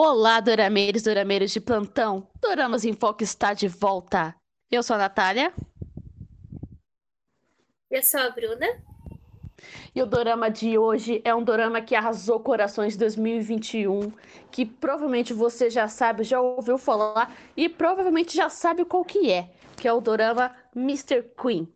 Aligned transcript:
Olá, 0.00 0.40
dorameiros, 0.40 1.02
dorameiros 1.02 1.50
de 1.50 1.60
plantão. 1.60 2.28
Doramas 2.40 2.84
em 2.84 2.92
Foco 2.92 3.24
está 3.24 3.52
de 3.52 3.66
volta. 3.66 4.32
Eu 4.70 4.82
sou 4.82 4.94
a 4.94 4.98
Natália. 5.00 5.52
Eu 7.90 8.02
sou 8.02 8.20
a 8.20 8.30
Bruna. 8.30 8.66
E 9.94 10.02
o 10.02 10.06
dorama 10.06 10.50
de 10.50 10.78
hoje 10.78 11.20
é 11.24 11.34
um 11.34 11.42
dorama 11.42 11.80
que 11.80 11.94
arrasou 11.94 12.40
corações 12.40 12.96
2021, 12.96 14.12
que 14.50 14.64
provavelmente 14.64 15.32
você 15.32 15.70
já 15.70 15.88
sabe, 15.88 16.24
já 16.24 16.40
ouviu 16.40 16.78
falar 16.78 17.34
e 17.56 17.68
provavelmente 17.68 18.36
já 18.36 18.48
sabe 18.48 18.84
qual 18.84 19.04
que 19.04 19.30
é, 19.30 19.50
que 19.76 19.88
é 19.88 19.92
o 19.92 20.00
dorama 20.00 20.54
Mr. 20.74 21.22
Queen. 21.40 21.68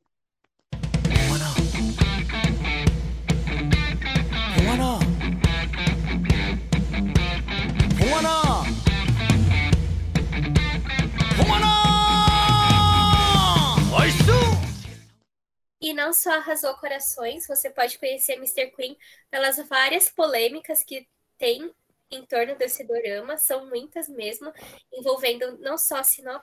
Não 15.93 16.13
só 16.13 16.33
arrasou 16.33 16.75
corações, 16.75 17.47
você 17.47 17.71
pode 17.71 17.99
conhecer 17.99 18.35
Mr. 18.35 18.71
Queen 18.73 18.97
pelas 19.31 19.57
várias 19.69 20.09
polêmicas 20.09 20.83
que 20.83 21.09
tem 21.39 21.73
em 22.13 22.25
torno 22.27 22.55
desse 22.57 22.85
dorama, 22.85 23.39
são 23.39 23.67
muitas 23.67 24.09
mesmo, 24.09 24.53
envolvendo 24.93 25.59
não 25.59 25.79
só 25.79 26.01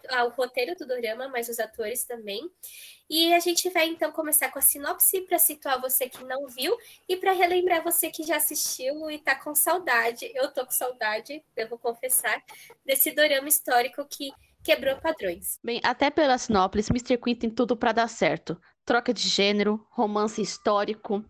ah, 0.10 0.26
o 0.26 0.30
roteiro 0.30 0.76
do 0.76 0.86
dorama, 0.86 1.28
mas 1.28 1.48
os 1.48 1.60
atores 1.60 2.04
também. 2.04 2.50
E 3.10 3.34
a 3.34 3.40
gente 3.40 3.70
vai 3.70 3.88
então 3.88 4.12
começar 4.12 4.52
com 4.52 4.60
a 4.60 4.62
sinopse 4.62 5.22
para 5.22 5.40
situar 5.40 5.80
você 5.80 6.10
que 6.10 6.24
não 6.24 6.48
viu 6.48 6.76
e 7.08 7.16
para 7.16 7.32
relembrar 7.32 7.84
você 7.84 8.10
que 8.10 8.24
já 8.24 8.38
assistiu 8.38 9.10
e 9.10 9.16
está 9.16 9.36
com 9.36 9.56
saudade. 9.56 10.32
Eu 10.36 10.52
tô 10.52 10.66
com 10.66 10.72
saudade, 10.72 11.44
devo 11.56 11.78
confessar, 11.78 12.44
desse 12.86 13.12
dorama 13.12 13.48
histórico 13.48 14.06
que 14.06 14.32
quebrou 14.70 14.96
padrões. 14.98 15.60
Bem, 15.64 15.82
até 15.84 16.12
pela 16.12 16.38
sinopse, 16.38 16.92
Mr. 16.92 17.18
Queen 17.18 17.36
tem 17.36 17.50
tudo 17.50 17.76
para 17.76 17.92
dar 17.92 18.08
certo 18.08 18.60
troca 18.86 19.14
de 19.14 19.22
gênero, 19.30 19.86
romance 19.92 20.42
histórico, 20.42 21.24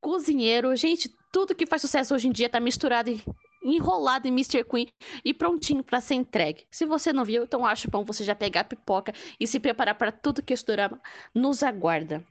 cozinheiro. 0.00 0.74
Gente, 0.74 1.08
tudo 1.32 1.54
que 1.54 1.64
faz 1.64 1.80
sucesso 1.80 2.12
hoje 2.12 2.26
em 2.26 2.32
dia 2.32 2.48
tá 2.48 2.58
misturado 2.58 3.08
e 3.08 3.22
enrolado 3.62 4.26
em 4.26 4.32
Mr. 4.32 4.64
Queen 4.64 4.88
e 5.24 5.32
prontinho 5.32 5.84
para 5.84 6.00
ser 6.00 6.14
entregue. 6.14 6.66
Se 6.72 6.84
você 6.84 7.12
não 7.12 7.24
viu, 7.24 7.44
então 7.44 7.64
acho 7.64 7.88
bom 7.88 8.04
você 8.04 8.24
já 8.24 8.34
pegar 8.34 8.62
a 8.62 8.64
pipoca 8.64 9.12
e 9.38 9.46
se 9.46 9.60
preparar 9.60 9.94
para 9.94 10.10
tudo 10.10 10.42
que 10.42 10.52
esse 10.52 10.66
drama 10.66 11.00
nos 11.32 11.62
aguarda. 11.62 12.24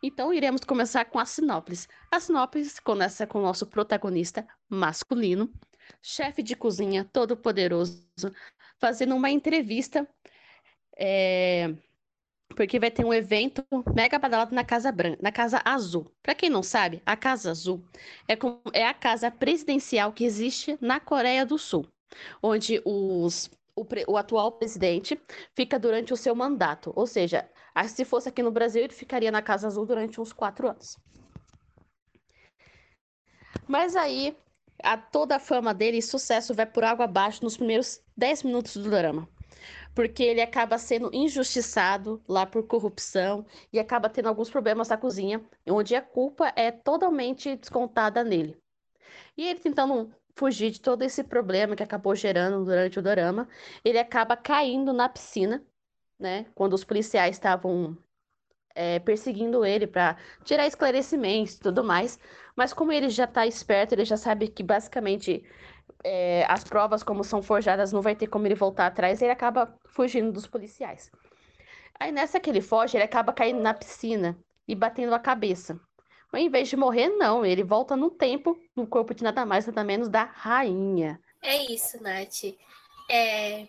Então 0.00 0.32
iremos 0.32 0.60
começar 0.62 1.04
com 1.06 1.18
a 1.18 1.24
sinopse. 1.24 1.88
A 2.08 2.20
sinopse 2.20 2.80
começa 2.82 3.26
com 3.26 3.40
o 3.40 3.42
nosso 3.42 3.66
protagonista 3.66 4.46
masculino, 4.68 5.52
chefe 6.00 6.40
de 6.40 6.54
cozinha 6.54 7.04
todo 7.12 7.36
poderoso, 7.36 8.00
fazendo 8.80 9.14
uma 9.14 9.30
entrevista 9.30 10.08
é, 10.96 11.74
porque 12.54 12.78
vai 12.78 12.90
ter 12.90 13.04
um 13.04 13.12
evento 13.12 13.64
mega 13.94 14.18
badalado 14.18 14.54
na 14.54 14.64
Casa 14.64 14.92
Branca, 14.92 15.18
na 15.20 15.32
Casa 15.32 15.60
Azul. 15.64 16.10
Para 16.22 16.34
quem 16.34 16.48
não 16.48 16.62
sabe, 16.62 17.02
a 17.04 17.16
Casa 17.16 17.50
Azul 17.50 17.84
é, 18.28 18.36
com, 18.36 18.60
é 18.72 18.86
a 18.86 18.94
casa 18.94 19.30
presidencial 19.30 20.12
que 20.12 20.24
existe 20.24 20.78
na 20.80 21.00
Coreia 21.00 21.44
do 21.44 21.58
Sul, 21.58 21.86
onde 22.42 22.80
os, 22.84 23.50
o, 23.74 23.84
o, 24.06 24.16
atual 24.16 24.52
presidente 24.52 25.20
fica 25.54 25.78
durante 25.78 26.12
o 26.12 26.16
seu 26.16 26.34
mandato. 26.34 26.92
Ou 26.94 27.06
seja, 27.06 27.48
se 27.88 28.04
fosse 28.04 28.28
aqui 28.28 28.42
no 28.42 28.52
Brasil, 28.52 28.82
ele 28.82 28.92
ficaria 28.92 29.32
na 29.32 29.42
Casa 29.42 29.66
Azul 29.66 29.84
durante 29.84 30.20
uns 30.20 30.32
quatro 30.32 30.68
anos. 30.68 30.96
Mas 33.66 33.96
aí, 33.96 34.36
a, 34.82 34.96
toda 34.96 35.36
a 35.36 35.40
fama 35.40 35.72
dele 35.74 35.98
e 35.98 36.02
sucesso 36.02 36.54
vai 36.54 36.66
por 36.66 36.84
água 36.84 37.04
abaixo 37.04 37.44
nos 37.44 37.56
primeiros 37.56 38.00
10 38.16 38.42
minutos 38.44 38.76
do 38.76 38.90
drama 38.90 39.28
porque 39.94 40.22
ele 40.22 40.42
acaba 40.42 40.76
sendo 40.76 41.10
injustiçado 41.12 42.22
lá 42.28 42.44
por 42.44 42.66
corrupção 42.66 43.46
e 43.72 43.78
acaba 43.78 44.08
tendo 44.10 44.28
alguns 44.28 44.50
problemas 44.50 44.88
na 44.88 44.96
cozinha, 44.96 45.42
onde 45.68 45.94
a 45.94 46.02
culpa 46.02 46.52
é 46.56 46.70
totalmente 46.70 47.54
descontada 47.56 48.24
nele. 48.24 48.60
E 49.36 49.46
ele 49.48 49.60
tentando 49.60 50.12
fugir 50.36 50.70
de 50.70 50.80
todo 50.80 51.02
esse 51.02 51.22
problema 51.22 51.76
que 51.76 51.82
acabou 51.82 52.14
gerando 52.14 52.64
durante 52.64 52.98
o 52.98 53.02
dorama, 53.02 53.48
ele 53.84 53.98
acaba 53.98 54.36
caindo 54.36 54.92
na 54.92 55.08
piscina, 55.08 55.64
né? 56.18 56.46
Quando 56.54 56.74
os 56.74 56.84
policiais 56.84 57.36
estavam 57.36 57.96
é, 58.74 58.98
perseguindo 58.98 59.64
ele 59.64 59.86
para 59.86 60.16
tirar 60.44 60.66
esclarecimentos 60.66 61.54
e 61.54 61.60
tudo 61.60 61.84
mais. 61.84 62.18
Mas 62.56 62.72
como 62.72 62.92
ele 62.92 63.08
já 63.08 63.24
está 63.24 63.46
esperto, 63.46 63.92
ele 63.92 64.04
já 64.04 64.16
sabe 64.16 64.48
que 64.48 64.62
basicamente 64.62 65.44
é, 66.02 66.44
as 66.48 66.64
provas, 66.64 67.02
como 67.02 67.24
são 67.24 67.42
forjadas, 67.42 67.92
não 67.92 68.02
vai 68.02 68.14
ter 68.14 68.26
como 68.26 68.46
ele 68.46 68.54
voltar 68.54 68.86
atrás, 68.86 69.22
ele 69.22 69.32
acaba 69.32 69.74
fugindo 69.86 70.32
dos 70.32 70.46
policiais. 70.46 71.10
Aí 71.98 72.10
nessa 72.10 72.40
que 72.40 72.50
ele 72.50 72.60
foge, 72.60 72.96
ele 72.96 73.04
acaba 73.04 73.32
caindo 73.32 73.60
na 73.60 73.72
piscina 73.72 74.36
e 74.66 74.74
batendo 74.74 75.14
a 75.14 75.18
cabeça. 75.18 75.80
Mas 76.32 76.42
em 76.42 76.50
vez 76.50 76.68
de 76.68 76.76
morrer, 76.76 77.08
não, 77.08 77.46
ele 77.46 77.62
volta 77.62 77.96
no 77.96 78.10
tempo, 78.10 78.58
no 78.74 78.86
corpo 78.86 79.14
de 79.14 79.22
nada 79.22 79.46
mais, 79.46 79.66
nada 79.66 79.84
menos 79.84 80.08
da 80.08 80.24
rainha. 80.24 81.20
É 81.40 81.56
isso, 81.72 82.02
Nath. 82.02 82.44
É... 83.08 83.62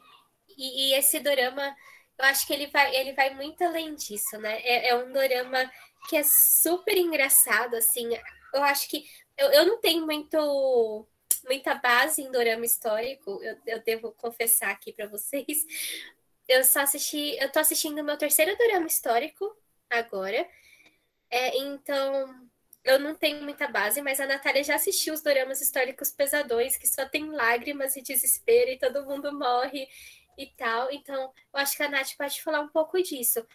E, 0.58 0.90
e 0.90 0.94
esse 0.96 1.20
dorama, 1.20 1.76
eu 2.18 2.26
acho 2.26 2.48
que 2.48 2.54
ele 2.54 2.68
vai, 2.68 2.96
ele 2.96 3.14
vai 3.14 3.34
muito 3.34 3.64
além 3.64 3.96
disso, 3.96 4.38
né? 4.38 4.60
É, 4.62 4.90
é 4.90 4.96
um 4.96 5.12
dorama 5.12 5.70
que 6.10 6.16
é 6.16 6.24
super 6.24 6.98
engraçado, 6.98 7.76
assim. 7.76 8.10
Eu 8.54 8.64
acho 8.64 8.90
que 8.90 9.06
eu, 9.38 9.52
eu 9.52 9.66
não 9.66 9.80
tenho 9.82 10.06
muito 10.06 11.08
muita 11.46 11.76
base 11.76 12.22
em 12.24 12.32
dorama 12.32 12.66
histórico, 12.66 13.40
eu, 13.44 13.56
eu 13.68 13.84
devo 13.84 14.12
confessar 14.14 14.72
aqui 14.72 14.92
para 14.92 15.08
vocês. 15.08 15.66
Eu 16.48 16.64
só 16.64 16.82
assisti, 16.82 17.38
eu 17.40 17.52
tô 17.52 17.60
assistindo 17.60 18.04
meu 18.04 18.18
terceiro 18.18 18.58
dorama 18.58 18.88
histórico 18.88 19.56
agora. 19.90 20.48
É, 21.30 21.58
então, 21.58 22.48
eu 22.84 23.00
não 23.00 23.16
tenho 23.16 23.44
muita 23.44 23.68
base, 23.68 24.02
mas 24.02 24.20
a 24.20 24.28
Natália 24.28 24.64
já 24.64 24.76
assistiu 24.76 25.14
os 25.14 25.22
doramas 25.22 25.62
históricos 25.62 26.12
pesadões, 26.12 26.78
que 26.78 26.88
só 26.88 27.06
tem 27.08 27.30
lágrimas 27.32 27.96
e 27.96 28.02
desespero 28.02 28.72
e 28.72 28.78
todo 28.78 29.06
mundo 29.06 29.34
morre 29.38 29.88
e 30.38 30.48
tal. 30.48 30.92
Então, 30.92 31.34
eu 31.54 31.60
acho 31.60 31.76
que 31.76 31.84
a 31.84 31.90
Nath 31.90 32.16
pode 32.18 32.42
falar 32.42 32.62
um 32.62 32.70
pouco 32.70 33.02
disso. 33.02 33.46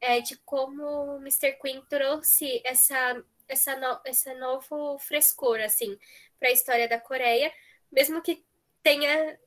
É, 0.00 0.20
de 0.20 0.36
como 0.38 0.82
o 0.82 1.16
Mr. 1.18 1.58
Queen 1.60 1.82
trouxe 1.88 2.62
essa, 2.64 3.22
essa, 3.46 3.76
no, 3.76 4.00
essa 4.04 4.34
novo 4.34 4.98
frescor, 4.98 5.60
assim, 5.60 5.98
para 6.38 6.48
a 6.48 6.52
história 6.52 6.88
da 6.88 6.98
Coreia, 6.98 7.52
mesmo 7.92 8.22
que 8.22 8.42
tenha, 8.82 9.38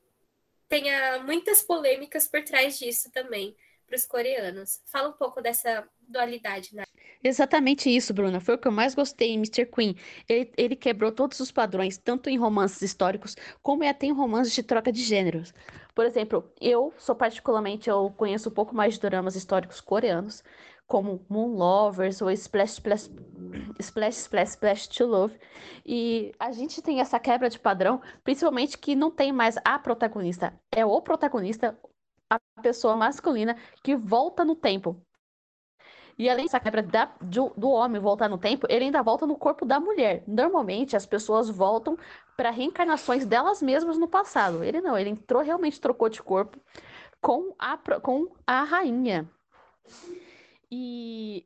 tenha 0.68 1.18
muitas 1.20 1.62
polêmicas 1.62 2.28
por 2.28 2.42
trás 2.44 2.78
disso 2.78 3.10
também 3.10 3.56
para 3.86 3.96
os 3.96 4.06
coreanos. 4.06 4.80
Fala 4.86 5.08
um 5.08 5.12
pouco 5.12 5.40
dessa 5.40 5.88
dualidade, 6.08 6.74
né? 6.74 6.84
Exatamente 7.22 7.88
isso, 7.88 8.12
Bruna. 8.12 8.40
Foi 8.40 8.54
o 8.54 8.58
que 8.58 8.68
eu 8.68 8.72
mais 8.72 8.94
gostei 8.94 9.30
em 9.30 9.36
Mr. 9.36 9.66
Queen. 9.66 9.96
Ele, 10.28 10.52
ele 10.56 10.76
quebrou 10.76 11.10
todos 11.10 11.40
os 11.40 11.50
padrões, 11.50 11.96
tanto 11.96 12.28
em 12.28 12.36
romances 12.36 12.82
históricos, 12.82 13.34
como 13.62 13.82
até 13.88 14.06
em 14.06 14.12
romances 14.12 14.52
de 14.52 14.62
troca 14.62 14.92
de 14.92 15.02
gêneros. 15.02 15.52
Por 15.94 16.04
exemplo, 16.04 16.52
eu 16.60 16.92
sou 16.98 17.14
particularmente, 17.14 17.88
eu 17.88 18.10
conheço 18.16 18.48
um 18.48 18.52
pouco 18.52 18.74
mais 18.74 18.94
de 18.94 19.00
dramas 19.00 19.36
históricos 19.36 19.80
coreanos, 19.80 20.42
como 20.86 21.24
Moon 21.28 21.56
Lovers 21.56 22.20
ou 22.20 22.30
Splash 22.30 22.72
Splash 22.74 23.10
Splash 23.78 24.16
Splash 24.18 24.50
Splash 24.50 24.88
to 24.88 25.06
Love. 25.06 25.38
E 25.84 26.32
a 26.38 26.52
gente 26.52 26.82
tem 26.82 27.00
essa 27.00 27.18
quebra 27.18 27.48
de 27.48 27.58
padrão, 27.58 28.00
principalmente 28.22 28.76
que 28.78 28.94
não 28.94 29.10
tem 29.10 29.32
mais 29.32 29.56
a 29.64 29.78
protagonista, 29.78 30.52
é 30.70 30.84
o 30.84 31.00
protagonista, 31.00 31.78
a 32.30 32.38
pessoa 32.62 32.96
masculina 32.96 33.56
que 33.82 33.96
volta 33.96 34.44
no 34.44 34.56
tempo. 34.56 35.00
E 36.16 36.28
além 36.30 36.44
dessa 36.44 36.60
quebra 36.60 36.82
da, 36.82 37.10
do, 37.20 37.52
do, 37.56 37.70
homem 37.70 38.00
voltar 38.00 38.28
no 38.28 38.38
tempo, 38.38 38.66
ele 38.70 38.84
ainda 38.84 39.02
volta 39.02 39.26
no 39.26 39.36
corpo 39.36 39.64
da 39.64 39.80
mulher. 39.80 40.22
Normalmente 40.26 40.96
as 40.96 41.04
pessoas 41.04 41.50
voltam 41.50 41.98
para 42.36 42.50
reencarnações 42.50 43.26
delas 43.26 43.60
mesmas 43.60 43.98
no 43.98 44.06
passado. 44.06 44.62
Ele 44.62 44.80
não, 44.80 44.96
ele 44.96 45.10
entrou 45.10 45.42
realmente 45.42 45.80
trocou 45.80 46.08
de 46.08 46.22
corpo 46.22 46.58
com 47.20 47.54
a, 47.58 47.76
com 48.00 48.28
a 48.46 48.62
rainha. 48.62 49.28
E 50.70 51.44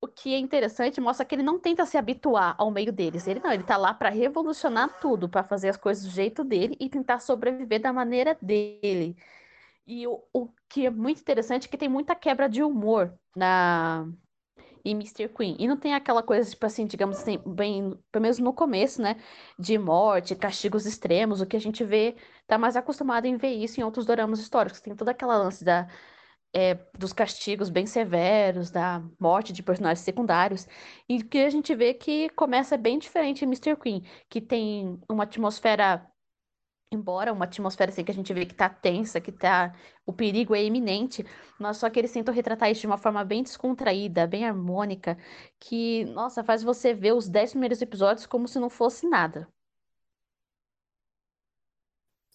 o 0.00 0.08
que 0.08 0.34
é 0.34 0.38
interessante 0.38 1.00
mostra 1.00 1.26
que 1.26 1.34
ele 1.34 1.42
não 1.42 1.58
tenta 1.58 1.84
se 1.84 1.98
habituar 1.98 2.54
ao 2.58 2.70
meio 2.70 2.92
deles. 2.92 3.28
Ele 3.28 3.40
não, 3.40 3.52
ele 3.52 3.62
tá 3.62 3.76
lá 3.76 3.92
para 3.92 4.08
revolucionar 4.08 4.98
tudo, 5.00 5.28
para 5.28 5.44
fazer 5.44 5.68
as 5.68 5.76
coisas 5.76 6.04
do 6.04 6.10
jeito 6.10 6.42
dele 6.42 6.76
e 6.80 6.88
tentar 6.88 7.20
sobreviver 7.20 7.80
da 7.80 7.92
maneira 7.92 8.36
dele. 8.40 9.16
E 9.86 10.06
o, 10.06 10.22
o 10.32 10.48
que 10.70 10.86
é 10.86 10.90
muito 10.90 11.20
interessante 11.20 11.68
que 11.68 11.76
tem 11.76 11.88
muita 11.88 12.14
quebra 12.14 12.48
de 12.48 12.62
humor 12.62 13.14
na 13.36 14.06
e 14.84 14.92
Mr. 14.92 15.28
Queen. 15.28 15.56
E 15.58 15.68
não 15.68 15.76
tem 15.76 15.94
aquela 15.94 16.22
coisa, 16.22 16.48
tipo 16.48 16.64
assim, 16.66 16.86
digamos 16.86 17.18
assim, 17.18 17.38
bem, 17.46 17.94
pelo 18.10 18.22
menos 18.22 18.38
no 18.38 18.52
começo, 18.52 19.02
né? 19.02 19.16
De 19.58 19.78
morte, 19.78 20.34
castigos 20.34 20.86
extremos, 20.86 21.40
o 21.40 21.46
que 21.46 21.56
a 21.56 21.60
gente 21.60 21.84
vê, 21.84 22.16
tá 22.46 22.58
mais 22.58 22.76
acostumado 22.76 23.26
em 23.26 23.36
ver 23.36 23.50
isso 23.52 23.80
em 23.80 23.84
outros 23.84 24.06
doramas 24.06 24.40
históricos. 24.40 24.80
Tem 24.80 24.94
toda 24.96 25.10
aquela 25.10 25.36
lance 25.36 25.64
da, 25.64 25.88
é, 26.54 26.74
dos 26.98 27.12
castigos 27.12 27.68
bem 27.70 27.86
severos, 27.86 28.70
da 28.70 29.02
morte 29.20 29.52
de 29.52 29.62
personagens 29.62 30.04
secundários. 30.04 30.66
E 31.08 31.22
que 31.22 31.38
a 31.38 31.50
gente 31.50 31.74
vê 31.74 31.94
que 31.94 32.28
começa 32.30 32.76
bem 32.76 32.98
diferente 32.98 33.44
em 33.44 33.48
Mr. 33.48 33.76
Queen, 33.76 34.02
que 34.28 34.40
tem 34.40 34.98
uma 35.10 35.24
atmosfera 35.24 36.09
embora 36.92 37.32
uma 37.32 37.44
atmosfera 37.44 37.90
assim 37.90 38.04
que 38.04 38.10
a 38.10 38.14
gente 38.14 38.32
vê 38.34 38.44
que 38.46 38.54
tá 38.54 38.68
tensa, 38.68 39.20
que 39.20 39.30
tá 39.32 39.74
o 40.04 40.12
perigo 40.12 40.54
é 40.54 40.62
iminente, 40.64 41.24
mas 41.58 41.76
só 41.76 41.88
que 41.88 41.98
eles 41.98 42.12
tentam 42.12 42.34
retratar 42.34 42.70
isso 42.70 42.80
de 42.80 42.86
uma 42.86 42.98
forma 42.98 43.24
bem 43.24 43.42
descontraída, 43.42 44.26
bem 44.26 44.44
harmônica, 44.44 45.16
que, 45.58 46.04
nossa, 46.06 46.42
faz 46.44 46.62
você 46.62 46.92
ver 46.94 47.12
os 47.12 47.28
dez 47.28 47.50
primeiros 47.52 47.80
episódios 47.82 48.26
como 48.26 48.48
se 48.48 48.58
não 48.58 48.68
fosse 48.70 49.08
nada. 49.08 49.48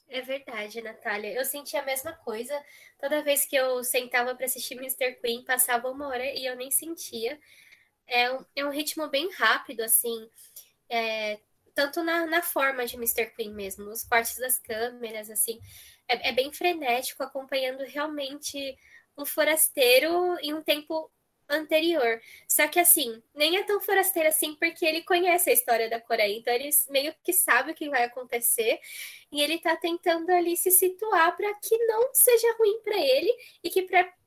É 0.07 0.21
verdade, 0.21 0.81
Natália. 0.81 1.33
Eu 1.33 1.43
senti 1.43 1.75
a 1.75 1.83
mesma 1.83 2.13
coisa. 2.13 2.53
Toda 2.99 3.23
vez 3.23 3.45
que 3.45 3.55
eu 3.55 3.83
sentava 3.83 4.33
para 4.35 4.45
assistir 4.45 4.75
Mr. 4.75 5.15
Queen, 5.19 5.43
passava 5.43 5.89
uma 5.89 6.07
hora 6.07 6.23
e 6.25 6.45
eu 6.45 6.55
nem 6.55 6.71
sentia. 6.71 7.39
É 8.07 8.31
um, 8.31 8.45
é 8.55 8.65
um 8.65 8.69
ritmo 8.69 9.09
bem 9.09 9.29
rápido, 9.33 9.81
assim. 9.81 10.29
É, 10.89 11.39
tanto 11.75 12.01
na, 12.01 12.25
na 12.25 12.41
forma 12.41 12.85
de 12.85 12.95
Mr. 12.95 13.27
Queen 13.35 13.53
mesmo, 13.53 13.89
os 13.89 14.03
cortes 14.03 14.37
das 14.37 14.57
câmeras, 14.57 15.29
assim, 15.29 15.59
é, 16.07 16.29
é 16.29 16.31
bem 16.31 16.51
frenético, 16.51 17.21
acompanhando 17.21 17.83
realmente 17.83 18.77
um 19.17 19.25
forasteiro 19.25 20.37
em 20.41 20.53
um 20.53 20.63
tempo 20.63 21.11
anterior. 21.49 22.19
Só 22.47 22.67
que 22.67 22.79
assim, 22.79 23.21
nem 23.33 23.57
é 23.57 23.63
tão 23.63 23.79
forasteiro 23.79 24.29
assim 24.29 24.55
porque 24.55 24.85
ele 24.85 25.03
conhece 25.03 25.49
a 25.49 25.53
história 25.53 25.89
da 25.89 26.01
Coreia, 26.01 26.35
então 26.35 26.53
ele 26.53 26.69
meio 26.89 27.13
que 27.23 27.33
sabe 27.33 27.71
o 27.71 27.75
que 27.75 27.89
vai 27.89 28.03
acontecer 28.03 28.79
e 29.31 29.41
ele 29.41 29.59
tá 29.59 29.75
tentando 29.75 30.31
ali 30.31 30.57
se 30.57 30.71
situar 30.71 31.35
para 31.35 31.53
que 31.55 31.77
não 31.85 32.09
seja 32.13 32.55
ruim 32.57 32.81
para 32.81 32.97
ele 32.97 33.31
e 33.63 33.69
que 33.69 33.83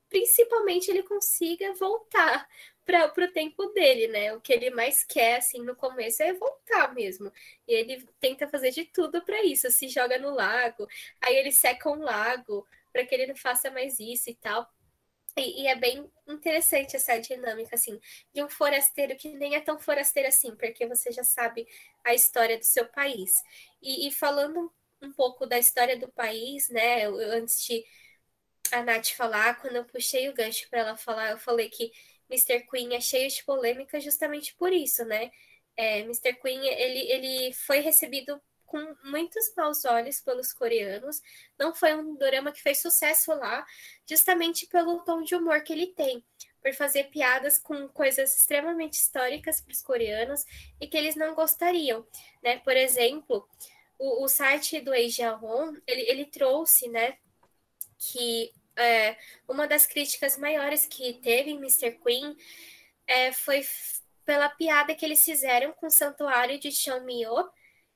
principalmente 0.08 0.90
ele 0.90 1.02
consiga 1.02 1.72
voltar 1.75 2.49
para 2.84 3.12
o 3.25 3.32
tempo 3.32 3.66
dele, 3.66 4.08
né? 4.08 4.32
O 4.34 4.40
que 4.40 4.52
ele 4.52 4.70
mais 4.70 5.05
quer, 5.05 5.37
assim, 5.37 5.62
no 5.62 5.76
começo 5.76 6.22
é 6.22 6.32
voltar 6.32 6.94
mesmo. 6.94 7.31
E 7.66 7.75
ele 7.75 8.08
tenta 8.19 8.49
fazer 8.49 8.70
de 8.70 8.87
tudo 8.87 9.22
para 9.22 9.44
isso, 9.44 9.70
se 9.70 9.88
joga 9.88 10.19
no 10.19 10.31
lago, 10.31 10.87
aí 11.20 11.37
ele 11.37 11.52
seca 11.52 11.90
um 11.90 12.02
lago 12.02 12.66
para 12.93 13.05
que 13.05 13.14
ele 13.14 13.26
não 13.26 13.37
faça 13.37 13.70
mais 13.70 14.00
isso 14.00 14.31
e 14.31 14.34
tal. 14.34 14.66
E, 15.37 15.62
e, 15.62 15.66
é 15.69 15.76
bem 15.76 16.11
interessante 16.26 16.96
essa 16.96 17.16
dinâmica, 17.19 17.76
assim, 17.76 18.00
de 18.34 18.43
um 18.43 18.49
forasteiro 18.49 19.16
que 19.16 19.28
nem 19.28 19.54
é 19.54 19.61
tão 19.61 19.78
forasteiro 19.78 20.28
assim, 20.28 20.56
porque 20.56 20.87
você 20.87 21.12
já 21.12 21.22
sabe 21.22 21.66
a 22.04 22.14
história 22.14 22.58
do 22.58 22.64
seu 22.64 22.87
país. 22.87 23.32
E, 23.82 24.08
e 24.08 24.11
falando 24.12 24.72
um 25.00 25.12
pouco 25.12 25.46
da 25.46 25.58
história 25.58 25.96
do 25.96 26.08
país, 26.08 26.69
né? 26.70 27.06
Eu, 27.06 27.16
antes 27.19 27.64
de 27.64 27.84
a 28.72 28.82
Nath 28.82 29.10
falar, 29.10 29.60
quando 29.60 29.76
eu 29.76 29.84
puxei 29.84 30.28
o 30.28 30.34
gancho 30.34 30.68
para 30.68 30.80
ela 30.80 30.96
falar, 30.96 31.30
eu 31.30 31.38
falei 31.38 31.68
que 31.68 31.92
Mr. 32.30 32.66
Queen 32.68 32.94
é 32.94 33.00
cheio 33.00 33.28
de 33.28 33.44
polêmica 33.44 34.00
justamente 34.00 34.54
por 34.56 34.72
isso, 34.72 35.04
né? 35.04 35.30
É, 35.76 36.00
Mr. 36.00 36.34
Queen, 36.34 36.66
ele, 36.66 37.10
ele 37.10 37.52
foi 37.54 37.80
recebido 37.80 38.40
com 38.66 38.96
muitos 39.04 39.52
maus 39.56 39.84
olhos 39.84 40.20
pelos 40.20 40.52
coreanos. 40.52 41.20
Não 41.58 41.74
foi 41.74 41.94
um 41.94 42.14
drama 42.16 42.52
que 42.52 42.62
fez 42.62 42.80
sucesso 42.80 43.32
lá, 43.32 43.64
justamente 44.08 44.66
pelo 44.66 45.00
tom 45.04 45.22
de 45.22 45.34
humor 45.34 45.62
que 45.62 45.72
ele 45.72 45.88
tem, 45.88 46.22
por 46.62 46.72
fazer 46.74 47.04
piadas 47.04 47.58
com 47.58 47.88
coisas 47.88 48.36
extremamente 48.36 48.94
históricas 48.98 49.60
para 49.60 49.72
os 49.72 49.80
coreanos 49.82 50.44
e 50.80 50.86
que 50.86 50.96
eles 50.96 51.16
não 51.16 51.34
gostariam, 51.34 52.06
né? 52.42 52.58
Por 52.58 52.76
exemplo, 52.76 53.48
o, 53.98 54.24
o 54.24 54.28
site 54.28 54.80
do 54.80 54.94
Eijaon, 54.94 55.74
ele, 55.86 56.02
ele 56.02 56.24
trouxe, 56.26 56.88
né, 56.88 57.16
que 57.98 58.52
é, 58.76 59.16
uma 59.48 59.66
das 59.66 59.86
críticas 59.86 60.38
maiores 60.38 60.86
que 60.86 61.14
teve 61.14 61.50
em 61.50 61.56
Mr. 61.56 61.98
Queen 62.02 62.36
é, 63.06 63.32
foi 63.32 63.62
pela 64.24 64.48
piada 64.48 64.94
que 64.94 65.04
eles 65.04 65.24
fizeram 65.24 65.72
com 65.72 65.86
o 65.86 65.90
santuário 65.90 66.58
de 66.58 66.70
Cheonmyo, 66.70 67.50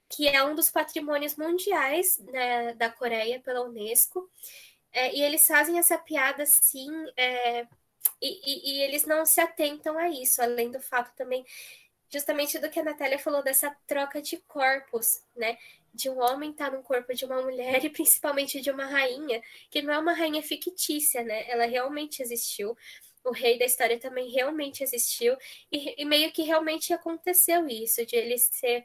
que 0.08 0.28
é 0.28 0.42
um 0.42 0.54
dos 0.54 0.70
patrimônios 0.70 1.36
mundiais 1.36 2.18
né, 2.18 2.74
da 2.74 2.90
Coreia 2.90 3.40
pela 3.40 3.62
Unesco. 3.62 4.30
É, 4.92 5.14
e 5.14 5.22
eles 5.22 5.46
fazem 5.46 5.78
essa 5.78 5.96
piada 5.98 6.44
sim, 6.44 6.90
é, 7.16 7.66
e, 8.20 8.40
e, 8.44 8.72
e, 8.72 8.82
eles 8.82 9.06
não 9.06 9.24
se 9.24 9.40
atentam 9.40 9.96
a 9.96 10.08
isso, 10.08 10.42
além 10.42 10.70
do 10.70 10.80
fato 10.80 11.14
também, 11.16 11.44
justamente 12.10 12.58
do 12.58 12.68
que 12.68 12.80
a 12.80 12.84
Natália 12.84 13.18
falou, 13.18 13.42
dessa 13.42 13.74
troca 13.86 14.20
de 14.20 14.36
corpos, 14.38 15.22
né? 15.34 15.56
De 15.94 16.08
um 16.08 16.18
homem 16.20 16.50
estar 16.50 16.70
no 16.72 16.82
corpo 16.82 17.14
de 17.14 17.24
uma 17.24 17.42
mulher 17.42 17.84
e 17.84 17.90
principalmente 17.90 18.60
de 18.60 18.70
uma 18.70 18.86
rainha, 18.86 19.42
que 19.70 19.82
não 19.82 19.92
é 19.92 19.98
uma 19.98 20.12
rainha 20.12 20.42
fictícia, 20.42 21.22
né? 21.22 21.48
Ela 21.50 21.66
realmente 21.66 22.22
existiu. 22.22 22.76
O 23.24 23.30
rei 23.30 23.58
da 23.58 23.64
história 23.64 23.98
também 24.00 24.30
realmente 24.30 24.82
existiu 24.82 25.36
e, 25.70 26.02
e 26.02 26.04
meio 26.04 26.32
que 26.32 26.42
realmente 26.42 26.92
aconteceu 26.92 27.68
isso, 27.68 28.04
de 28.04 28.16
ele 28.16 28.36
ser 28.38 28.84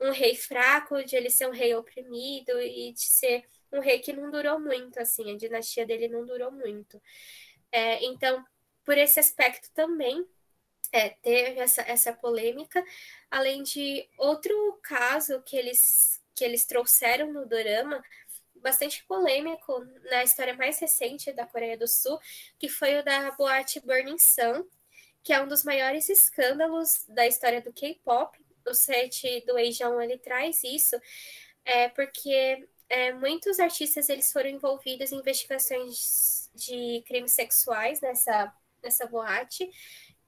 um 0.00 0.10
rei 0.10 0.34
fraco, 0.34 1.04
de 1.04 1.16
ele 1.16 1.30
ser 1.30 1.48
um 1.48 1.52
rei 1.52 1.74
oprimido 1.74 2.60
e 2.60 2.92
de 2.92 3.02
ser 3.02 3.44
um 3.72 3.80
rei 3.80 3.98
que 3.98 4.12
não 4.12 4.30
durou 4.30 4.58
muito, 4.58 4.98
assim, 4.98 5.30
a 5.30 5.36
dinastia 5.36 5.86
dele 5.86 6.08
não 6.08 6.24
durou 6.24 6.50
muito. 6.50 7.00
É, 7.70 8.04
então, 8.04 8.44
por 8.84 8.96
esse 8.96 9.20
aspecto 9.20 9.70
também, 9.74 10.26
é, 10.92 11.10
teve 11.10 11.60
essa, 11.60 11.82
essa 11.82 12.12
polêmica, 12.12 12.82
além 13.30 13.62
de 13.62 14.08
outro 14.16 14.78
caso 14.82 15.42
que 15.42 15.56
eles 15.56 16.17
que 16.38 16.44
eles 16.44 16.64
trouxeram 16.64 17.32
no 17.32 17.44
dorama, 17.44 18.00
bastante 18.54 19.04
polêmico 19.06 19.84
na 20.08 20.22
história 20.22 20.54
mais 20.54 20.78
recente 20.78 21.32
da 21.32 21.44
Coreia 21.44 21.76
do 21.76 21.88
Sul, 21.88 22.18
que 22.58 22.68
foi 22.68 22.96
o 22.96 23.04
da 23.04 23.32
boate 23.32 23.80
Burning 23.80 24.18
Sun, 24.18 24.64
que 25.24 25.32
é 25.32 25.42
um 25.42 25.48
dos 25.48 25.64
maiores 25.64 26.08
escândalos 26.08 27.04
da 27.08 27.26
história 27.26 27.60
do 27.60 27.72
K-pop. 27.72 28.38
O 28.64 28.72
set 28.72 29.44
do 29.46 29.58
Eijão 29.58 30.00
ele 30.00 30.18
traz 30.18 30.62
isso, 30.62 30.96
é, 31.64 31.88
porque 31.88 32.68
é, 32.88 33.12
muitos 33.12 33.58
artistas 33.58 34.08
eles 34.08 34.32
foram 34.32 34.50
envolvidos 34.50 35.10
em 35.10 35.16
investigações 35.16 36.50
de 36.54 37.02
crimes 37.06 37.32
sexuais 37.32 38.00
nessa, 38.00 38.54
nessa 38.82 39.06
boate, 39.06 39.68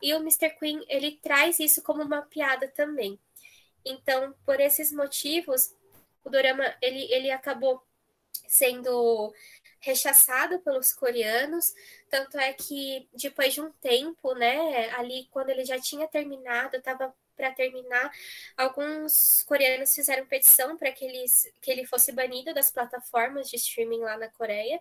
e 0.03 0.12
o 0.15 0.19
Mr. 0.19 0.51
Queen 0.59 0.85
ele 0.89 1.19
traz 1.23 1.61
isso 1.61 1.83
como 1.83 2.03
uma 2.03 2.23
piada 2.23 2.67
também. 2.69 3.19
Então, 3.85 4.35
por 4.45 4.61
esses 4.61 4.93
motivos, 4.93 5.75
o 6.25 6.31
dorama 6.31 6.65
ele, 6.81 7.13
ele 7.13 7.31
acabou 7.31 7.83
sendo 8.49 9.33
rechaçado 9.81 10.59
pelos 10.61 10.93
coreanos, 10.93 11.73
tanto 12.11 12.39
é 12.39 12.53
que 12.53 13.09
depois 13.15 13.55
de 13.55 13.61
um 13.61 13.71
tempo, 13.73 14.35
né, 14.35 14.91
ali 14.91 15.27
quando 15.31 15.50
ele 15.50 15.65
já 15.65 15.79
tinha 15.81 16.07
terminado, 16.07 16.77
estava 16.77 17.15
para 17.41 17.50
terminar, 17.53 18.12
alguns 18.57 19.43
coreanos 19.45 19.95
fizeram 19.95 20.27
petição 20.27 20.77
para 20.77 20.93
que, 20.93 21.07
que 21.62 21.71
ele 21.71 21.87
fosse 21.87 22.12
banido 22.12 22.53
das 22.53 22.71
plataformas 22.71 23.49
de 23.49 23.57
streaming 23.57 24.00
lá 24.00 24.19
na 24.19 24.29
Coreia. 24.29 24.79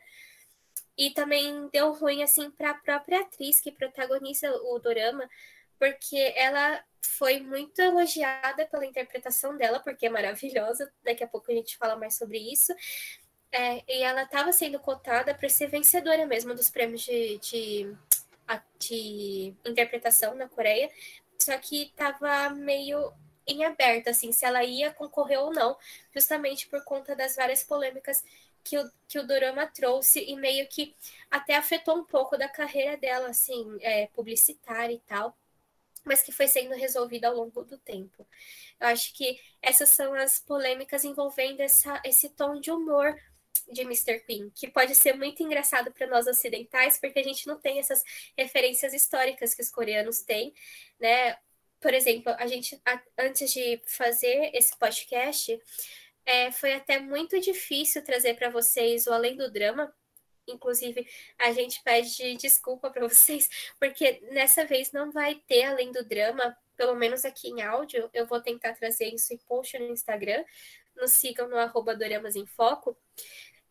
E 0.98 1.12
também 1.12 1.70
deu 1.72 1.94
ruim 1.94 2.22
assim 2.22 2.52
para 2.52 2.72
a 2.72 2.74
própria 2.74 3.22
atriz 3.22 3.62
que 3.62 3.72
protagoniza 3.72 4.52
o 4.52 4.78
dorama, 4.80 5.30
porque 5.80 6.34
ela 6.36 6.84
foi 7.02 7.40
muito 7.40 7.80
elogiada 7.80 8.66
pela 8.68 8.86
interpretação 8.86 9.56
dela, 9.58 9.80
porque 9.80 10.06
é 10.06 10.10
maravilhosa. 10.10 10.92
Daqui 11.04 11.24
a 11.24 11.28
pouco 11.28 11.52
a 11.52 11.56
gente 11.56 11.78
fala 11.78 11.96
mais 11.96 12.18
sobre 12.18 12.38
isso. 12.38 12.74
É, 13.52 13.84
e 13.88 14.04
ela 14.04 14.24
estava 14.24 14.52
sendo 14.52 14.80
cotada 14.80 15.34
para 15.34 15.50
ser 15.50 15.68
vencedora 15.68 16.26
mesmo 16.26 16.54
dos 16.54 16.70
prêmios 16.70 17.02
de, 17.02 17.40
de, 17.40 17.98
de 18.78 19.56
interpretação 19.66 20.36
na 20.36 20.48
Coreia, 20.48 20.88
só 21.40 21.58
que 21.58 21.84
estava 21.84 22.50
meio 22.52 23.12
em 23.48 23.66
aberto, 23.66 24.10
assim, 24.10 24.32
se 24.32 24.46
ela 24.46 24.64
ia 24.64 24.94
concorrer 24.94 25.40
ou 25.40 25.52
não, 25.52 25.76
justamente 26.14 26.68
por 26.68 26.84
conta 26.84 27.16
das 27.16 27.36
várias 27.36 27.64
polêmicas 27.64 28.24
que 28.64 28.78
o, 28.78 28.92
que 29.08 29.18
o 29.18 29.26
Dorama 29.26 29.66
trouxe 29.66 30.24
e 30.24 30.36
meio 30.36 30.68
que 30.68 30.96
até 31.32 31.56
afetou 31.56 31.98
um 31.98 32.04
pouco 32.04 32.38
da 32.38 32.48
carreira 32.48 32.98
dela, 32.98 33.30
assim, 33.30 33.66
é, 33.82 34.06
publicitária 34.08 34.94
e 34.94 35.00
tal 35.00 35.36
mas 36.04 36.22
que 36.22 36.32
foi 36.32 36.48
sendo 36.48 36.76
resolvida 36.76 37.28
ao 37.28 37.36
longo 37.36 37.64
do 37.64 37.78
tempo. 37.78 38.28
Eu 38.80 38.88
acho 38.88 39.14
que 39.14 39.40
essas 39.62 39.90
são 39.90 40.14
as 40.14 40.40
polêmicas 40.40 41.04
envolvendo 41.04 41.60
essa, 41.62 42.02
esse 42.06 42.30
tom 42.30 42.60
de 42.60 42.72
humor 42.72 43.16
de 43.72 43.82
Mr. 43.82 44.20
Queen, 44.22 44.50
que 44.56 44.68
pode 44.68 44.96
ser 44.96 45.14
muito 45.14 45.44
engraçado 45.44 45.92
para 45.92 46.08
nós 46.08 46.28
ocidentais, 46.28 47.00
porque 47.00 47.20
a 47.20 47.24
gente 47.24 47.48
não 47.48 47.60
tem 47.60 47.80
essas 47.80 48.04
referências 48.38 48.94
históricas 48.94 49.54
que 49.54 49.62
os 49.62 49.70
coreanos 49.70 50.22
têm, 50.22 50.54
né? 51.00 51.38
Por 51.80 51.94
exemplo, 51.94 52.34
a 52.38 52.46
gente, 52.48 52.80
antes 53.18 53.52
de 53.52 53.82
fazer 53.86 54.52
esse 54.54 54.78
podcast, 54.78 55.58
é, 56.26 56.52
foi 56.52 56.74
até 56.74 57.00
muito 57.00 57.40
difícil 57.40 58.04
trazer 58.04 58.36
para 58.36 58.50
vocês 58.50 59.08
o 59.08 59.14
Além 59.14 59.38
do 59.38 59.52
Drama, 59.52 59.94
Inclusive, 60.52 61.08
a 61.38 61.52
gente 61.52 61.82
pede 61.84 62.36
desculpa 62.38 62.90
para 62.90 63.08
vocês, 63.08 63.50
porque 63.80 64.22
nessa 64.32 64.66
vez 64.66 64.92
não 64.92 65.12
vai 65.12 65.36
ter 65.48 65.64
além 65.64 65.92
do 65.92 66.04
drama, 66.04 66.56
pelo 66.76 66.96
menos 66.96 67.26
aqui 67.26 67.50
em 67.50 67.62
áudio. 67.62 68.10
Eu 68.14 68.26
vou 68.26 68.42
tentar 68.42 68.74
trazer 68.74 69.14
isso 69.14 69.34
em 69.34 69.38
post 69.38 69.78
no 69.78 69.92
Instagram. 69.92 70.44
Nos 70.96 71.12
sigam 71.14 71.48
no 71.48 71.58
arroba 71.58 71.96
Doramas 71.96 72.36
em 72.36 72.46
Foco. 72.46 72.98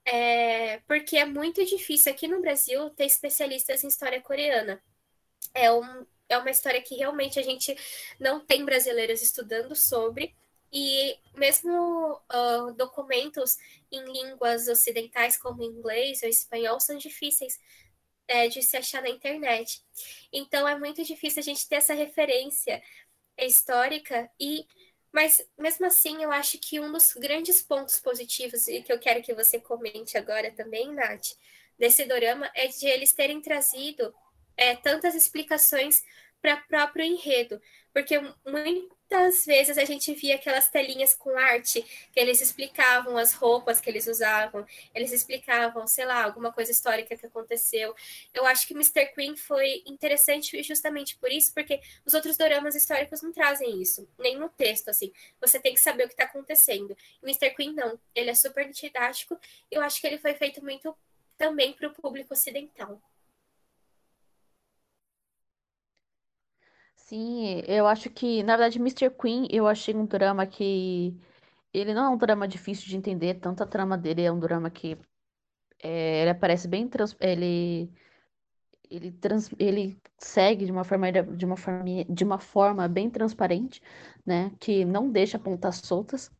É, 0.04 0.78
porque 0.86 1.18
é 1.18 1.24
muito 1.26 1.64
difícil 1.64 2.10
aqui 2.12 2.26
no 2.26 2.40
Brasil 2.40 2.88
ter 2.90 3.04
especialistas 3.04 3.84
em 3.84 3.88
história 3.88 4.20
coreana. 4.20 4.82
É, 5.54 5.70
um, 5.70 6.06
é 6.28 6.38
uma 6.38 6.50
história 6.50 6.80
que 6.80 6.94
realmente 6.94 7.38
a 7.38 7.42
gente 7.42 7.76
não 8.18 8.40
tem 8.44 8.64
brasileiros 8.64 9.22
estudando 9.22 9.74
sobre. 9.74 10.34
E 10.72 11.18
mesmo 11.34 12.12
uh, 12.14 12.72
documentos 12.74 13.56
em 13.90 14.04
línguas 14.04 14.68
ocidentais, 14.68 15.38
como 15.38 15.62
inglês 15.62 16.22
ou 16.22 16.28
espanhol, 16.28 16.78
são 16.80 16.96
difíceis 16.96 17.58
é, 18.28 18.48
de 18.48 18.62
se 18.62 18.76
achar 18.76 19.02
na 19.02 19.08
internet. 19.08 19.82
Então 20.32 20.68
é 20.68 20.78
muito 20.78 21.02
difícil 21.02 21.40
a 21.40 21.44
gente 21.44 21.66
ter 21.68 21.76
essa 21.76 21.94
referência 21.94 22.82
histórica 23.38 24.30
e 24.38 24.66
mas 25.10 25.42
mesmo 25.56 25.86
assim 25.86 26.22
eu 26.22 26.30
acho 26.30 26.58
que 26.58 26.78
um 26.78 26.92
dos 26.92 27.14
grandes 27.14 27.62
pontos 27.62 27.98
positivos 27.98 28.68
e 28.68 28.82
que 28.82 28.92
eu 28.92 28.98
quero 28.98 29.22
que 29.22 29.34
você 29.34 29.58
comente 29.58 30.18
agora 30.18 30.50
também, 30.52 30.92
Nath, 30.92 31.28
desse 31.78 32.04
dorama 32.04 32.50
é 32.54 32.66
de 32.66 32.86
eles 32.86 33.12
terem 33.14 33.40
trazido 33.40 34.14
é, 34.56 34.76
tantas 34.76 35.14
explicações 35.14 36.02
para 36.42 36.56
o 36.56 36.68
próprio 36.68 37.04
enredo, 37.04 37.60
porque 37.92 38.20
muitas 39.10 39.46
vezes 39.46 39.78
a 39.78 39.84
gente 39.86 40.12
via 40.12 40.34
aquelas 40.34 40.68
telinhas 40.68 41.14
com 41.14 41.36
arte 41.36 41.82
que 42.12 42.20
eles 42.20 42.42
explicavam 42.42 43.16
as 43.16 43.32
roupas 43.32 43.80
que 43.80 43.88
eles 43.88 44.06
usavam, 44.06 44.66
eles 44.94 45.12
explicavam, 45.12 45.86
sei 45.86 46.04
lá, 46.04 46.22
alguma 46.22 46.52
coisa 46.52 46.70
histórica 46.70 47.16
que 47.16 47.24
aconteceu. 47.24 47.94
Eu 48.34 48.44
acho 48.44 48.66
que 48.66 48.74
Mr. 48.74 49.06
Queen 49.14 49.34
foi 49.34 49.82
interessante 49.86 50.62
justamente 50.62 51.16
por 51.16 51.32
isso, 51.32 51.54
porque 51.54 51.80
os 52.04 52.12
outros 52.12 52.36
doramas 52.36 52.74
históricos 52.74 53.22
não 53.22 53.32
trazem 53.32 53.80
isso, 53.80 54.06
nem 54.18 54.36
no 54.36 54.50
texto, 54.50 54.90
assim. 54.90 55.10
Você 55.40 55.58
tem 55.58 55.72
que 55.72 55.80
saber 55.80 56.04
o 56.04 56.08
que 56.08 56.14
está 56.14 56.24
acontecendo. 56.24 56.94
E 57.22 57.24
Mr. 57.24 57.54
Queen 57.54 57.72
não, 57.72 57.98
ele 58.14 58.30
é 58.30 58.34
super 58.34 58.70
didático. 58.70 59.38
Eu 59.70 59.80
acho 59.80 60.00
que 60.00 60.06
ele 60.06 60.18
foi 60.18 60.34
feito 60.34 60.62
muito 60.62 60.94
também 61.38 61.72
para 61.72 61.88
o 61.88 61.94
público 61.94 62.34
ocidental. 62.34 63.00
Sim, 67.08 67.62
eu 67.66 67.86
acho 67.86 68.10
que, 68.10 68.42
na 68.42 68.54
verdade, 68.56 68.78
Mr. 68.78 69.08
Queen, 69.10 69.48
eu 69.50 69.66
achei 69.66 69.94
um 69.94 70.04
drama 70.04 70.46
que. 70.46 71.16
Ele 71.72 71.94
não 71.94 72.06
é 72.06 72.08
um 72.10 72.18
drama 72.18 72.48
difícil 72.48 72.86
de 72.88 72.96
entender, 72.96 73.34
tanto 73.36 73.62
a 73.62 73.66
trama 73.66 73.96
dele 73.98 74.22
é 74.24 74.32
um 74.32 74.38
drama 74.38 74.70
que. 74.70 74.98
É, 75.82 76.22
ele 76.22 76.30
aparece 76.30 76.68
bem. 76.68 76.88
Trans, 76.88 77.16
ele. 77.20 77.90
Ele, 78.90 79.12
trans, 79.12 79.50
ele 79.58 80.00
segue 80.18 80.66
de 80.66 80.72
uma 80.72 80.84
forma, 80.84 81.10
de 81.12 81.44
uma 81.46 81.56
forma, 81.56 81.84
de 82.08 82.24
uma 82.24 82.38
forma 82.38 82.88
bem 82.88 83.10
transparente, 83.10 83.82
né? 84.26 84.52
Que 84.60 84.84
não 84.84 85.10
deixa 85.10 85.38
pontas 85.38 85.76
soltas. 85.78 86.30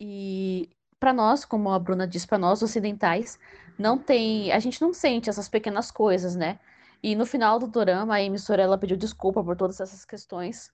E 0.00 0.68
para 0.98 1.12
nós, 1.12 1.44
como 1.44 1.70
a 1.70 1.78
Bruna 1.78 2.06
disse, 2.06 2.26
para 2.26 2.38
nós 2.38 2.62
ocidentais, 2.62 3.38
não 3.78 3.98
tem, 3.98 4.52
a 4.52 4.58
gente 4.58 4.80
não 4.82 4.92
sente 4.92 5.30
essas 5.30 5.48
pequenas 5.48 5.90
coisas, 5.90 6.36
né? 6.36 6.58
E 7.02 7.16
no 7.16 7.26
final 7.26 7.58
do 7.58 7.66
dorama, 7.66 8.14
a 8.14 8.22
emissora 8.22 8.62
ela 8.62 8.78
pediu 8.78 8.96
desculpa 8.96 9.42
por 9.42 9.56
todas 9.56 9.80
essas 9.80 10.04
questões, 10.04 10.70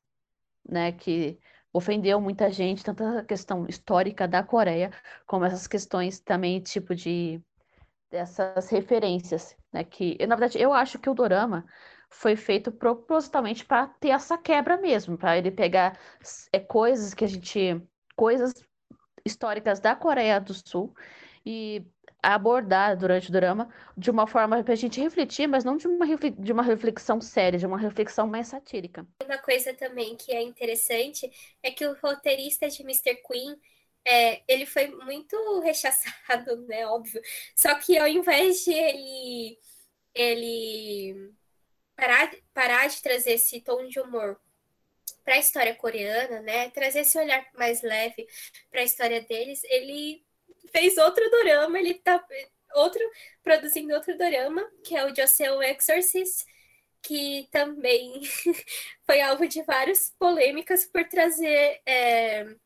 né, 0.69 0.93
que 0.93 1.39
ofendeu 1.73 2.21
muita 2.21 2.51
gente, 2.51 2.85
tanto 2.85 3.03
a 3.03 3.25
questão 3.25 3.67
histórica 3.67 4.29
da 4.29 4.43
Coreia, 4.43 4.91
como 5.27 5.45
essas 5.45 5.67
questões 5.67 6.21
também, 6.21 6.61
tipo 6.61 6.95
de 6.95 7.41
dessas 8.11 8.71
referências, 8.71 9.57
né, 9.73 9.85
que, 9.85 10.17
na 10.27 10.35
verdade, 10.35 10.59
eu 10.59 10.73
acho 10.73 10.99
que 10.99 11.11
o 11.11 11.15
dorama 11.15 11.67
foi 12.11 12.37
feito 12.37 12.73
propositalmente 12.73 13.65
para 13.65 13.87
ter 13.87 14.09
essa 14.09 14.39
quebra 14.39 14.79
mesmo, 14.79 15.17
para 15.17 15.37
ele 15.37 15.51
pegar 15.51 15.99
é, 16.53 16.59
coisas 16.59 17.13
que 17.13 17.25
a 17.25 17.29
gente, 17.29 17.83
coisas 18.17 18.55
históricas 19.25 19.79
da 19.79 19.95
Coreia 19.95 20.41
do 20.41 20.55
Sul 20.55 20.95
e 21.45 21.87
abordar 22.23 22.97
durante 22.97 23.29
o 23.29 23.33
drama 23.33 23.69
de 23.97 24.11
uma 24.11 24.27
forma 24.27 24.63
para 24.63 24.73
a 24.73 24.77
gente 24.77 25.01
refletir, 25.01 25.47
mas 25.47 25.65
não 25.65 25.77
de 25.77 25.87
uma, 25.87 26.07
de 26.07 26.53
uma 26.53 26.63
reflexão 26.63 27.21
séria, 27.21 27.59
de 27.59 27.67
uma 27.67 27.79
reflexão 27.79 28.27
mais 28.27 28.49
satírica. 28.49 29.07
Uma 29.25 29.39
coisa 29.39 29.73
também 29.75 30.17
que 30.17 30.33
é 30.33 30.43
interessante 30.43 31.31
é 31.63 31.71
que 31.71 31.87
o 31.87 31.97
roteirista 32.03 32.69
de 32.69 32.83
Mr. 32.83 33.17
Queen 33.27 33.57
é, 34.05 34.43
ele 34.49 34.67
foi 34.67 34.89
muito 34.89 35.37
rechaçado, 35.61 36.57
né? 36.67 36.87
Óbvio. 36.87 37.21
Só 37.55 37.75
que 37.77 37.99
ao 37.99 38.09
invés 38.09 38.65
de 38.65 38.73
ele, 38.73 39.59
ele 40.15 41.33
parar, 41.95 42.35
parar 42.55 42.89
de 42.89 43.03
trazer 43.03 43.33
esse 43.33 43.61
tom 43.61 43.87
de 43.87 44.01
humor 44.01 44.41
para 45.25 45.35
a 45.35 45.39
história 45.39 45.75
coreana, 45.75 46.41
né? 46.41 46.71
Trazer 46.71 47.01
esse 47.01 47.19
olhar 47.19 47.47
mais 47.55 47.83
leve 47.83 48.27
para 48.71 48.81
a 48.81 48.85
história 48.85 49.21
deles, 49.21 49.63
ele 49.65 50.25
fez 50.73 50.97
outro 50.99 51.29
dorama, 51.31 51.79
ele 51.79 51.95
tá 51.95 52.25
outro 52.75 53.01
produzindo 53.43 53.95
outro 53.95 54.17
dorama, 54.17 54.65
que 54.85 54.97
é 54.97 55.05
o 55.05 55.15
Joseo 55.15 55.63
Exorcist, 55.63 56.47
que 57.03 57.49
também 57.51 58.23
foi 59.07 59.21
alvo 59.21 59.47
de 59.47 59.63
várias 59.63 60.15
polêmicas 60.19 60.85
por 60.85 61.05
trazer 61.09 61.81
é, 61.87 62.57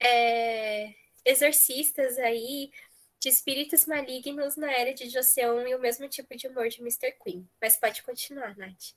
é, 0.00 0.94
exorcistas 1.24 2.18
aí 2.18 2.70
de 3.18 3.28
espíritos 3.28 3.86
malignos 3.86 4.56
na 4.56 4.70
era 4.70 4.92
de 4.92 5.08
Joseon 5.08 5.66
e 5.66 5.74
o 5.74 5.80
mesmo 5.80 6.08
tipo 6.08 6.36
de 6.36 6.46
humor 6.46 6.68
de 6.68 6.80
Mr. 6.80 7.12
Queen. 7.22 7.48
Mas 7.60 7.76
pode 7.76 8.02
continuar, 8.02 8.56
Nath. 8.56 8.94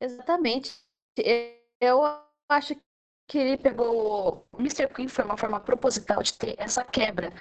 Exatamente. 0.00 0.72
Eu 1.80 2.02
acho 2.48 2.80
que 3.26 3.38
ele 3.38 3.56
pegou. 3.56 4.46
O 4.52 4.58
Mr. 4.58 4.88
Queen 4.88 5.08
foi 5.08 5.24
uma 5.24 5.36
forma 5.36 5.60
proposital 5.60 6.22
de 6.22 6.34
ter 6.34 6.54
essa 6.58 6.84
quebra. 6.84 7.32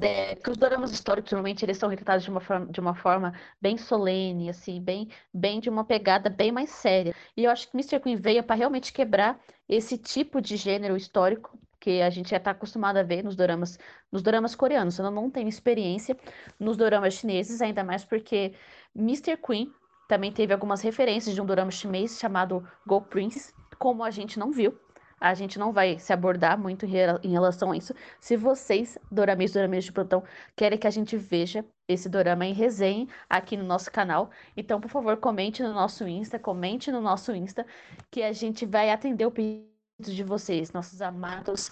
É, 0.00 0.34
que 0.34 0.50
os 0.50 0.56
dramas 0.56 0.90
históricos, 0.92 1.30
normalmente, 1.30 1.64
eles 1.64 1.76
são 1.78 1.88
retratados 1.88 2.24
de 2.24 2.30
uma 2.30 2.40
forma, 2.40 2.66
de 2.66 2.80
uma 2.80 2.94
forma 2.94 3.32
bem 3.60 3.76
solene, 3.76 4.50
assim, 4.50 4.80
bem, 4.80 5.08
bem 5.32 5.60
de 5.60 5.68
uma 5.68 5.84
pegada 5.84 6.28
bem 6.28 6.50
mais 6.50 6.70
séria. 6.70 7.14
E 7.36 7.44
eu 7.44 7.50
acho 7.50 7.70
que 7.70 7.76
Mr. 7.76 8.00
Queen 8.00 8.16
veio 8.16 8.42
para 8.42 8.56
realmente 8.56 8.92
quebrar 8.92 9.38
esse 9.68 9.96
tipo 9.96 10.40
de 10.40 10.56
gênero 10.56 10.96
histórico 10.96 11.56
que 11.78 12.00
a 12.00 12.10
gente 12.10 12.30
já 12.30 12.36
está 12.36 12.52
acostumado 12.52 12.96
a 12.96 13.02
ver 13.02 13.24
nos 13.24 13.34
dramas, 13.34 13.78
nos 14.10 14.22
dramas 14.22 14.54
coreanos. 14.54 14.98
Eu 14.98 15.10
não 15.10 15.28
tenho 15.28 15.48
experiência 15.48 16.16
nos 16.58 16.76
dramas 16.76 17.14
chineses, 17.14 17.60
ainda 17.60 17.82
mais 17.82 18.04
porque 18.04 18.54
Mr. 18.94 19.36
Queen 19.36 19.72
também 20.08 20.30
teve 20.30 20.52
algumas 20.52 20.80
referências 20.80 21.34
de 21.34 21.40
um 21.40 21.46
drama 21.46 21.70
chinês 21.70 22.18
chamado 22.18 22.66
Go 22.86 23.00
Prince, 23.00 23.52
como 23.78 24.04
a 24.04 24.10
gente 24.10 24.38
não 24.38 24.52
viu. 24.52 24.78
A 25.24 25.34
gente 25.34 25.56
não 25.56 25.72
vai 25.72 26.00
se 26.00 26.12
abordar 26.12 26.58
muito 26.58 26.84
em 26.84 27.30
relação 27.30 27.70
a 27.70 27.76
isso. 27.76 27.94
Se 28.20 28.36
vocês, 28.36 28.98
doramis, 29.08 29.52
doramis 29.52 29.84
de 29.84 29.92
plantão, 29.92 30.24
querem 30.56 30.76
que 30.76 30.86
a 30.86 30.90
gente 30.90 31.16
veja 31.16 31.64
esse 31.86 32.08
dorama 32.08 32.44
em 32.44 32.52
resenha 32.52 33.06
aqui 33.30 33.56
no 33.56 33.62
nosso 33.62 33.88
canal, 33.92 34.30
então, 34.56 34.80
por 34.80 34.90
favor, 34.90 35.16
comente 35.18 35.62
no 35.62 35.72
nosso 35.72 36.08
Insta, 36.08 36.40
comente 36.40 36.90
no 36.90 37.00
nosso 37.00 37.32
Insta, 37.32 37.64
que 38.10 38.20
a 38.20 38.32
gente 38.32 38.66
vai 38.66 38.90
atender 38.90 39.24
o 39.24 39.30
pedido 39.30 39.64
de 40.00 40.24
vocês, 40.24 40.72
nossos 40.72 41.00
amados 41.00 41.70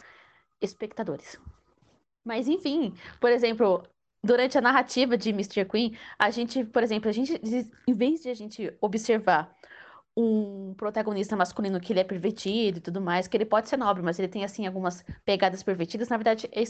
espectadores. 0.61 1.37
Mas, 2.25 2.47
enfim, 2.47 2.95
por 3.19 3.33
exemplo, 3.33 3.83
durante 4.23 4.59
a 4.59 4.61
narrativa 4.61 5.17
de 5.17 5.31
Mr. 5.31 5.65
Queen, 5.65 5.99
a 6.17 6.31
gente, 6.31 6.65
por 6.65 6.85
exemplo, 6.85 7.09
a 7.09 7.13
gente, 7.13 7.41
em 7.89 7.95
vez 7.95 8.21
de 8.21 8.29
a 8.29 8.35
gente 8.35 8.73
observar 8.81 9.53
um 10.21 10.75
protagonista 10.75 11.37
masculino 11.37 11.81
que 11.81 11.93
ele 11.93 12.01
é 12.01 12.05
pervertido 12.05 12.79
e 12.79 12.81
tudo 12.81 13.01
mais, 13.01 13.27
que 13.29 13.37
ele 13.37 13.45
pode 13.45 13.69
ser 13.69 13.77
nobre, 13.77 14.03
mas 14.03 14.19
ele 14.19 14.29
tem, 14.29 14.45
assim, 14.45 14.67
algumas 14.67 15.05
pegadas 15.25 15.63
pervertidas, 15.63 16.09
na 16.09 16.17
verdade, 16.17 16.49
é, 16.53 16.63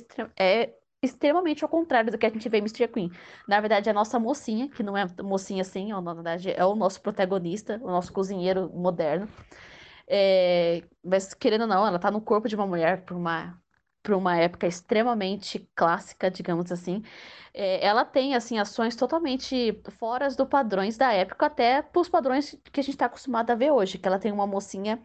é 0.63 0.75
extremamente 1.03 1.65
ao 1.65 1.69
contrário 1.71 2.11
do 2.11 2.19
que 2.19 2.27
a 2.27 2.31
gente 2.31 2.49
vê 2.49 2.59
em 2.59 2.61
Mr. 2.61 2.89
Queen. 2.89 3.11
Na 3.49 3.61
verdade, 3.61 3.89
a 3.89 3.93
nossa 3.93 4.19
mocinha, 4.19 4.69
que 4.69 4.83
não 4.83 4.97
é 4.97 5.07
mocinha 5.23 5.63
assim, 5.63 5.89
na 5.93 6.15
verdade, 6.15 6.51
é 6.51 6.65
o 6.65 6.75
nosso 6.75 7.01
protagonista, 7.01 7.81
o 7.83 7.87
nosso 7.89 8.13
cozinheiro 8.13 8.71
moderno. 8.75 9.29
É, 10.09 10.83
mas, 11.05 11.35
querendo 11.35 11.63
ou 11.63 11.67
não, 11.67 11.87
ela 11.87 11.99
tá 11.99 12.11
no 12.11 12.21
corpo 12.21 12.49
de 12.49 12.57
uma 12.57 12.67
mulher 12.67 13.05
por 13.05 13.17
uma 13.17 13.59
para 14.03 14.17
uma 14.17 14.37
época 14.37 14.67
extremamente 14.67 15.69
clássica, 15.75 16.31
digamos 16.31 16.73
assim, 16.73 17.03
é, 17.53 17.85
ela 17.85 18.05
tem 18.05 18.35
assim 18.35 18.59
ações 18.59 18.97
totalmente 18.97 19.79
fora 19.99 20.29
do 20.31 20.47
padrões 20.47 20.97
da 20.97 21.13
época, 21.13 21.47
até 21.47 21.83
para 21.83 22.01
os 22.01 22.09
padrões 22.09 22.57
que 22.73 22.81
a 22.81 22.83
gente 22.83 22.95
está 22.95 23.07
acostumado 23.07 23.51
a 23.51 23.55
ver 23.55 23.71
hoje, 23.73 23.99
que 23.99 24.07
ela 24.07 24.19
tem 24.19 24.33
uma 24.33 24.47
mocinha 24.47 25.01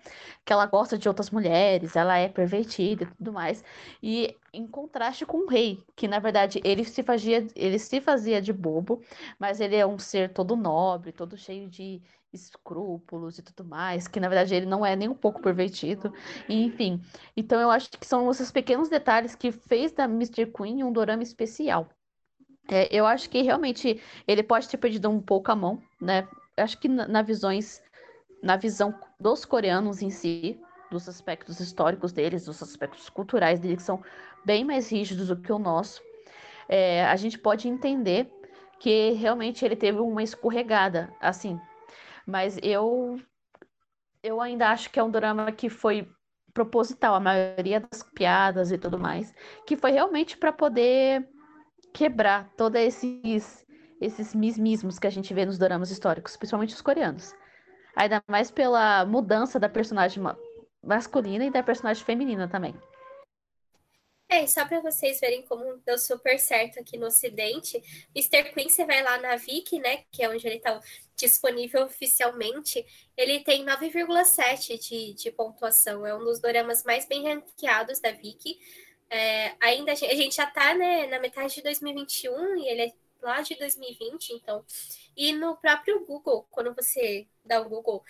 que 0.46 0.54
ela 0.54 0.66
gosta 0.66 0.98
de 0.98 1.08
outras 1.08 1.30
mulheres, 1.32 1.96
ela 1.96 2.18
é 2.18 2.30
pervertida 2.30 3.04
e 3.04 3.08
tudo 3.08 3.34
mais, 3.34 3.64
e 4.02 4.36
em 4.54 4.68
contraste 4.68 5.26
com 5.26 5.40
o 5.46 5.48
rei, 5.48 5.84
que 5.96 6.08
na 6.08 6.20
verdade 6.20 6.62
ele 6.64 6.86
se 6.86 7.04
fazia, 7.04 7.46
ele 7.56 7.80
se 7.80 8.00
fazia 8.00 8.42
de 8.42 8.54
bobo, 8.54 9.02
mas 9.40 9.60
ele 9.60 9.76
é 9.76 9.86
um 9.86 10.00
ser 10.00 10.32
todo 10.34 10.56
nobre, 10.56 11.12
todo 11.12 11.38
cheio 11.38 11.68
de 11.70 12.02
escrúpulos 12.36 13.38
e 13.38 13.42
tudo 13.42 13.68
mais, 13.68 14.08
que 14.08 14.20
na 14.20 14.30
verdade 14.30 14.54
ele 14.54 14.66
não 14.66 14.86
é 14.86 14.96
nem 14.96 15.10
um 15.10 15.16
pouco 15.16 15.42
pervertido, 15.42 16.14
enfim. 16.48 17.02
Então 17.36 17.60
eu 17.60 17.72
acho 17.72 17.90
que 17.92 18.06
são 18.06 18.30
esses 18.30 18.52
pequenos 18.52 18.90
detalhes 18.90 19.36
que 19.36 19.52
fez 19.52 19.92
da 19.92 20.06
Mr. 20.06 20.46
Queen 20.48 20.84
um 20.84 20.92
dorama 20.92 21.24
especial. 21.24 21.90
É, 22.70 22.88
eu 22.92 23.06
acho 23.06 23.30
que 23.30 23.42
realmente 23.42 24.02
ele 24.28 24.44
pode 24.44 24.68
ter 24.68 24.78
perdido 24.78 25.10
um 25.10 25.22
pouco 25.22 25.52
a 25.52 25.56
mão, 25.56 25.82
né? 26.02 26.28
Acho 26.58 26.80
que 26.80 26.88
na, 26.88 27.08
na 27.08 27.22
visões, 27.22 27.82
na 28.42 28.56
visão 28.56 28.94
dos 29.20 29.46
coreanos 29.46 30.02
em 30.02 30.10
si, 30.10 30.60
dos 30.90 31.08
aspectos 31.08 31.60
históricos 31.60 32.12
deles, 32.12 32.46
dos 32.46 32.62
aspectos 32.62 33.10
culturais 33.10 33.60
deles, 33.60 33.78
que 33.78 33.84
são 33.84 34.02
bem 34.44 34.64
mais 34.64 34.92
rígidos 34.92 35.28
do 35.28 35.36
que 35.36 35.52
o 35.52 35.60
nosso, 35.60 36.02
é, 36.68 37.06
a 37.06 37.16
gente 37.16 37.38
pode 37.38 37.68
entender 37.68 38.32
que 38.80 39.12
realmente 39.12 39.64
ele 39.64 39.76
teve 39.76 40.00
uma 40.00 40.24
escorregada, 40.24 41.14
assim. 41.20 41.60
Mas 42.26 42.58
eu, 42.64 43.20
eu 44.24 44.42
ainda 44.42 44.70
acho 44.70 44.90
que 44.90 45.00
é 45.00 45.04
um 45.04 45.12
drama 45.12 45.52
que 45.52 45.70
foi 45.70 46.08
proposital, 46.54 47.16
a 47.16 47.20
maioria 47.20 47.82
das 47.82 48.02
piadas 48.02 48.72
e 48.72 48.78
tudo 48.78 48.98
mais, 48.98 49.34
que 49.68 49.76
foi 49.76 49.92
realmente 49.92 50.38
para 50.38 50.54
poder 50.54 51.28
quebrar 51.94 52.50
todos 52.56 52.80
esses 52.80 53.66
esses 54.02 54.36
mismismos 54.36 55.00
que 55.00 55.08
a 55.08 55.10
gente 55.10 55.34
vê 55.34 55.46
nos 55.46 55.58
dramas 55.58 55.90
históricos, 55.90 56.36
principalmente 56.36 56.74
os 56.76 56.82
coreanos. 56.82 57.34
Ainda 57.96 58.22
mais 58.28 58.52
pela 58.52 59.06
mudança 59.06 59.58
da 59.58 59.70
personagem 59.70 60.22
masculina 60.84 61.46
e 61.46 61.50
da 61.50 61.64
personagem 61.64 62.04
feminina 62.04 62.48
também. 62.48 62.76
É, 64.28 64.44
e 64.44 64.48
só 64.48 64.66
para 64.66 64.80
vocês 64.80 65.20
verem 65.20 65.44
como 65.44 65.78
deu 65.86 65.98
super 66.00 66.40
certo 66.40 66.80
aqui 66.80 66.98
no 66.98 67.08
Ocidente, 67.08 67.82
Mr. 68.16 68.52
Queen, 68.54 68.68
você 68.68 68.84
vai 68.84 69.04
lá 69.04 69.20
na 69.20 69.36
Viki, 69.36 69.80
né, 69.80 70.04
que 70.12 70.24
é 70.24 70.30
onde 70.30 70.46
ele 70.48 70.58
está 70.58 70.82
disponível 71.16 71.84
oficialmente, 71.84 72.86
ele 73.16 73.40
tem 73.42 73.64
9,7 73.64 74.80
de, 74.80 75.14
de 75.14 75.32
pontuação. 75.32 76.06
É 76.06 76.14
um 76.16 76.24
dos 76.24 76.40
doramas 76.40 76.84
mais 76.84 77.06
bem 77.06 77.24
ranqueados 77.24 78.00
da 78.00 78.12
Viki. 78.12 78.60
É, 79.10 79.56
ainda 79.62 79.92
a 79.92 79.96
gente, 79.96 80.36
já 80.36 80.46
está 80.46 80.74
né, 80.74 81.08
na 81.08 81.20
metade 81.20 81.56
de 81.56 81.62
2021 81.62 82.58
e 82.58 82.68
ele 82.68 82.82
é 82.82 82.94
lá 83.22 83.42
de 83.42 83.56
2020, 83.56 84.34
então. 84.34 84.66
E 85.16 85.32
no 85.34 85.56
próprio 85.58 86.06
Google, 86.06 86.48
quando 86.52 86.74
você 86.74 87.28
dá 87.44 87.62
o 87.62 87.70
Google 87.70 88.04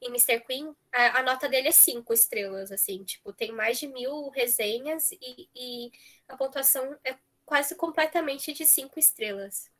em 0.00 0.08
Mr. 0.08 0.40
Queen, 0.40 0.74
a, 0.92 1.18
a, 1.18 1.22
nota 1.22 1.48
dele 1.48 1.68
é 1.68 1.72
cinco 1.72 2.12
estrelas, 2.12 2.70
assim, 2.70 3.02
tipo, 3.04 3.32
tem 3.32 3.52
mais 3.52 3.78
de 3.78 3.88
mil 3.88 4.28
resenhas 4.30 5.10
e, 5.12 5.48
e 5.54 5.92
a 6.28 6.36
pontuação 6.36 6.96
é 7.04 7.16
quase 7.44 7.74
completamente 7.74 8.52
de 8.52 8.64
cinco 8.64 8.98
estrelas. 8.98 9.70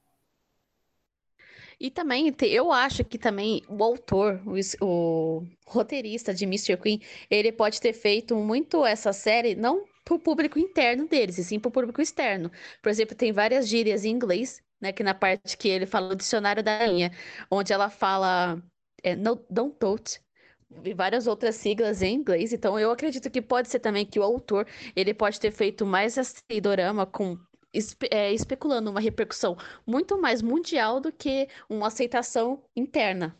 E 1.80 1.90
também, 1.90 2.34
eu 2.42 2.72
acho 2.72 3.04
que 3.04 3.16
também 3.16 3.62
o 3.68 3.84
autor, 3.84 4.42
o, 4.44 4.58
o 4.84 5.46
roteirista 5.64 6.34
de 6.34 6.44
Mr. 6.44 6.76
Queen, 6.76 7.00
ele 7.30 7.52
pode 7.52 7.80
ter 7.80 7.92
feito 7.92 8.34
muito 8.34 8.84
essa 8.84 9.12
série, 9.12 9.54
não 9.54 9.84
para 10.04 10.14
o 10.14 10.18
público 10.18 10.58
interno 10.58 11.06
deles, 11.06 11.38
e 11.38 11.44
sim 11.44 11.60
para 11.60 11.68
o 11.68 11.72
público 11.72 12.02
externo. 12.02 12.50
Por 12.82 12.88
exemplo, 12.88 13.14
tem 13.14 13.30
várias 13.32 13.68
gírias 13.68 14.04
em 14.04 14.10
inglês, 14.10 14.60
né, 14.80 14.92
que 14.92 15.02
na 15.04 15.14
parte 15.14 15.56
que 15.56 15.68
ele 15.68 15.86
fala 15.86 16.12
o 16.12 16.16
dicionário 16.16 16.62
da 16.62 16.84
linha, 16.86 17.12
onde 17.50 17.72
ela 17.72 17.90
fala 17.90 18.60
é, 19.02 19.16
no, 19.16 19.36
don't 19.50 19.76
tote, 19.78 20.20
e 20.84 20.94
várias 20.94 21.26
outras 21.26 21.56
siglas 21.56 22.02
em 22.02 22.14
inglês. 22.14 22.52
Então, 22.52 22.78
eu 22.78 22.90
acredito 22.90 23.30
que 23.30 23.40
pode 23.40 23.68
ser 23.68 23.80
também 23.80 24.04
que 24.04 24.18
o 24.18 24.22
autor 24.22 24.66
ele 24.94 25.14
pode 25.14 25.40
ter 25.40 25.50
feito 25.50 25.86
mais 25.86 26.16
esse 26.16 26.42
dorama 26.60 27.06
com 27.06 27.38
espe 27.72 28.08
é, 28.10 28.32
especulando 28.32 28.90
uma 28.90 29.00
repercussão 29.00 29.56
muito 29.86 30.20
mais 30.20 30.42
mundial 30.42 31.00
do 31.00 31.12
que 31.12 31.48
uma 31.68 31.88
aceitação 31.88 32.62
interna. 32.74 33.36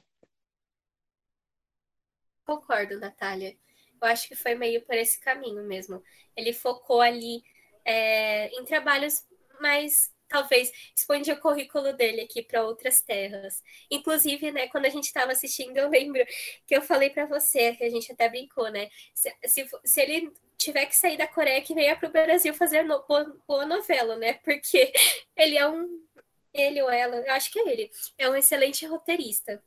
Concordo, 2.45 2.99
Natália. 2.99 3.57
Eu 4.00 4.09
acho 4.09 4.29
que 4.29 4.35
foi 4.35 4.55
meio 4.55 4.85
por 4.87 4.95
esse 4.95 5.21
caminho 5.21 5.62
mesmo. 5.65 6.03
Ele 6.37 6.53
focou 6.53 7.00
ali 7.00 7.43
é, 7.85 8.49
em 8.59 8.65
trabalhos 8.65 9.27
mais 9.61 10.11
talvez 10.28 10.70
expande 10.94 11.32
o 11.32 11.40
currículo 11.40 11.92
dele 11.92 12.23
aqui 12.23 12.42
para 12.42 12.64
outras 12.64 13.00
terras. 13.00 13.62
Inclusive, 13.90 14.52
né, 14.52 14.68
quando 14.68 14.87
a 14.87 14.90
gente 14.90 15.04
estava 15.04 15.32
assistindo, 15.32 15.76
eu 15.76 15.88
lembro 15.88 16.25
que 16.66 16.76
eu 16.76 16.82
falei 16.82 17.11
para 17.11 17.26
você, 17.26 17.75
que 17.75 17.85
a 17.85 17.90
gente 17.90 18.12
até 18.12 18.28
brincou, 18.28 18.70
né? 18.70 18.88
Se, 19.14 19.35
se, 19.47 19.68
se, 19.85 20.00
ele 20.00 20.32
tiver 20.56 20.87
que 20.87 20.97
sair 20.97 21.16
da 21.16 21.26
Coreia, 21.26 21.62
que 21.62 21.75
venha 21.75 21.97
para 21.97 22.08
o 22.08 22.12
Brasil 22.12 22.52
fazer 22.54 22.82
no, 22.82 23.02
boa, 23.06 23.37
boa 23.47 23.66
novela, 23.66 24.16
né? 24.16 24.35
Porque 24.44 24.92
ele 25.37 25.56
é 25.56 25.68
um. 25.68 26.06
Ele 26.52 26.82
ou 26.82 26.90
ela, 26.90 27.16
eu 27.16 27.32
acho 27.32 27.52
que 27.52 27.58
é 27.58 27.70
ele, 27.70 27.90
é 28.16 28.28
um 28.28 28.35
excelente 28.35 28.85
roteirista. 28.87 29.62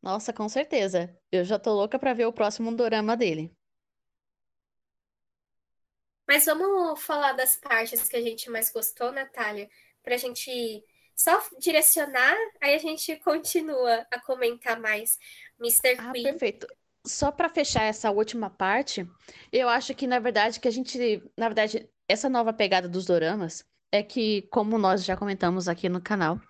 Nossa, 0.00 0.32
com 0.32 0.48
certeza. 0.48 1.16
Eu 1.30 1.44
já 1.44 1.58
tô 1.58 1.72
louca 1.72 1.98
para 1.98 2.14
ver 2.14 2.26
o 2.26 2.32
próximo 2.32 2.74
dorama 2.74 3.16
dele. 3.16 3.52
Mas 6.32 6.46
vamos 6.46 7.02
falar 7.02 7.32
das 7.34 7.56
partes 7.56 8.08
que 8.08 8.16
a 8.16 8.22
gente 8.22 8.48
mais 8.48 8.72
gostou, 8.72 9.12
Natália, 9.12 9.68
para 10.02 10.14
a 10.14 10.16
gente 10.16 10.82
só 11.14 11.38
direcionar, 11.58 12.34
aí 12.58 12.74
a 12.74 12.78
gente 12.78 13.14
continua 13.16 14.06
a 14.10 14.18
comentar 14.18 14.80
mais 14.80 15.18
Mr. 15.60 15.94
Ah, 15.98 16.10
Queen. 16.10 16.22
perfeito. 16.22 16.66
Só 17.06 17.30
para 17.30 17.50
fechar 17.50 17.82
essa 17.82 18.10
última 18.10 18.48
parte, 18.48 19.06
eu 19.52 19.68
acho 19.68 19.94
que 19.94 20.06
na 20.06 20.18
verdade 20.18 20.58
que 20.58 20.66
a 20.66 20.70
gente, 20.70 21.22
na 21.36 21.48
verdade, 21.50 21.86
essa 22.08 22.30
nova 22.30 22.50
pegada 22.50 22.88
dos 22.88 23.04
doramas 23.04 23.62
é 23.92 24.02
que, 24.02 24.48
como 24.50 24.78
nós 24.78 25.04
já 25.04 25.14
comentamos 25.14 25.68
aqui 25.68 25.86
no 25.90 26.00
canal, 26.00 26.40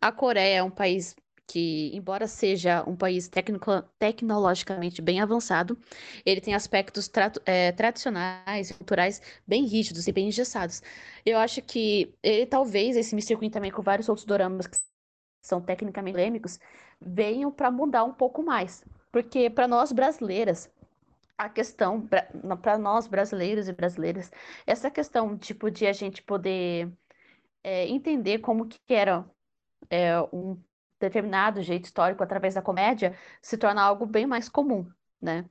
a 0.00 0.10
Coreia 0.10 0.56
é 0.56 0.62
um 0.64 0.70
país 0.70 1.14
que, 1.48 1.90
embora 1.94 2.26
seja 2.28 2.84
um 2.86 2.94
país 2.94 3.26
tecnico, 3.28 3.82
tecnologicamente 3.98 5.00
bem 5.00 5.20
avançado, 5.20 5.78
ele 6.24 6.40
tem 6.40 6.54
aspectos 6.54 7.08
tra 7.08 7.32
é, 7.46 7.72
tradicionais 7.72 8.70
e 8.70 8.74
culturais 8.74 9.22
bem 9.46 9.64
rígidos 9.64 10.06
e 10.06 10.12
bem 10.12 10.28
engessados. 10.28 10.82
Eu 11.24 11.38
acho 11.38 11.62
que 11.62 12.14
ele, 12.22 12.46
talvez, 12.46 12.96
esse 12.96 13.14
Mr. 13.14 13.36
Queen 13.38 13.50
também, 13.50 13.70
com 13.70 13.82
vários 13.82 14.08
outros 14.08 14.26
doramas 14.26 14.66
que 14.66 14.76
são 15.42 15.60
tecnicamente 15.60 16.14
polêmicos, 16.14 16.60
venham 17.00 17.50
para 17.50 17.70
mudar 17.70 18.04
um 18.04 18.12
pouco 18.12 18.42
mais. 18.42 18.84
Porque 19.10 19.48
para 19.48 19.66
nós 19.66 19.90
brasileiras, 19.90 20.70
a 21.38 21.48
questão, 21.48 22.06
para 22.62 22.76
nós 22.78 23.06
brasileiros 23.06 23.68
e 23.68 23.72
brasileiras, 23.72 24.30
essa 24.66 24.90
questão 24.90 25.38
tipo, 25.38 25.70
de 25.70 25.86
a 25.86 25.92
gente 25.92 26.22
poder 26.22 26.92
é, 27.64 27.86
entender 27.88 28.38
como 28.40 28.66
que 28.66 28.78
era 28.94 29.24
é, 29.90 30.20
um 30.32 30.58
determinado 31.00 31.62
jeito 31.62 31.84
histórico 31.86 32.22
através 32.22 32.54
da 32.54 32.62
comédia 32.62 33.16
se 33.42 33.56
torna 33.58 33.82
algo 33.82 34.06
bem 34.06 34.26
mais 34.26 34.48
comum, 34.48 34.90
né? 35.20 35.44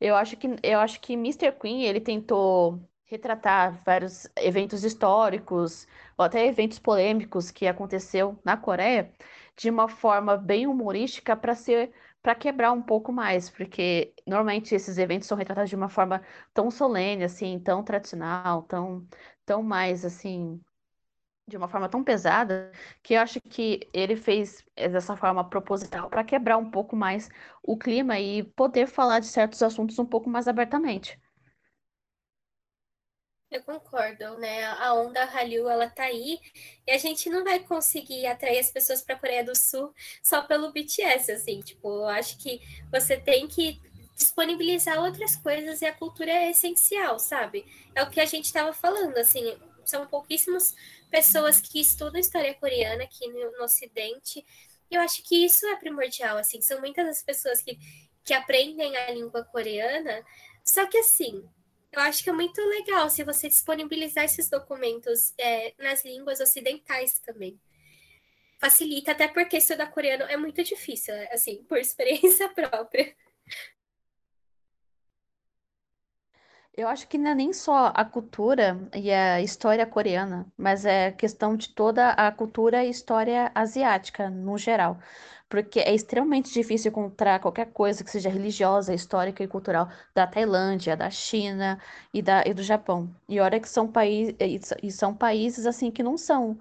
Eu 0.00 0.14
acho 0.16 0.36
que 0.36 0.48
eu 0.62 0.78
acho 0.80 1.00
que 1.00 1.14
Mr. 1.14 1.52
Queen 1.52 1.84
ele 1.84 2.00
tentou 2.00 2.80
retratar 3.04 3.82
vários 3.84 4.28
eventos 4.36 4.84
históricos 4.84 5.86
ou 6.16 6.24
até 6.24 6.46
eventos 6.46 6.78
polêmicos 6.78 7.50
que 7.50 7.66
aconteceu 7.66 8.38
na 8.44 8.56
Coreia 8.56 9.12
de 9.56 9.70
uma 9.70 9.88
forma 9.88 10.36
bem 10.36 10.66
humorística 10.66 11.36
para 11.36 11.54
ser 11.54 11.92
para 12.20 12.34
quebrar 12.34 12.72
um 12.72 12.82
pouco 12.82 13.12
mais, 13.12 13.48
porque 13.48 14.12
normalmente 14.26 14.74
esses 14.74 14.98
eventos 14.98 15.28
são 15.28 15.38
retratados 15.38 15.70
de 15.70 15.76
uma 15.76 15.88
forma 15.88 16.22
tão 16.52 16.70
solene 16.70 17.24
assim, 17.24 17.58
tão 17.60 17.82
tradicional, 17.82 18.62
tão 18.64 19.06
tão 19.44 19.62
mais 19.62 20.04
assim 20.04 20.60
de 21.48 21.56
uma 21.56 21.68
forma 21.68 21.88
tão 21.88 22.04
pesada 22.04 22.70
que 23.02 23.14
eu 23.14 23.20
acho 23.20 23.40
que 23.40 23.88
ele 23.92 24.16
fez 24.16 24.64
dessa 24.76 25.16
forma 25.16 25.48
proposital 25.48 26.10
para 26.10 26.22
quebrar 26.22 26.58
um 26.58 26.70
pouco 26.70 26.94
mais 26.94 27.28
o 27.62 27.76
clima 27.76 28.18
e 28.20 28.42
poder 28.42 28.86
falar 28.86 29.20
de 29.20 29.26
certos 29.26 29.62
assuntos 29.62 29.98
um 29.98 30.06
pouco 30.06 30.28
mais 30.28 30.46
abertamente. 30.46 31.18
Eu 33.50 33.62
concordo, 33.62 34.36
né? 34.38 34.66
A 34.66 34.92
onda 34.92 35.24
Hallyu, 35.24 35.66
ela 35.70 35.88
tá 35.88 36.02
aí 36.02 36.38
e 36.86 36.90
a 36.90 36.98
gente 36.98 37.30
não 37.30 37.42
vai 37.42 37.60
conseguir 37.60 38.26
atrair 38.26 38.58
as 38.58 38.70
pessoas 38.70 39.00
para 39.00 39.14
a 39.14 39.18
Coreia 39.18 39.42
do 39.42 39.56
Sul 39.56 39.94
só 40.22 40.42
pelo 40.42 40.70
BTS, 40.70 41.32
assim, 41.32 41.60
tipo, 41.60 41.88
eu 41.88 42.08
acho 42.08 42.36
que 42.36 42.60
você 42.92 43.16
tem 43.16 43.48
que 43.48 43.80
disponibilizar 44.14 44.98
outras 45.02 45.34
coisas 45.36 45.80
e 45.80 45.86
a 45.86 45.94
cultura 45.94 46.30
é 46.30 46.50
essencial, 46.50 47.18
sabe? 47.18 47.64
É 47.94 48.02
o 48.02 48.10
que 48.10 48.20
a 48.20 48.26
gente 48.26 48.44
estava 48.44 48.74
falando, 48.74 49.16
assim, 49.16 49.56
são 49.82 50.06
pouquíssimos 50.06 50.74
pessoas 51.10 51.60
que 51.60 51.80
estudam 51.80 52.20
história 52.20 52.54
coreana 52.54 53.04
aqui 53.04 53.26
no, 53.28 53.52
no 53.52 53.64
Ocidente. 53.64 54.44
E 54.90 54.94
eu 54.94 55.00
acho 55.00 55.22
que 55.22 55.44
isso 55.44 55.66
é 55.66 55.76
primordial, 55.76 56.38
assim, 56.38 56.60
são 56.60 56.80
muitas 56.80 57.06
as 57.08 57.22
pessoas 57.22 57.62
que, 57.62 57.78
que 58.24 58.32
aprendem 58.32 58.96
a 58.96 59.10
língua 59.10 59.44
coreana, 59.44 60.24
só 60.64 60.86
que 60.86 60.98
assim, 60.98 61.46
eu 61.92 62.00
acho 62.00 62.22
que 62.22 62.30
é 62.30 62.32
muito 62.32 62.60
legal 62.60 63.08
se 63.08 63.24
você 63.24 63.48
disponibilizar 63.48 64.24
esses 64.24 64.48
documentos 64.48 65.32
é, 65.38 65.74
nas 65.78 66.04
línguas 66.04 66.40
ocidentais 66.40 67.18
também. 67.20 67.58
Facilita, 68.60 69.12
até 69.12 69.28
porque 69.28 69.56
estudar 69.56 69.86
coreano 69.88 70.24
é 70.24 70.36
muito 70.36 70.62
difícil, 70.64 71.14
assim, 71.32 71.62
por 71.64 71.78
experiência 71.78 72.48
própria. 72.48 73.14
Eu 76.78 76.86
acho 76.86 77.08
que 77.08 77.18
não 77.18 77.32
é 77.32 77.34
nem 77.34 77.52
só 77.52 77.90
a 77.92 78.04
cultura 78.04 78.78
e 78.94 79.10
a 79.10 79.42
história 79.42 79.84
coreana, 79.84 80.46
mas 80.56 80.84
é 80.86 81.10
questão 81.10 81.56
de 81.56 81.70
toda 81.70 82.10
a 82.10 82.30
cultura 82.30 82.84
e 82.84 82.90
história 82.90 83.50
asiática, 83.52 84.30
no 84.30 84.56
geral. 84.56 84.96
Porque 85.48 85.80
é 85.80 85.92
extremamente 85.92 86.52
difícil 86.52 86.90
encontrar 86.90 87.40
qualquer 87.40 87.72
coisa 87.72 88.04
que 88.04 88.10
seja 88.12 88.28
religiosa, 88.30 88.94
histórica 88.94 89.42
e 89.42 89.48
cultural 89.48 89.88
da 90.14 90.24
Tailândia, 90.24 90.96
da 90.96 91.10
China 91.10 91.80
e, 92.14 92.22
da, 92.22 92.44
e 92.46 92.54
do 92.54 92.62
Japão. 92.62 93.12
E 93.28 93.40
olha 93.40 93.58
que 93.58 93.68
são, 93.68 93.90
e 94.80 94.92
são 94.92 95.12
países 95.12 95.66
assim 95.66 95.90
que 95.90 96.02
não 96.04 96.16
são. 96.16 96.60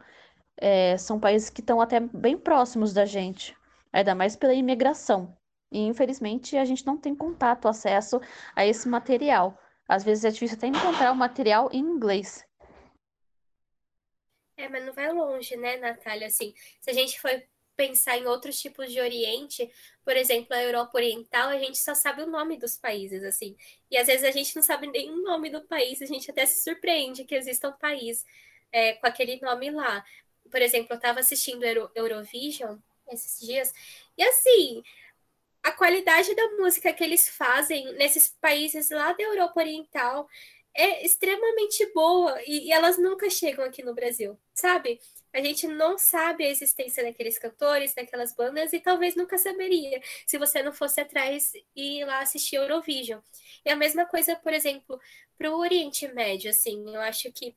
É, 0.58 0.98
são 0.98 1.20
países 1.20 1.52
que 1.52 1.62
estão 1.62 1.80
até 1.80 2.00
bem 2.00 2.36
próximos 2.40 2.92
da 2.92 3.06
gente, 3.06 3.56
ainda 3.94 4.16
mais 4.16 4.36
pela 4.36 4.56
imigração. 4.56 5.38
E 5.72 5.80
infelizmente 5.86 6.58
a 6.58 6.66
gente 6.66 6.86
não 6.88 6.98
tem 6.98 7.14
contato, 7.16 7.68
acesso 7.68 8.20
a 8.56 8.66
esse 8.66 8.90
material. 8.90 9.56
Às 9.88 10.04
vezes 10.04 10.26
é 10.26 10.32
difícil 10.32 10.58
até 10.58 10.68
encontrar 10.68 11.12
o 11.12 11.16
material 11.16 11.70
em 11.72 11.80
inglês. 11.80 12.46
É, 14.58 14.68
mas 14.68 14.86
não 14.86 14.94
vai 14.94 15.12
longe, 15.14 15.56
né, 15.56 15.78
Natália? 15.78 16.28
Assim, 16.28 16.54
se 16.82 16.90
a 16.90 16.94
gente 16.94 17.20
for 17.22 17.32
pensar 17.76 18.18
em 18.18 18.26
outros 18.26 18.60
tipos 18.60 18.92
de 18.92 19.00
Oriente, 19.00 19.72
por 20.04 20.18
exemplo, 20.18 20.54
a 20.56 20.64
Europa 20.64 20.98
Oriental, 20.98 21.50
a 21.50 21.60
gente 21.60 21.78
só 21.78 21.94
sabe 21.94 22.24
o 22.24 22.28
nome 22.28 22.58
dos 22.58 22.76
países, 22.76 23.24
assim. 23.24 23.56
E 23.90 23.96
às 23.96 24.08
vezes 24.08 24.24
a 24.24 24.32
gente 24.32 24.56
não 24.56 24.64
sabe 24.64 24.88
nem 24.88 25.12
o 25.12 25.22
nome 25.22 25.52
do 25.52 25.62
país, 25.62 26.02
a 26.02 26.06
gente 26.06 26.30
até 26.32 26.46
se 26.46 26.64
surpreende 26.64 27.24
que 27.24 27.36
exista 27.36 27.70
um 27.70 27.74
país 27.74 28.26
é, 28.72 28.94
com 28.94 29.06
aquele 29.06 29.40
nome 29.42 29.70
lá. 29.70 30.04
Por 30.50 30.62
exemplo, 30.62 30.88
eu 30.92 30.98
estava 30.98 31.20
assistindo 31.20 31.64
Euro 31.64 31.92
Eurovision 31.94 32.78
esses 33.10 33.46
dias, 33.46 33.72
e 34.18 34.24
assim, 34.24 34.84
a 35.68 35.72
qualidade 35.74 36.34
da 36.34 36.50
música 36.52 36.94
que 36.94 37.04
eles 37.04 37.28
fazem 37.28 37.94
nesses 37.96 38.30
países 38.40 38.90
lá 38.90 39.12
da 39.12 39.22
Europa 39.22 39.60
Oriental 39.60 40.26
é 40.74 41.06
extremamente 41.06 41.86
boa 41.94 42.42
e, 42.46 42.68
e, 42.68 42.72
elas 42.72 42.98
nunca 42.98 43.30
chegam 43.30 43.66
aqui 43.66 43.84
no 43.84 43.94
Brasil, 43.94 44.40
sabe? 44.54 45.02
A 45.34 45.42
gente 45.42 45.68
não 45.68 45.98
sabe 45.98 46.46
a 46.46 46.50
existência 46.50 47.04
daqueles 47.04 47.38
cantores, 47.38 47.94
daquelas 47.94 48.34
bandas 48.34 48.72
e 48.72 48.80
talvez 48.80 49.16
nunca 49.16 49.38
saberia 49.38 50.02
se 50.26 50.38
você 50.38 50.64
não 50.64 50.72
fosse 50.72 51.02
atrás 51.02 51.52
e 51.76 52.00
ir 52.00 52.06
lá 52.06 52.20
assistir 52.20 52.56
Eurovision. 52.56 53.20
E 53.66 53.70
a 53.70 53.76
mesma 53.76 54.06
coisa, 54.06 54.38
por 54.38 54.54
exemplo, 54.54 54.98
para 55.38 55.52
o 55.52 55.60
Oriente 55.60 56.08
Médio, 56.08 56.50
assim, 56.50 56.82
eu 56.88 57.02
acho 57.02 57.30
que 57.34 57.54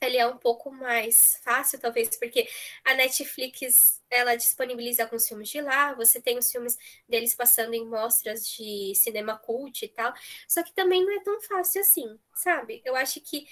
ele 0.00 0.16
é 0.18 0.26
um 0.26 0.36
pouco 0.36 0.70
mais 0.70 1.40
fácil, 1.42 1.80
talvez, 1.80 2.16
porque 2.18 2.48
a 2.84 2.94
Netflix 2.94 4.02
ela 4.10 4.36
disponibiliza 4.36 5.04
alguns 5.04 5.26
filmes 5.26 5.48
de 5.48 5.60
lá, 5.60 5.94
você 5.94 6.20
tem 6.20 6.38
os 6.38 6.50
filmes 6.50 6.76
deles 7.08 7.34
passando 7.34 7.74
em 7.74 7.86
mostras 7.86 8.46
de 8.48 8.92
cinema 8.94 9.38
cult 9.38 9.84
e 9.84 9.88
tal, 9.88 10.12
só 10.46 10.62
que 10.62 10.72
também 10.74 11.04
não 11.04 11.12
é 11.16 11.22
tão 11.22 11.40
fácil 11.40 11.80
assim, 11.80 12.18
sabe? 12.34 12.82
Eu 12.84 12.94
acho 12.96 13.20
que 13.20 13.46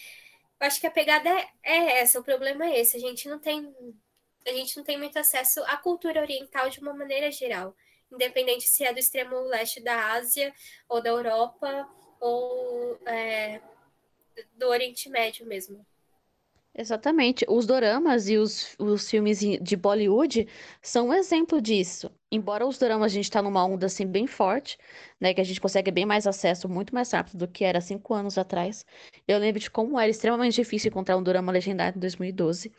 eu 0.60 0.66
acho 0.68 0.80
que 0.80 0.86
a 0.86 0.90
pegada 0.90 1.28
é, 1.28 1.48
é 1.62 2.00
essa, 2.00 2.20
o 2.20 2.24
problema 2.24 2.64
é 2.66 2.80
esse, 2.80 2.96
a 2.96 3.00
gente 3.00 3.28
não 3.28 3.38
tem 3.38 3.74
a 4.46 4.52
gente 4.52 4.76
não 4.76 4.84
tem 4.84 4.98
muito 4.98 5.18
acesso 5.18 5.62
à 5.64 5.76
cultura 5.76 6.20
oriental 6.20 6.68
de 6.68 6.80
uma 6.80 6.92
maneira 6.94 7.30
geral, 7.30 7.74
independente 8.12 8.68
se 8.68 8.84
é 8.84 8.92
do 8.92 8.98
extremo 8.98 9.40
leste 9.40 9.80
da 9.80 10.12
Ásia 10.12 10.54
ou 10.88 11.02
da 11.02 11.08
Europa 11.10 11.88
ou 12.20 12.98
é, 13.06 13.60
do 14.54 14.68
Oriente 14.68 15.08
Médio 15.08 15.46
mesmo. 15.46 15.84
Exatamente. 16.76 17.44
Os 17.48 17.66
doramas 17.66 18.28
e 18.28 18.36
os, 18.36 18.74
os 18.78 19.08
filmes 19.08 19.38
de 19.40 19.76
Bollywood 19.76 20.48
são 20.82 21.08
um 21.08 21.14
exemplo 21.14 21.60
disso. 21.60 22.10
Embora 22.32 22.66
os 22.66 22.78
doramas 22.78 23.12
a 23.12 23.14
gente 23.14 23.24
está 23.26 23.40
numa 23.40 23.64
onda 23.64 23.86
assim 23.86 24.04
bem 24.06 24.26
forte, 24.26 24.76
né, 25.20 25.32
que 25.32 25.40
a 25.40 25.44
gente 25.44 25.60
consegue 25.60 25.90
bem 25.92 26.04
mais 26.04 26.26
acesso 26.26 26.68
muito 26.68 26.92
mais 26.92 27.12
rápido 27.12 27.38
do 27.38 27.48
que 27.48 27.64
era 27.64 27.80
cinco 27.80 28.12
anos 28.12 28.36
atrás. 28.36 28.84
Eu 29.26 29.38
lembro 29.38 29.60
de 29.60 29.70
como 29.70 29.98
era 29.98 30.10
extremamente 30.10 30.54
difícil 30.56 30.88
encontrar 30.88 31.16
um 31.16 31.22
dorama 31.22 31.52
legendado 31.52 31.96
em 31.96 32.00
2012 32.00 32.72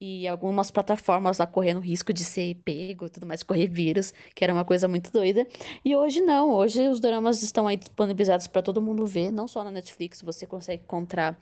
e 0.00 0.28
algumas 0.28 0.70
plataformas 0.70 1.38
lá 1.38 1.46
correndo 1.46 1.80
risco 1.80 2.12
de 2.12 2.24
ser 2.24 2.54
pego, 2.64 3.10
tudo 3.10 3.26
mais, 3.26 3.42
correr 3.42 3.66
vírus, 3.66 4.12
que 4.34 4.44
era 4.44 4.52
uma 4.52 4.64
coisa 4.64 4.86
muito 4.86 5.10
doida. 5.10 5.46
E 5.84 5.96
hoje 5.96 6.20
não, 6.20 6.50
hoje 6.52 6.86
os 6.88 7.00
dramas 7.00 7.42
estão 7.42 7.66
aí 7.66 7.76
disponibilizados 7.76 8.46
para 8.46 8.62
todo 8.62 8.80
mundo 8.80 9.06
ver, 9.06 9.32
não 9.32 9.48
só 9.48 9.64
na 9.64 9.70
Netflix, 9.70 10.22
você 10.22 10.46
consegue 10.46 10.82
encontrar 10.84 11.38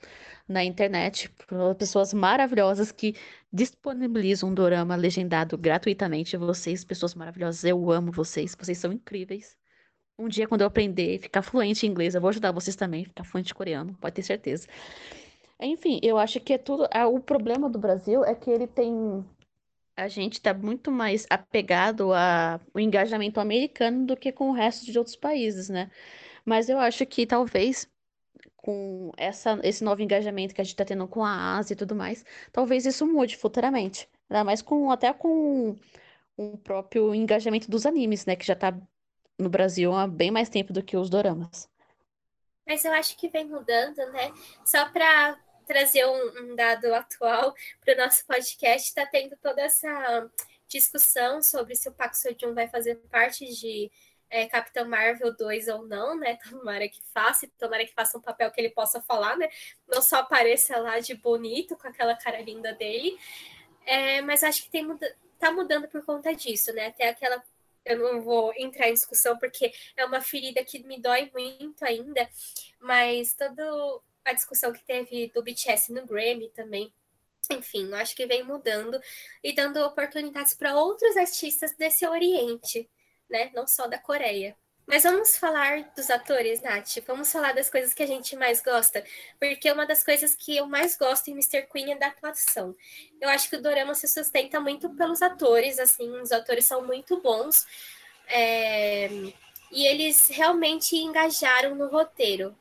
na 0.47 0.63
internet 0.63 1.29
pessoas 1.77 2.13
maravilhosas 2.13 2.91
que 2.91 3.15
disponibilizam 3.51 4.49
um 4.49 4.53
drama 4.53 4.95
legendado 4.95 5.57
gratuitamente. 5.57 6.35
Vocês, 6.37 6.83
pessoas 6.83 7.13
maravilhosas, 7.15 7.63
eu 7.63 7.91
amo 7.91 8.11
vocês, 8.11 8.55
vocês 8.57 8.77
são 8.77 8.91
incríveis. 8.91 9.55
Um 10.19 10.27
dia, 10.27 10.47
quando 10.47 10.61
eu 10.61 10.67
aprender, 10.67 11.19
ficar 11.19 11.43
fluente 11.43 11.85
em 11.85 11.89
inglês, 11.89 12.15
eu 12.15 12.21
vou 12.21 12.29
ajudar 12.29 12.51
vocês 12.51 12.75
também, 12.75 13.05
ficar 13.05 13.23
fluente 13.23 13.51
em 13.51 13.55
coreano, 13.55 13.95
pode 14.01 14.15
ter 14.15 14.23
certeza. 14.23 14.67
Enfim, 15.59 15.99
eu 16.03 16.17
acho 16.17 16.39
que 16.39 16.53
é 16.53 16.57
tudo. 16.57 16.87
O 17.11 17.19
problema 17.19 17.69
do 17.69 17.79
Brasil 17.79 18.23
é 18.23 18.35
que 18.35 18.49
ele 18.49 18.67
tem. 18.67 19.25
A 19.95 20.07
gente 20.07 20.33
está 20.33 20.53
muito 20.53 20.91
mais 20.91 21.25
apegado 21.29 22.11
ao 22.13 22.79
engajamento 22.79 23.39
americano 23.39 24.05
do 24.05 24.15
que 24.15 24.31
com 24.31 24.49
o 24.49 24.53
resto 24.53 24.85
de 24.85 24.97
outros 24.97 25.15
países, 25.15 25.69
né? 25.69 25.89
Mas 26.45 26.69
eu 26.69 26.77
acho 26.79 27.05
que 27.05 27.25
talvez 27.25 27.89
com 28.55 29.11
essa, 29.17 29.59
esse 29.63 29.83
novo 29.83 30.01
engajamento 30.01 30.53
que 30.53 30.61
a 30.61 30.63
gente 30.63 30.73
está 30.73 30.85
tendo 30.85 31.07
com 31.07 31.23
a 31.23 31.57
Ásia 31.57 31.73
e 31.73 31.77
tudo 31.77 31.95
mais, 31.95 32.23
talvez 32.51 32.85
isso 32.85 33.07
mude 33.07 33.37
futuramente. 33.37 34.07
Ainda 34.29 34.43
mais 34.43 34.61
com 34.61 34.91
até 34.91 35.11
com 35.13 35.75
o 36.35 36.57
próprio 36.59 37.15
engajamento 37.15 37.71
dos 37.71 37.85
animes, 37.85 38.25
né? 38.25 38.35
Que 38.35 38.45
já 38.45 38.53
está 38.53 38.77
no 39.39 39.49
Brasil 39.49 39.93
há 39.93 40.05
bem 40.05 40.29
mais 40.29 40.49
tempo 40.49 40.71
do 40.71 40.83
que 40.83 40.95
os 40.95 41.09
doramas. 41.09 41.67
Mas 42.67 42.83
eu 42.83 42.91
acho 42.91 43.17
que 43.17 43.29
vem 43.29 43.45
mudando, 43.45 43.97
né? 44.11 44.31
Só 44.65 44.89
para 44.89 45.39
trazer 45.67 46.05
um, 46.05 46.51
um 46.51 46.55
dado 46.55 46.93
atual 46.93 47.53
para 47.83 47.93
o 47.93 47.97
nosso 47.97 48.25
podcast, 48.25 48.87
está 48.87 49.05
tendo 49.05 49.35
toda 49.37 49.61
essa 49.61 50.29
discussão 50.67 51.41
sobre 51.41 51.75
se 51.75 51.87
o 51.89 51.93
Park 51.93 52.15
Seo-joon 52.15 52.53
vai 52.53 52.67
fazer 52.67 52.95
parte 53.09 53.45
de 53.53 53.91
é, 54.29 54.45
Capitão 54.47 54.87
Marvel 54.87 55.35
2 55.35 55.67
ou 55.67 55.85
não, 55.85 56.17
né? 56.17 56.37
Tomara 56.49 56.87
que 56.87 57.01
faça, 57.13 57.47
tomara 57.57 57.85
que 57.85 57.93
faça 57.93 58.17
um 58.17 58.21
papel 58.21 58.51
que 58.51 58.59
ele 58.59 58.69
possa 58.69 59.01
falar, 59.01 59.37
né? 59.37 59.49
Não 59.87 60.01
só 60.01 60.17
apareça 60.17 60.77
lá 60.77 60.99
de 60.99 61.13
bonito 61.15 61.77
com 61.77 61.87
aquela 61.87 62.15
cara 62.15 62.41
linda 62.41 62.73
dele, 62.73 63.17
é, 63.85 64.21
mas 64.21 64.43
acho 64.43 64.63
que 64.63 64.69
tem 64.69 64.85
muda 64.85 65.15
tá 65.39 65.51
mudando 65.51 65.87
por 65.87 66.03
conta 66.03 66.33
disso, 66.35 66.73
né? 66.73 66.87
Até 66.87 67.09
aquela 67.09 67.43
eu 67.85 67.97
não 67.99 68.21
vou 68.21 68.53
entrar 68.57 68.89
em 68.89 68.93
discussão 68.93 69.37
porque 69.37 69.71
é 69.95 70.03
uma 70.03 70.19
ferida 70.19 70.63
que 70.63 70.83
me 70.83 70.99
dói 70.99 71.31
muito 71.33 71.85
ainda, 71.85 72.29
mas 72.81 73.33
todo 73.33 74.03
a 74.29 74.33
discussão 74.33 74.71
que 74.73 74.83
teve 74.83 75.31
do 75.33 75.41
BTS 75.41 75.91
no 75.91 76.05
Grammy 76.05 76.49
também. 76.49 76.93
Enfim, 77.49 77.87
eu 77.87 77.95
acho 77.95 78.15
que 78.15 78.25
vem 78.25 78.43
mudando 78.43 78.99
e 79.43 79.53
dando 79.53 79.77
oportunidades 79.77 80.53
para 80.53 80.75
outros 80.75 81.15
artistas 81.15 81.73
desse 81.75 82.05
Oriente, 82.05 82.89
né? 83.29 83.51
Não 83.53 83.65
só 83.65 83.87
da 83.87 83.97
Coreia. 83.97 84.55
Mas 84.85 85.03
vamos 85.03 85.37
falar 85.37 85.91
dos 85.97 86.09
atores, 86.09 86.61
Nath. 86.61 86.99
Vamos 87.05 87.29
falar 87.29 87.53
das 87.53 87.69
coisas 87.69 87.93
que 87.93 88.01
a 88.01 88.07
gente 88.07 88.37
mais 88.37 88.61
gosta. 88.61 89.03
Porque 89.37 89.69
uma 89.69 89.85
das 89.85 90.01
coisas 90.01 90.33
que 90.33 90.55
eu 90.55 90.65
mais 90.65 90.97
gosto 90.97 91.27
em 91.27 91.33
Mr. 91.33 91.67
Queen 91.69 91.91
é 91.91 91.97
da 91.97 92.07
atuação. 92.07 92.73
Eu 93.19 93.27
acho 93.27 93.49
que 93.49 93.57
o 93.57 93.61
Dorama 93.61 93.93
se 93.93 94.07
sustenta 94.07 94.61
muito 94.61 94.89
pelos 94.91 95.21
atores, 95.21 95.77
assim, 95.77 96.09
os 96.21 96.31
atores 96.31 96.65
são 96.65 96.85
muito 96.87 97.19
bons. 97.21 97.67
É... 98.29 99.09
E 99.71 99.85
eles 99.85 100.29
realmente 100.29 100.95
engajaram 100.95 101.75
no 101.75 101.89
roteiro. 101.89 102.57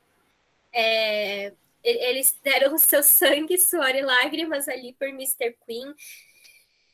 É, 0.79 1.55
eles 1.83 2.39
deram 2.43 2.75
o 2.75 2.79
seu 2.79 3.03
sangue, 3.03 3.57
suor 3.57 3.95
e 3.95 4.03
lágrimas 4.03 4.69
ali 4.69 4.93
por 4.93 5.09
Mr. 5.09 5.57
Queen. 5.65 5.95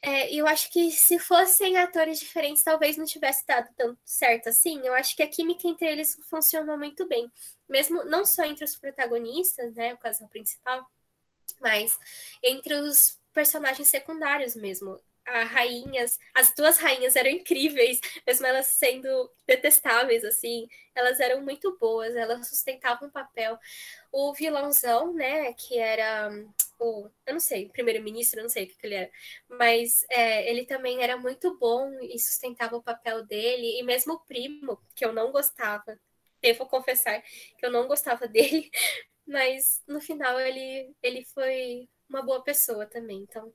É, 0.04 0.32
eu 0.34 0.46
acho 0.46 0.70
que 0.70 0.90
se 0.90 1.18
fossem 1.18 1.76
atores 1.76 2.18
diferentes, 2.20 2.62
talvez 2.62 2.96
não 2.96 3.04
tivesse 3.04 3.46
dado 3.46 3.68
tanto 3.76 3.98
certo 4.04 4.48
assim. 4.48 4.80
Eu 4.84 4.94
acho 4.94 5.16
que 5.16 5.22
a 5.22 5.28
química 5.28 5.66
entre 5.66 5.86
eles 5.86 6.16
funcionou 6.28 6.76
muito 6.78 7.06
bem. 7.08 7.30
Mesmo 7.68 8.04
não 8.04 8.24
só 8.24 8.44
entre 8.44 8.64
os 8.64 8.76
protagonistas, 8.76 9.74
né, 9.74 9.94
o 9.94 9.98
casal 9.98 10.28
principal, 10.28 10.86
mas 11.60 11.98
entre 12.42 12.74
os 12.74 13.18
personagens 13.32 13.88
secundários 13.88 14.54
mesmo 14.54 15.00
a 15.26 15.44
rainhas, 15.44 16.18
as 16.34 16.52
duas 16.54 16.78
rainhas 16.78 17.16
eram 17.16 17.30
incríveis, 17.30 18.00
mesmo 18.26 18.46
elas 18.46 18.66
sendo 18.66 19.30
detestáveis, 19.46 20.24
assim, 20.24 20.66
elas 20.94 21.20
eram 21.20 21.42
muito 21.42 21.76
boas, 21.78 22.14
elas 22.16 22.48
sustentavam 22.48 23.08
o 23.08 23.12
papel. 23.12 23.58
O 24.12 24.32
vilãozão, 24.34 25.14
né, 25.14 25.52
que 25.54 25.78
era 25.78 26.30
o, 26.78 27.08
eu 27.26 27.34
não 27.34 27.40
sei, 27.40 27.68
primeiro-ministro, 27.68 28.40
eu 28.40 28.44
não 28.44 28.50
sei 28.50 28.64
o 28.64 28.68
que, 28.68 28.76
que 28.76 28.86
ele 28.86 28.94
era, 28.96 29.10
mas 29.48 30.04
é, 30.10 30.50
ele 30.50 30.66
também 30.66 31.02
era 31.02 31.16
muito 31.16 31.56
bom 31.58 31.90
e 32.02 32.18
sustentava 32.18 32.76
o 32.76 32.82
papel 32.82 33.24
dele, 33.24 33.78
e 33.78 33.82
mesmo 33.82 34.14
o 34.14 34.20
primo, 34.20 34.78
que 34.94 35.04
eu 35.04 35.12
não 35.12 35.30
gostava, 35.32 35.98
devo 36.40 36.66
confessar 36.66 37.22
que 37.22 37.64
eu 37.64 37.70
não 37.70 37.86
gostava 37.86 38.26
dele, 38.28 38.70
mas 39.26 39.82
no 39.86 40.00
final 40.00 40.38
ele, 40.40 40.94
ele 41.02 41.24
foi 41.24 41.88
uma 42.08 42.22
boa 42.22 42.42
pessoa 42.42 42.84
também, 42.86 43.18
então 43.22 43.52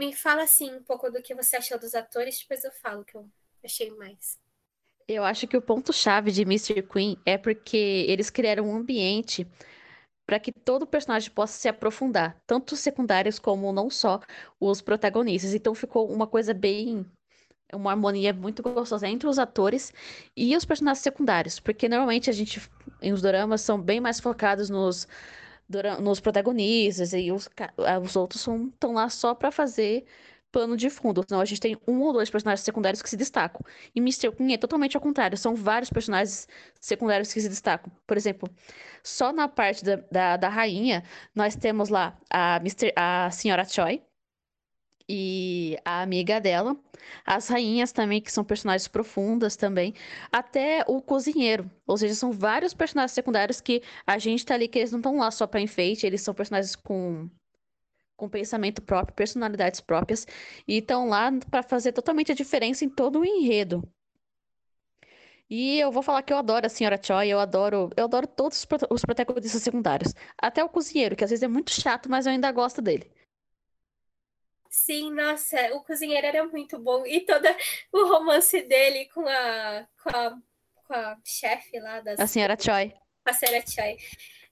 me 0.00 0.14
fala 0.14 0.44
assim 0.44 0.74
um 0.74 0.82
pouco 0.82 1.10
do 1.10 1.20
que 1.20 1.34
você 1.34 1.56
achou 1.56 1.78
dos 1.78 1.94
atores, 1.94 2.38
depois 2.40 2.64
eu 2.64 2.72
falo 2.72 3.04
que 3.04 3.14
eu 3.14 3.28
achei 3.62 3.90
mais. 3.90 4.38
Eu 5.06 5.22
acho 5.22 5.46
que 5.46 5.56
o 5.56 5.62
ponto-chave 5.62 6.32
de 6.32 6.42
Mr. 6.42 6.82
Queen 6.82 7.18
é 7.26 7.36
porque 7.36 8.06
eles 8.08 8.30
criaram 8.30 8.64
um 8.64 8.76
ambiente 8.76 9.46
para 10.26 10.40
que 10.40 10.52
todo 10.52 10.86
personagem 10.86 11.30
possa 11.30 11.58
se 11.58 11.68
aprofundar, 11.68 12.40
tanto 12.46 12.72
os 12.72 12.80
secundários 12.80 13.38
como 13.38 13.72
não 13.72 13.90
só 13.90 14.20
os 14.58 14.80
protagonistas. 14.80 15.52
Então 15.52 15.74
ficou 15.74 16.10
uma 16.10 16.26
coisa 16.26 16.54
bem 16.54 17.04
uma 17.72 17.90
harmonia 17.90 18.32
muito 18.32 18.62
gostosa 18.62 19.06
entre 19.06 19.28
os 19.28 19.38
atores 19.38 19.92
e 20.36 20.56
os 20.56 20.64
personagens 20.64 21.02
secundários, 21.02 21.60
porque 21.60 21.88
normalmente 21.88 22.30
a 22.30 22.32
gente 22.32 22.60
em 23.02 23.12
os 23.12 23.22
dramas 23.22 23.60
são 23.60 23.80
bem 23.80 24.00
mais 24.00 24.18
focados 24.18 24.70
nos 24.70 25.06
nos 26.00 26.20
protagonistas 26.20 27.12
e 27.12 27.30
os, 27.30 27.48
os 28.02 28.16
outros 28.16 28.40
estão 28.40 28.92
lá 28.92 29.08
só 29.08 29.34
para 29.34 29.50
fazer 29.50 30.04
pano 30.50 30.76
de 30.76 30.90
fundo. 30.90 31.24
Senão 31.26 31.40
a 31.40 31.44
gente 31.44 31.60
tem 31.60 31.76
um 31.86 32.00
ou 32.00 32.12
dois 32.12 32.28
personagens 32.30 32.64
secundários 32.64 33.02
que 33.02 33.08
se 33.08 33.16
destacam. 33.16 33.60
E 33.94 34.00
Mr. 34.00 34.32
Queen 34.32 34.54
é 34.54 34.58
totalmente 34.58 34.96
ao 34.96 35.00
contrário. 35.00 35.38
São 35.38 35.54
vários 35.54 35.90
personagens 35.90 36.48
secundários 36.80 37.32
que 37.32 37.40
se 37.40 37.48
destacam. 37.48 37.92
Por 38.06 38.16
exemplo, 38.16 38.48
só 39.02 39.32
na 39.32 39.48
parte 39.48 39.84
da, 39.84 39.96
da, 40.10 40.36
da 40.36 40.48
rainha, 40.48 41.04
nós 41.34 41.56
temos 41.56 41.88
lá 41.88 42.18
a, 42.28 42.56
Mr., 42.56 42.92
a 42.96 43.30
senhora 43.30 43.64
Choi 43.64 44.02
e 45.12 45.76
a 45.84 46.02
amiga 46.02 46.40
dela. 46.40 46.76
As 47.26 47.48
rainhas 47.48 47.90
também, 47.90 48.20
que 48.20 48.30
são 48.30 48.44
personagens 48.44 48.86
profundas 48.86 49.56
também. 49.56 49.92
Até 50.30 50.84
o 50.86 51.02
cozinheiro. 51.02 51.68
Ou 51.84 51.96
seja, 51.98 52.14
são 52.14 52.30
vários 52.30 52.72
personagens 52.72 53.10
secundários 53.12 53.60
que 53.60 53.82
a 54.06 54.18
gente 54.18 54.46
tá 54.46 54.54
ali, 54.54 54.68
que 54.68 54.78
eles 54.78 54.92
não 54.92 55.00
estão 55.00 55.18
lá 55.18 55.30
só 55.32 55.46
pra 55.48 55.60
enfeite, 55.60 56.06
eles 56.06 56.22
são 56.22 56.32
personagens 56.32 56.76
com 56.76 57.28
com 58.16 58.28
pensamento 58.28 58.82
próprio, 58.82 59.14
personalidades 59.14 59.80
próprias, 59.80 60.26
e 60.68 60.76
estão 60.78 61.08
lá 61.08 61.32
para 61.50 61.62
fazer 61.62 61.92
totalmente 61.92 62.30
a 62.30 62.34
diferença 62.34 62.84
em 62.84 62.88
todo 62.90 63.20
o 63.20 63.24
enredo. 63.24 63.82
E 65.48 65.80
eu 65.80 65.90
vou 65.90 66.02
falar 66.02 66.22
que 66.22 66.32
eu 66.32 66.36
adoro 66.36 66.66
a 66.66 66.68
Senhora 66.68 67.00
Choi, 67.02 67.28
eu 67.28 67.40
adoro, 67.40 67.90
eu 67.96 68.04
adoro 68.04 68.26
todos 68.26 68.66
os 68.90 69.02
protagonistas 69.02 69.62
secundários. 69.62 70.14
Até 70.38 70.62
o 70.62 70.68
cozinheiro, 70.68 71.16
que 71.16 71.24
às 71.24 71.30
vezes 71.30 71.42
é 71.42 71.48
muito 71.48 71.70
chato, 71.70 72.10
mas 72.10 72.26
eu 72.26 72.32
ainda 72.32 72.52
gosto 72.52 72.82
dele. 72.82 73.10
Sim, 74.70 75.12
nossa, 75.12 75.74
o 75.74 75.82
cozinheiro 75.82 76.24
era 76.24 76.46
muito 76.46 76.78
bom. 76.78 77.04
E 77.04 77.20
todo 77.22 77.44
o 77.92 78.06
romance 78.06 78.62
dele 78.62 79.06
com 79.06 79.26
a, 79.26 79.84
com 80.00 80.08
a, 80.16 80.38
com 80.86 80.94
a 80.94 81.18
chefe 81.24 81.80
lá 81.80 82.00
das. 82.00 82.20
A 82.20 82.26
senhora 82.28 82.56
Choi. 82.58 82.94
A 83.24 83.32
senhora 83.32 83.64
Choi. 83.66 83.96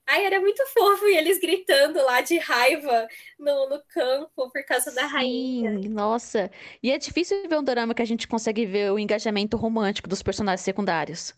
Ai, 0.05 0.25
era 0.25 0.41
muito 0.41 0.65
fofo, 0.67 1.05
e 1.05 1.15
eles 1.15 1.39
gritando 1.39 2.03
lá 2.03 2.19
de 2.19 2.37
raiva 2.39 3.07
no, 3.37 3.69
no 3.69 3.81
campo 3.85 4.49
por 4.49 4.65
causa 4.65 4.89
Sim, 4.89 4.95
da 4.95 5.05
rainha. 5.05 5.71
Nossa, 5.87 6.51
e 6.81 6.91
é 6.91 6.97
difícil 6.97 7.47
ver 7.47 7.57
um 7.57 7.63
drama 7.63 7.93
que 7.93 8.01
a 8.01 8.05
gente 8.05 8.27
consegue 8.27 8.65
ver 8.65 8.91
o 8.91 8.97
engajamento 8.97 9.55
romântico 9.55 10.09
dos 10.09 10.23
personagens 10.23 10.61
secundários. 10.61 11.33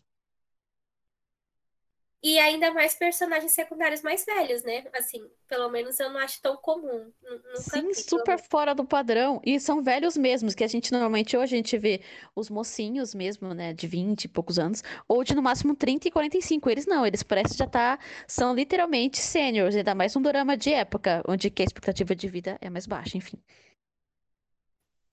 E 2.23 2.37
ainda 2.37 2.71
mais 2.71 2.93
personagens 2.93 3.51
secundários 3.51 4.03
mais 4.03 4.23
velhos, 4.23 4.61
né? 4.61 4.83
Assim, 4.93 5.27
pelo 5.47 5.69
menos 5.69 5.99
eu 5.99 6.11
não 6.11 6.19
acho 6.19 6.39
tão 6.39 6.55
comum. 6.55 7.11
Sim, 7.55 7.87
vi, 7.87 7.95
super 7.95 8.37
fora 8.37 8.75
do 8.75 8.85
padrão. 8.85 9.41
E 9.43 9.59
são 9.59 9.81
velhos 9.81 10.15
mesmos, 10.15 10.53
que 10.53 10.63
a 10.63 10.67
gente 10.67 10.91
normalmente 10.91 11.35
hoje 11.35 11.55
a 11.55 11.57
gente 11.57 11.75
vê 11.79 12.01
os 12.35 12.47
mocinhos 12.47 13.15
mesmo, 13.15 13.55
né, 13.55 13.73
de 13.73 13.87
20 13.87 14.25
e 14.25 14.27
poucos 14.27 14.59
anos, 14.59 14.83
ou 15.07 15.23
de 15.23 15.33
no 15.33 15.41
máximo 15.41 15.75
30 15.75 16.09
e 16.09 16.11
45. 16.11 16.69
Eles 16.69 16.85
não, 16.85 17.07
eles 17.07 17.23
parecem 17.23 17.57
já 17.57 17.65
estar, 17.65 17.97
tá, 17.97 18.03
são 18.27 18.53
literalmente 18.53 19.17
seniors, 19.17 19.75
ainda 19.75 19.95
mais 19.95 20.15
um 20.15 20.21
drama 20.21 20.55
de 20.55 20.71
época, 20.71 21.23
onde 21.27 21.49
que 21.49 21.63
a 21.63 21.65
expectativa 21.65 22.15
de 22.15 22.27
vida 22.27 22.55
é 22.61 22.69
mais 22.69 22.85
baixa, 22.85 23.17
enfim. 23.17 23.41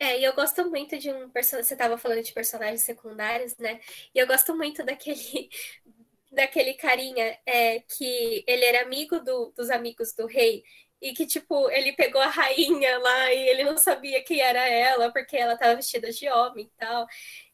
É, 0.01 0.21
e 0.21 0.25
eu 0.25 0.33
gosto 0.35 0.69
muito 0.71 0.97
de 0.99 1.11
um 1.11 1.29
personagem. 1.29 1.67
Você 1.67 1.75
estava 1.75 1.99
falando 1.99 2.23
de 2.23 2.33
personagens 2.33 2.83
secundários, 2.83 3.57
né? 3.57 3.81
E 4.15 4.19
eu 4.19 4.27
gosto 4.29 4.55
muito 4.55 4.85
daquele 4.85 5.49
daquele 6.31 6.75
carinha 6.75 7.39
é, 7.47 7.81
que 7.81 8.45
ele 8.47 8.65
era 8.65 8.83
amigo 8.83 9.21
do, 9.21 9.53
dos 9.57 9.71
amigos 9.71 10.13
do 10.13 10.27
rei 10.27 10.63
e 11.01 11.13
que, 11.13 11.27
tipo, 11.27 11.71
ele 11.71 11.93
pegou 11.93 12.21
a 12.21 12.27
rainha 12.27 12.99
lá 12.99 13.33
e 13.33 13.49
ele 13.49 13.63
não 13.63 13.79
sabia 13.79 14.23
quem 14.23 14.41
era 14.41 14.69
ela, 14.69 15.13
porque 15.13 15.37
ela 15.37 15.55
estava 15.55 15.77
vestida 15.77 16.11
de 16.11 16.29
homem 16.29 16.65
e 16.65 16.71
tal. 16.77 17.07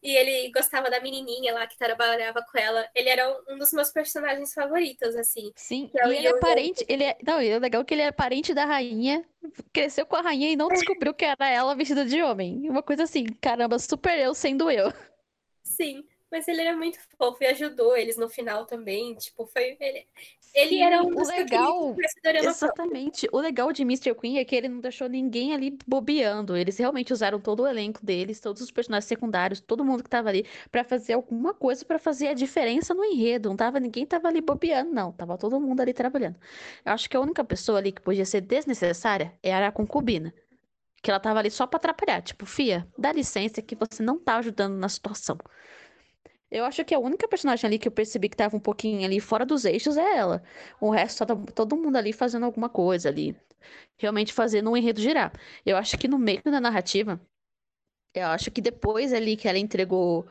E 0.02 0.16
ele 0.16 0.50
gostava 0.50 0.90
da 0.90 1.00
menininha 1.00 1.52
lá 1.52 1.66
que 1.66 1.76
trabalhava 1.76 2.42
com 2.42 2.58
ela. 2.58 2.88
Ele 2.94 3.08
era 3.08 3.38
um 3.48 3.58
dos 3.58 3.72
meus 3.72 3.90
personagens 3.90 4.54
favoritos, 4.54 5.14
assim. 5.14 5.52
Sim, 5.56 5.90
e 5.92 6.14
ele 6.14 6.26
é 6.26 6.38
parente, 6.38 6.84
ele 6.88 7.04
é, 7.04 7.18
não, 7.22 7.38
é 7.38 7.58
legal 7.58 7.84
que 7.84 7.92
ele 7.92 8.02
é 8.02 8.12
parente 8.12 8.54
da 8.54 8.64
rainha, 8.64 9.24
cresceu 9.72 10.06
com 10.06 10.16
a 10.16 10.22
rainha 10.22 10.50
e 10.50 10.56
não 10.56 10.68
descobriu 10.68 11.12
que 11.12 11.24
era 11.24 11.48
ela 11.48 11.76
vestida 11.76 12.04
de 12.04 12.22
homem. 12.22 12.68
Uma 12.70 12.82
coisa 12.82 13.02
assim, 13.02 13.26
caramba, 13.42 13.78
super 13.78 14.18
eu 14.18 14.34
sendo 14.34 14.70
eu. 14.70 14.90
Sim. 15.62 16.02
Mas 16.34 16.48
ele 16.48 16.62
era 16.62 16.76
muito 16.76 16.98
fofo 17.16 17.44
e 17.44 17.46
ajudou 17.46 17.96
eles 17.96 18.16
no 18.16 18.28
final 18.28 18.66
também. 18.66 19.14
Tipo, 19.14 19.46
foi. 19.46 19.76
Ele, 19.78 20.04
ele 20.52 20.68
Sim, 20.70 20.82
era 20.82 21.00
um 21.00 21.14
o 21.14 21.24
legal, 21.24 21.94
Exatamente. 22.42 23.28
O 23.30 23.38
legal 23.38 23.70
de 23.70 23.82
Mr. 23.82 24.12
Queen 24.16 24.38
é 24.38 24.44
que 24.44 24.56
ele 24.56 24.68
não 24.68 24.80
deixou 24.80 25.08
ninguém 25.08 25.54
ali 25.54 25.78
bobeando. 25.86 26.56
Eles 26.56 26.76
realmente 26.76 27.12
usaram 27.12 27.38
todo 27.38 27.62
o 27.62 27.68
elenco 27.68 28.04
deles, 28.04 28.40
todos 28.40 28.60
os 28.62 28.72
personagens 28.72 29.04
secundários, 29.04 29.60
todo 29.60 29.84
mundo 29.84 30.02
que 30.02 30.10
tava 30.10 30.28
ali, 30.28 30.44
para 30.72 30.82
fazer 30.82 31.12
alguma 31.12 31.54
coisa 31.54 31.84
para 31.84 32.00
fazer 32.00 32.26
a 32.26 32.34
diferença 32.34 32.92
no 32.92 33.04
enredo. 33.04 33.48
Não 33.48 33.56
tava, 33.56 33.78
ninguém 33.78 34.04
tava 34.04 34.26
ali 34.26 34.40
bobeando, 34.40 34.90
não. 34.92 35.12
Tava 35.12 35.38
todo 35.38 35.60
mundo 35.60 35.82
ali 35.82 35.92
trabalhando. 35.92 36.34
Eu 36.84 36.94
acho 36.94 37.08
que 37.08 37.16
a 37.16 37.20
única 37.20 37.44
pessoa 37.44 37.78
ali 37.78 37.92
que 37.92 38.02
podia 38.02 38.24
ser 38.24 38.40
desnecessária 38.40 39.32
era 39.40 39.68
a 39.68 39.72
concubina. 39.72 40.34
Que 41.00 41.12
ela 41.12 41.20
tava 41.20 41.38
ali 41.38 41.50
só 41.52 41.64
pra 41.64 41.76
atrapalhar. 41.76 42.22
Tipo, 42.22 42.44
Fia, 42.44 42.84
dá 42.98 43.12
licença 43.12 43.62
que 43.62 43.76
você 43.76 44.02
não 44.02 44.18
tá 44.18 44.38
ajudando 44.38 44.74
na 44.74 44.88
situação. 44.88 45.38
Eu 46.54 46.64
acho 46.64 46.84
que 46.84 46.94
a 46.94 47.00
única 47.00 47.26
personagem 47.26 47.66
ali 47.66 47.80
que 47.80 47.88
eu 47.88 47.92
percebi 47.92 48.28
que 48.28 48.36
tava 48.36 48.56
um 48.56 48.60
pouquinho 48.60 49.04
ali 49.04 49.18
fora 49.18 49.44
dos 49.44 49.64
eixos 49.64 49.96
é 49.96 50.16
ela. 50.16 50.40
O 50.80 50.88
resto 50.88 51.26
tá 51.26 51.34
todo 51.52 51.76
mundo 51.76 51.96
ali 51.96 52.12
fazendo 52.12 52.46
alguma 52.46 52.68
coisa 52.68 53.08
ali. 53.08 53.36
Realmente 53.98 54.32
fazendo 54.32 54.70
um 54.70 54.76
enredo 54.76 55.00
girar. 55.00 55.32
Eu 55.66 55.76
acho 55.76 55.98
que 55.98 56.06
no 56.06 56.16
meio 56.16 56.40
da 56.44 56.60
narrativa, 56.60 57.20
eu 58.14 58.28
acho 58.28 58.52
que 58.52 58.60
depois 58.60 59.12
ali 59.12 59.36
que 59.36 59.48
ela 59.48 59.58
entregou 59.58 60.28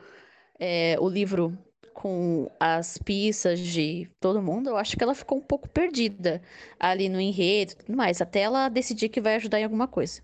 é, 0.58 0.96
o 0.98 1.10
livro 1.10 1.58
com 1.92 2.50
as 2.58 2.96
pistas 2.96 3.60
de 3.60 4.10
todo 4.18 4.40
mundo, 4.40 4.70
eu 4.70 4.78
acho 4.78 4.96
que 4.96 5.04
ela 5.04 5.14
ficou 5.14 5.36
um 5.36 5.42
pouco 5.42 5.68
perdida 5.68 6.40
ali 6.80 7.10
no 7.10 7.20
enredo 7.20 7.72
e 7.72 7.76
tudo 7.76 7.94
mais, 7.94 8.22
até 8.22 8.40
ela 8.40 8.70
decidir 8.70 9.10
que 9.10 9.20
vai 9.20 9.34
ajudar 9.34 9.60
em 9.60 9.64
alguma 9.64 9.86
coisa. 9.86 10.22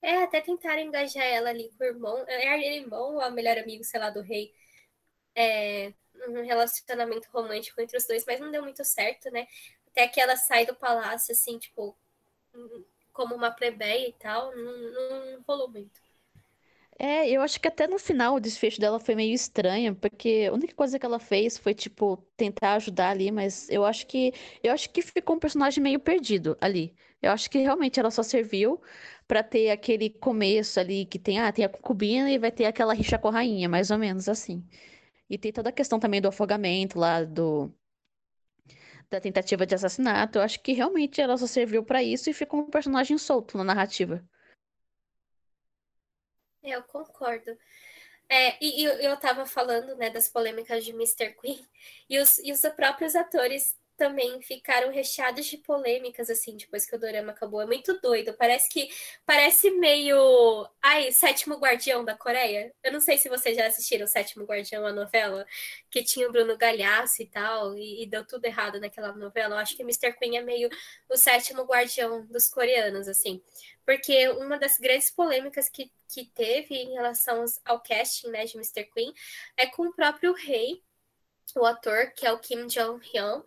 É, 0.00 0.22
até 0.22 0.40
tentaram 0.40 0.80
engajar 0.80 1.24
ela 1.24 1.50
ali 1.50 1.68
com 1.76 1.82
o 1.82 1.86
irmão, 1.88 2.24
é 2.28 2.76
irmão 2.76 3.14
ou 3.14 3.20
a 3.20 3.32
melhor 3.32 3.58
amigo, 3.58 3.82
sei 3.82 3.98
lá, 3.98 4.10
do 4.10 4.22
rei 4.22 4.52
é, 5.34 5.92
um 6.28 6.44
relacionamento 6.44 7.28
romântico 7.32 7.80
entre 7.80 7.96
os 7.96 8.06
dois, 8.06 8.24
mas 8.26 8.40
não 8.40 8.50
deu 8.50 8.62
muito 8.62 8.84
certo, 8.84 9.30
né? 9.30 9.46
Até 9.88 10.08
que 10.08 10.20
ela 10.20 10.36
sai 10.36 10.66
do 10.66 10.74
palácio, 10.74 11.32
assim, 11.32 11.58
tipo, 11.58 11.96
como 13.12 13.34
uma 13.34 13.50
plebeia 13.50 14.08
e 14.08 14.12
tal, 14.12 14.54
não, 14.54 15.42
rolou 15.46 15.68
muito. 15.68 16.00
É, 17.00 17.28
eu 17.30 17.40
acho 17.42 17.60
que 17.60 17.68
até 17.68 17.86
no 17.86 17.98
final 17.98 18.34
o 18.34 18.40
desfecho 18.40 18.80
dela 18.80 18.98
foi 18.98 19.14
meio 19.14 19.32
estranho, 19.32 19.94
porque 19.94 20.48
a 20.50 20.52
única 20.52 20.74
coisa 20.74 20.98
que 20.98 21.06
ela 21.06 21.20
fez 21.20 21.56
foi, 21.56 21.72
tipo, 21.72 22.16
tentar 22.36 22.74
ajudar 22.74 23.10
ali, 23.10 23.30
mas 23.30 23.68
eu 23.70 23.84
acho 23.84 24.04
que 24.06 24.32
eu 24.62 24.72
acho 24.72 24.90
que 24.90 25.00
ficou 25.00 25.36
um 25.36 25.38
personagem 25.38 25.82
meio 25.82 26.00
perdido 26.00 26.56
ali. 26.60 26.94
Eu 27.22 27.30
acho 27.32 27.48
que 27.50 27.58
realmente 27.58 28.00
ela 28.00 28.10
só 28.10 28.22
serviu 28.22 28.80
para 29.28 29.42
ter 29.44 29.70
aquele 29.70 30.10
começo 30.10 30.80
ali 30.80 31.04
que 31.06 31.18
tem, 31.18 31.38
ah, 31.38 31.52
tem 31.52 31.64
a 31.64 31.68
concubina 31.68 32.30
e 32.30 32.38
vai 32.38 32.50
ter 32.50 32.64
aquela 32.64 32.94
rixa 32.94 33.18
com 33.18 33.28
a 33.28 33.32
rainha, 33.32 33.68
mais 33.68 33.90
ou 33.90 33.98
menos 33.98 34.28
assim. 34.28 34.64
E 35.28 35.36
tem 35.36 35.52
toda 35.52 35.68
a 35.68 35.72
questão 35.72 36.00
também 36.00 36.20
do 36.20 36.28
afogamento 36.28 36.98
lá, 36.98 37.22
do 37.22 37.72
da 39.10 39.20
tentativa 39.20 39.66
de 39.66 39.74
assassinato. 39.74 40.38
Eu 40.38 40.42
acho 40.42 40.60
que 40.60 40.72
realmente 40.72 41.20
ela 41.20 41.36
só 41.36 41.46
serviu 41.46 41.84
para 41.84 42.02
isso 42.02 42.28
e 42.28 42.34
ficou 42.34 42.60
um 42.60 42.70
personagem 42.70 43.16
solto 43.16 43.56
na 43.56 43.64
narrativa. 43.64 44.22
Eu 46.62 46.82
concordo. 46.82 47.56
É, 48.28 48.62
e, 48.62 48.82
e 48.82 48.84
eu 48.84 49.16
tava 49.18 49.46
falando, 49.46 49.96
né, 49.96 50.10
das 50.10 50.28
polêmicas 50.28 50.84
de 50.84 50.90
Mr. 50.90 51.34
Queen, 51.40 51.66
e 52.08 52.18
os, 52.18 52.38
e 52.40 52.52
os 52.52 52.60
próprios 52.76 53.16
atores 53.16 53.74
também 53.98 54.40
ficaram 54.40 54.92
recheados 54.92 55.44
de 55.46 55.58
polêmicas, 55.58 56.30
assim, 56.30 56.56
depois 56.56 56.86
que 56.86 56.94
o 56.94 56.98
dorama 56.98 57.32
acabou. 57.32 57.60
É 57.60 57.66
muito 57.66 58.00
doido. 58.00 58.32
Parece 58.34 58.70
que. 58.70 58.88
Parece 59.26 59.72
meio. 59.72 60.16
Ai, 60.80 61.10
Sétimo 61.10 61.56
Guardião 61.56 62.04
da 62.04 62.16
Coreia. 62.16 62.72
Eu 62.82 62.92
não 62.92 63.00
sei 63.00 63.18
se 63.18 63.28
vocês 63.28 63.56
já 63.56 63.66
assistiram 63.66 64.06
Sétimo 64.06 64.44
Guardião, 64.44 64.86
a 64.86 64.92
novela, 64.92 65.44
que 65.90 66.02
tinha 66.04 66.28
o 66.28 66.32
Bruno 66.32 66.56
Galhaço 66.56 67.20
e 67.20 67.26
tal, 67.26 67.76
e, 67.76 68.04
e 68.04 68.06
deu 68.06 68.24
tudo 68.24 68.44
errado 68.44 68.80
naquela 68.80 69.12
novela. 69.12 69.56
Eu 69.56 69.58
acho 69.58 69.76
que 69.76 69.82
Mr. 69.82 70.12
Queen 70.12 70.38
é 70.38 70.42
meio 70.42 70.70
o 71.08 71.16
sétimo 71.16 71.64
guardião 71.64 72.24
dos 72.26 72.48
coreanos, 72.48 73.08
assim. 73.08 73.42
Porque 73.84 74.28
uma 74.28 74.58
das 74.58 74.78
grandes 74.78 75.10
polêmicas 75.10 75.68
que, 75.68 75.90
que 76.08 76.26
teve 76.26 76.74
em 76.76 76.92
relação 76.92 77.44
ao 77.64 77.80
casting 77.80 78.28
né, 78.28 78.44
de 78.44 78.56
Mr. 78.56 78.84
Queen 78.84 79.12
é 79.56 79.66
com 79.66 79.88
o 79.88 79.92
próprio 79.92 80.32
rei, 80.34 80.82
o 81.56 81.64
ator, 81.64 82.12
que 82.12 82.26
é 82.26 82.32
o 82.32 82.38
Kim 82.38 82.66
Jong-hyun 82.66 83.42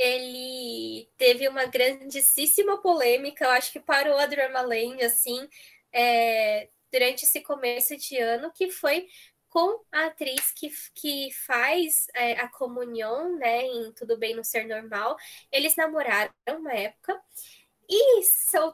ele 0.00 1.06
teve 1.18 1.46
uma 1.46 1.66
grandíssima 1.66 2.80
polêmica, 2.80 3.44
eu 3.44 3.50
acho 3.50 3.70
que 3.70 3.78
parou 3.78 4.16
a 4.16 4.24
Drama 4.24 4.62
Lane, 4.62 5.02
assim, 5.02 5.46
é, 5.92 6.70
durante 6.90 7.24
esse 7.24 7.42
começo 7.42 7.94
de 7.98 8.16
ano, 8.16 8.50
que 8.50 8.70
foi 8.70 9.06
com 9.50 9.84
a 9.92 10.06
atriz 10.06 10.52
que, 10.52 10.70
que 10.94 11.30
faz 11.46 12.06
é, 12.14 12.40
a 12.40 12.48
comunhão, 12.48 13.36
né, 13.36 13.62
em 13.66 13.92
Tudo 13.92 14.16
Bem 14.16 14.34
no 14.34 14.42
Ser 14.44 14.66
Normal. 14.66 15.16
Eles 15.52 15.76
namoraram 15.76 16.32
uma 16.48 16.72
época 16.72 17.20
e 17.88 18.22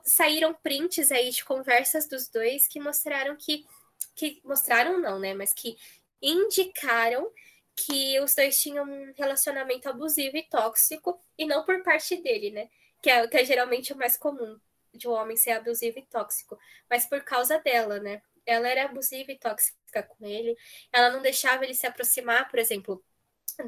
saíram 0.05 0.55
prints 0.55 1.11
aí 1.11 1.31
de 1.31 1.45
conversas 1.45 2.07
dos 2.07 2.29
dois 2.29 2.69
que 2.69 2.79
mostraram 2.79 3.35
que, 3.37 3.67
que 4.15 4.41
mostraram 4.45 5.01
não, 5.01 5.19
né, 5.19 5.35
mas 5.35 5.53
que 5.53 5.77
indicaram 6.23 7.29
que 7.77 8.19
os 8.21 8.35
dois 8.35 8.61
tinham 8.61 8.85
um 8.85 9.13
relacionamento 9.17 9.89
abusivo 9.89 10.37
e 10.37 10.43
tóxico 10.43 11.21
e 11.39 11.47
não 11.47 11.65
por 11.65 11.83
parte 11.83 12.17
dele, 12.17 12.51
né, 12.51 12.71
que 13.03 13.11
é, 13.11 13.29
que 13.29 13.37
é 13.37 13.45
geralmente 13.45 13.93
o 13.93 13.97
mais 13.97 14.17
comum 14.17 14.59
de 14.95 15.07
um 15.07 15.13
homem 15.13 15.37
ser 15.37 15.53
abusivo 15.53 15.99
e 15.99 16.07
tóxico, 16.07 16.59
mas 16.89 17.05
por 17.05 17.23
causa 17.23 17.59
dela, 17.59 18.01
né? 18.01 18.23
Ela 18.47 18.69
era 18.69 18.85
abusiva 18.87 19.31
e 19.31 19.39
tóxica 19.39 20.03
com 20.03 20.27
ele, 20.27 20.57
ela 20.91 21.11
não 21.11 21.21
deixava 21.21 21.65
ele 21.65 21.75
se 21.75 21.87
aproximar, 21.87 22.49
por 22.49 22.59
exemplo, 22.59 23.05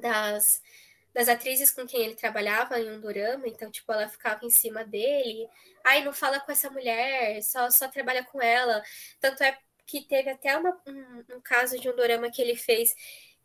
das, 0.01 0.63
das 1.13 1.29
atrizes 1.29 1.71
com 1.71 1.87
quem 1.87 2.03
ele 2.03 2.15
trabalhava 2.15 2.81
em 2.81 2.91
um 2.91 3.01
dorama, 3.01 3.47
então, 3.47 3.71
tipo, 3.71 3.93
ela 3.93 4.09
ficava 4.09 4.45
em 4.47 4.51
cima 4.51 4.85
dele, 4.85 5.47
ai, 5.85 6.03
não 6.05 6.13
fala 6.13 6.41
com 6.41 6.53
essa 6.53 6.71
mulher, 6.71 7.43
só, 7.43 7.69
só 7.71 7.89
trabalha 7.89 8.25
com 8.25 8.41
ela. 8.41 8.83
Tanto 9.21 9.43
é 9.43 9.59
que 9.87 10.03
teve 10.03 10.31
até 10.31 10.57
uma, 10.57 10.81
um, 10.87 11.37
um 11.37 11.41
caso 11.41 11.79
de 11.79 11.89
um 11.91 11.97
dorama 11.97 12.31
que 12.31 12.41
ele 12.41 12.55
fez 12.55 12.95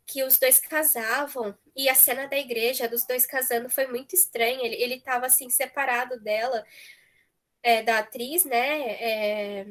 que 0.06 0.22
os 0.22 0.38
dois 0.38 0.58
casavam 0.58 1.56
e 1.74 1.88
a 1.88 1.94
cena 1.94 2.26
da 2.28 2.36
igreja 2.36 2.88
dos 2.88 3.06
dois 3.06 3.26
casando 3.26 3.68
foi 3.68 3.86
muito 3.86 4.14
estranha. 4.14 4.64
Ele, 4.64 4.76
ele 4.76 5.00
tava 5.00 5.26
assim 5.26 5.48
separado 5.50 6.20
dela, 6.20 6.64
é, 7.62 7.82
da 7.82 7.98
atriz, 7.98 8.44
né? 8.44 8.90
É, 9.00 9.66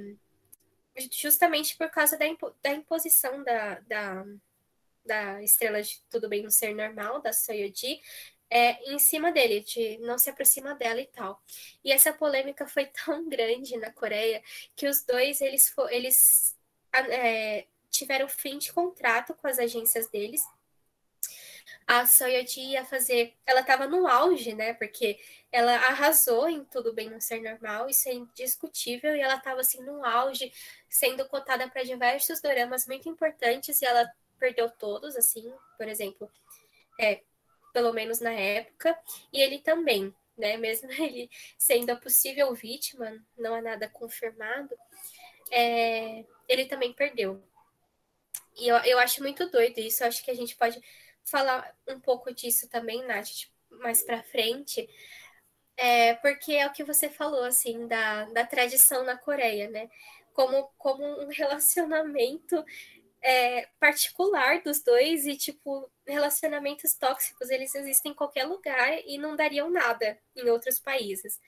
justamente 1.12 1.78
por 1.78 1.90
causa 1.90 2.18
da, 2.18 2.26
impo 2.28 2.54
da 2.62 2.72
imposição 2.72 3.44
da, 3.44 3.80
da, 3.82 4.26
da, 5.06 5.44
estrela 5.44 5.82
de 5.82 6.02
Tudo 6.10 6.30
Bem 6.30 6.44
no 6.44 6.52
Ser 6.52 6.74
Normal, 6.76 7.22
da 7.22 7.34
Soyoji, 7.34 8.02
é, 8.50 8.94
em 8.94 9.00
cima 9.00 9.32
dele, 9.32 9.62
de 9.62 9.98
não 10.00 10.18
se 10.18 10.30
aproxima 10.30 10.76
dela 10.76 11.02
e 11.02 11.08
tal. 11.08 11.42
E 11.84 11.92
essa 11.92 12.14
polêmica 12.14 12.68
foi 12.68 12.86
tão 13.06 13.28
grande 13.28 13.78
na 13.78 13.92
Coreia 13.92 14.44
que 14.76 14.88
os 14.88 15.04
dois 15.04 15.42
eles, 15.42 15.74
eles 15.90 16.56
é, 16.94 17.66
tiveram 17.94 18.28
fim 18.28 18.58
de 18.58 18.74
contrato 18.74 19.34
com 19.36 19.48
as 19.48 19.60
agências 19.60 20.08
deles 20.08 20.44
a 21.88 22.06
Soyoti 22.06 22.62
ia 22.62 22.86
fazer. 22.86 23.34
Ela 23.46 23.62
estava 23.62 23.88
no 23.88 24.08
auge, 24.08 24.54
né? 24.54 24.74
Porque 24.74 25.20
ela 25.52 25.74
arrasou 25.76 26.50
em 26.50 26.64
Tudo 26.66 26.94
Bem 26.94 27.10
Não 27.10 27.20
Ser 27.20 27.42
Normal, 27.42 27.90
isso 27.90 28.10
é 28.10 28.14
indiscutível, 28.14 29.16
e 29.16 29.22
ela 29.22 29.36
estava 29.36 29.62
assim 29.62 29.82
no 29.84 30.04
auge, 30.06 30.52
sendo 30.90 31.28
cotada 31.28 31.68
para 31.70 31.84
diversos 31.84 32.42
doramas 32.42 32.88
muito 32.88 33.08
importantes, 33.10 33.82
e 33.82 33.86
ela 33.86 34.10
perdeu 34.40 34.70
todos, 34.70 35.16
assim, 35.16 35.54
por 35.78 35.88
exemplo, 35.88 36.30
é, 37.00 37.22
pelo 37.72 37.94
menos 37.94 38.20
na 38.20 38.32
época, 38.32 38.98
e 39.32 39.42
ele 39.42 39.60
também, 39.60 40.14
né? 40.38 40.58
Mesmo 40.58 40.92
ele 40.92 41.30
sendo 41.58 41.92
a 41.92 41.96
possível 41.96 42.54
vítima, 42.54 43.24
não 43.38 43.54
há 43.56 43.62
nada 43.62 43.90
confirmado, 43.90 44.76
é, 45.52 46.26
ele 46.48 46.66
também 46.66 46.94
perdeu. 46.94 47.44
E 48.58 48.68
eu, 48.68 48.78
eu 48.78 49.00
acho 49.00 49.22
muito 49.22 49.50
doido 49.50 49.80
isso, 49.80 50.04
eu 50.04 50.08
acho 50.08 50.24
que 50.24 50.32
a 50.32 50.36
gente 50.36 50.56
pode 50.56 50.80
falar 51.24 51.76
um 51.88 52.00
pouco 52.00 52.34
disso 52.34 52.70
também, 52.70 53.06
Nath, 53.06 53.48
mais 53.70 54.04
para 54.04 54.24
frente, 54.24 54.88
é, 55.76 56.16
porque 56.16 56.54
é 56.54 56.68
o 56.68 56.72
que 56.72 56.84
você 56.84 57.10
falou, 57.10 57.44
assim, 57.44 57.88
da, 57.88 58.26
da 58.26 58.46
tradição 58.46 59.04
na 59.04 59.18
Coreia, 59.18 59.70
né? 59.70 59.90
Como, 60.34 60.72
como 60.78 61.04
um 61.04 61.28
relacionamento 61.30 62.64
é, 63.22 63.68
particular 63.80 64.62
dos 64.62 64.84
dois 64.84 65.26
e, 65.26 65.36
tipo, 65.36 65.90
relacionamentos 66.06 66.94
tóxicos, 66.94 67.50
eles 67.50 67.74
existem 67.74 68.12
em 68.12 68.16
qualquer 68.16 68.46
lugar 68.46 69.00
e 69.06 69.18
não 69.18 69.36
dariam 69.36 69.70
nada 69.70 70.20
em 70.36 70.50
outros 70.50 70.80
países. 70.80 71.40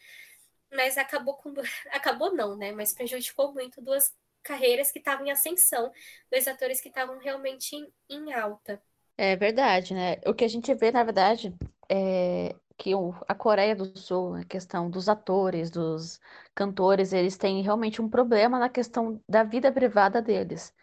Mas 0.72 0.98
acabou 0.98 1.36
com... 1.36 1.54
Acabou 1.92 2.34
não, 2.34 2.58
né? 2.58 2.72
Mas 2.72 2.94
prejudicou 2.94 3.54
muito 3.54 3.82
duas 3.82 4.14
carreiras 4.46 4.92
que 4.92 5.00
estavam 5.00 5.26
em 5.26 5.32
ascensão, 5.32 5.92
dois 6.32 6.48
atores 6.48 6.80
que 6.80 6.90
estavam 6.90 7.18
realmente 7.18 7.76
em, 7.76 7.92
em 8.10 8.32
alta. 8.32 8.82
É 9.18 9.36
verdade, 9.36 9.94
né? 9.94 10.18
O 10.26 10.34
que 10.34 10.46
a 10.46 10.48
gente 10.48 10.74
vê, 10.74 10.92
na 10.92 11.04
verdade, 11.04 11.54
é 11.90 12.56
que 12.78 12.92
a 13.28 13.34
Coreia 13.36 13.76
do 13.76 13.98
Sul, 13.98 14.36
a 14.36 14.44
questão 14.44 14.90
dos 14.90 15.08
atores, 15.10 15.72
dos 15.72 16.20
cantores, 16.54 17.14
eles 17.14 17.38
têm 17.38 17.62
realmente 17.64 18.02
um 18.02 18.10
problema 18.10 18.60
na 18.60 18.70
questão 18.70 19.22
da 19.28 19.44
vida 19.44 19.72
privada 19.72 20.22
deles. 20.22 20.74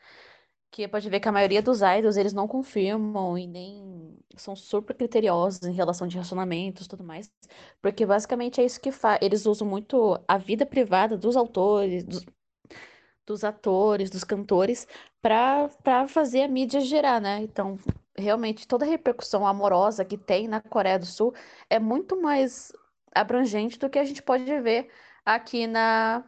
Que 0.70 0.88
pode 0.88 1.09
ver 1.11 1.20
que 1.20 1.29
a 1.29 1.33
maioria 1.33 1.62
dos 1.62 1.81
idols, 1.83 2.16
eles 2.16 2.33
não 2.33 2.48
confirmam 2.48 3.37
e 3.37 3.46
nem 3.46 4.18
são 4.37 4.57
super 4.57 4.96
criteriosos 4.96 5.62
em 5.64 5.72
relação 5.75 6.09
de 6.09 6.14
relacionamentos 6.14 6.87
e 6.87 6.88
tudo 6.88 7.05
mais. 7.05 7.31
Porque 7.83 8.07
basicamente 8.07 8.61
é 8.61 8.64
isso 8.64 8.81
que 8.81 8.90
faz. 8.90 9.18
Eles 9.22 9.44
usam 9.46 9.68
muito 9.68 10.18
a 10.27 10.38
vida 10.38 10.64
privada 10.64 11.16
dos 11.18 11.37
autores, 11.37 12.05
dos, 12.05 12.25
dos 13.26 13.44
atores, 13.44 14.11
dos 14.11 14.24
cantores, 14.24 14.87
para 15.20 16.08
fazer 16.08 16.42
a 16.42 16.48
mídia 16.48 16.80
girar, 16.80 17.20
né? 17.20 17.40
Então, 17.42 17.78
realmente 18.16 18.66
toda 18.66 18.85
a 18.85 18.88
repercussão 18.88 19.46
amorosa 19.46 20.04
que 20.04 20.18
tem 20.18 20.48
na 20.48 20.61
Coreia 20.61 20.98
do 20.98 21.06
Sul 21.06 21.35
é 21.70 21.78
muito 21.78 22.20
mais 22.20 22.72
abrangente 23.14 23.78
do 23.78 23.90
que 23.90 23.98
a 23.98 24.04
gente 24.04 24.22
pode 24.22 24.44
ver 24.61 24.90
aqui 25.24 25.66
na 25.66 26.24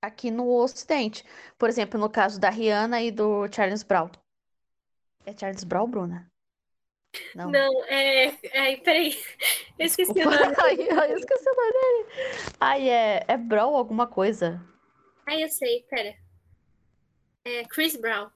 aqui 0.00 0.30
no 0.30 0.48
Ocidente. 0.48 1.24
Por 1.58 1.68
exemplo, 1.68 1.98
no 1.98 2.10
caso 2.10 2.40
da 2.40 2.50
Rihanna 2.50 3.00
e 3.02 3.10
do 3.10 3.46
Charles 3.52 3.82
Brown. 3.82 4.10
É 5.24 5.32
Charles 5.36 5.62
Brown, 5.62 5.88
Bruna? 5.88 6.32
Não, 7.36 7.50
Não 7.50 7.84
é, 7.84 8.34
é. 8.42 8.76
Peraí. 8.78 9.16
Eu 9.78 9.86
esqueci 9.86 10.10
o 10.10 10.24
nome. 10.24 10.36
Ai, 10.58 11.12
eu 11.12 11.18
esqueci 11.18 11.48
o 11.48 11.54
nome 11.54 11.72
dele. 11.72 12.54
Ai, 12.58 12.88
é, 12.88 13.24
é 13.28 13.36
Brown 13.36 13.76
alguma 13.76 14.06
coisa. 14.06 14.60
Ai, 15.26 15.44
eu 15.44 15.48
sei, 15.48 15.82
pera. 15.88 16.14
É 17.44 17.64
Chris 17.64 17.96
Brown 17.96 18.30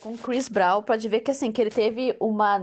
com 0.00 0.16
Chris 0.16 0.48
Brown, 0.48 0.82
pode 0.82 1.08
ver 1.08 1.20
que 1.20 1.30
assim, 1.30 1.52
que 1.52 1.60
ele 1.60 1.70
teve 1.70 2.16
uma 2.18 2.58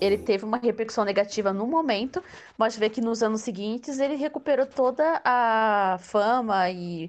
ele 0.00 0.18
teve 0.18 0.44
uma 0.44 0.58
repercussão 0.58 1.04
negativa 1.04 1.52
no 1.52 1.66
momento, 1.66 2.22
mas 2.58 2.76
ver 2.76 2.90
que 2.90 3.00
nos 3.00 3.22
anos 3.22 3.42
seguintes 3.42 4.00
ele 4.00 4.16
recuperou 4.16 4.66
toda 4.66 5.22
a 5.24 5.96
fama 6.00 6.68
e, 6.70 7.08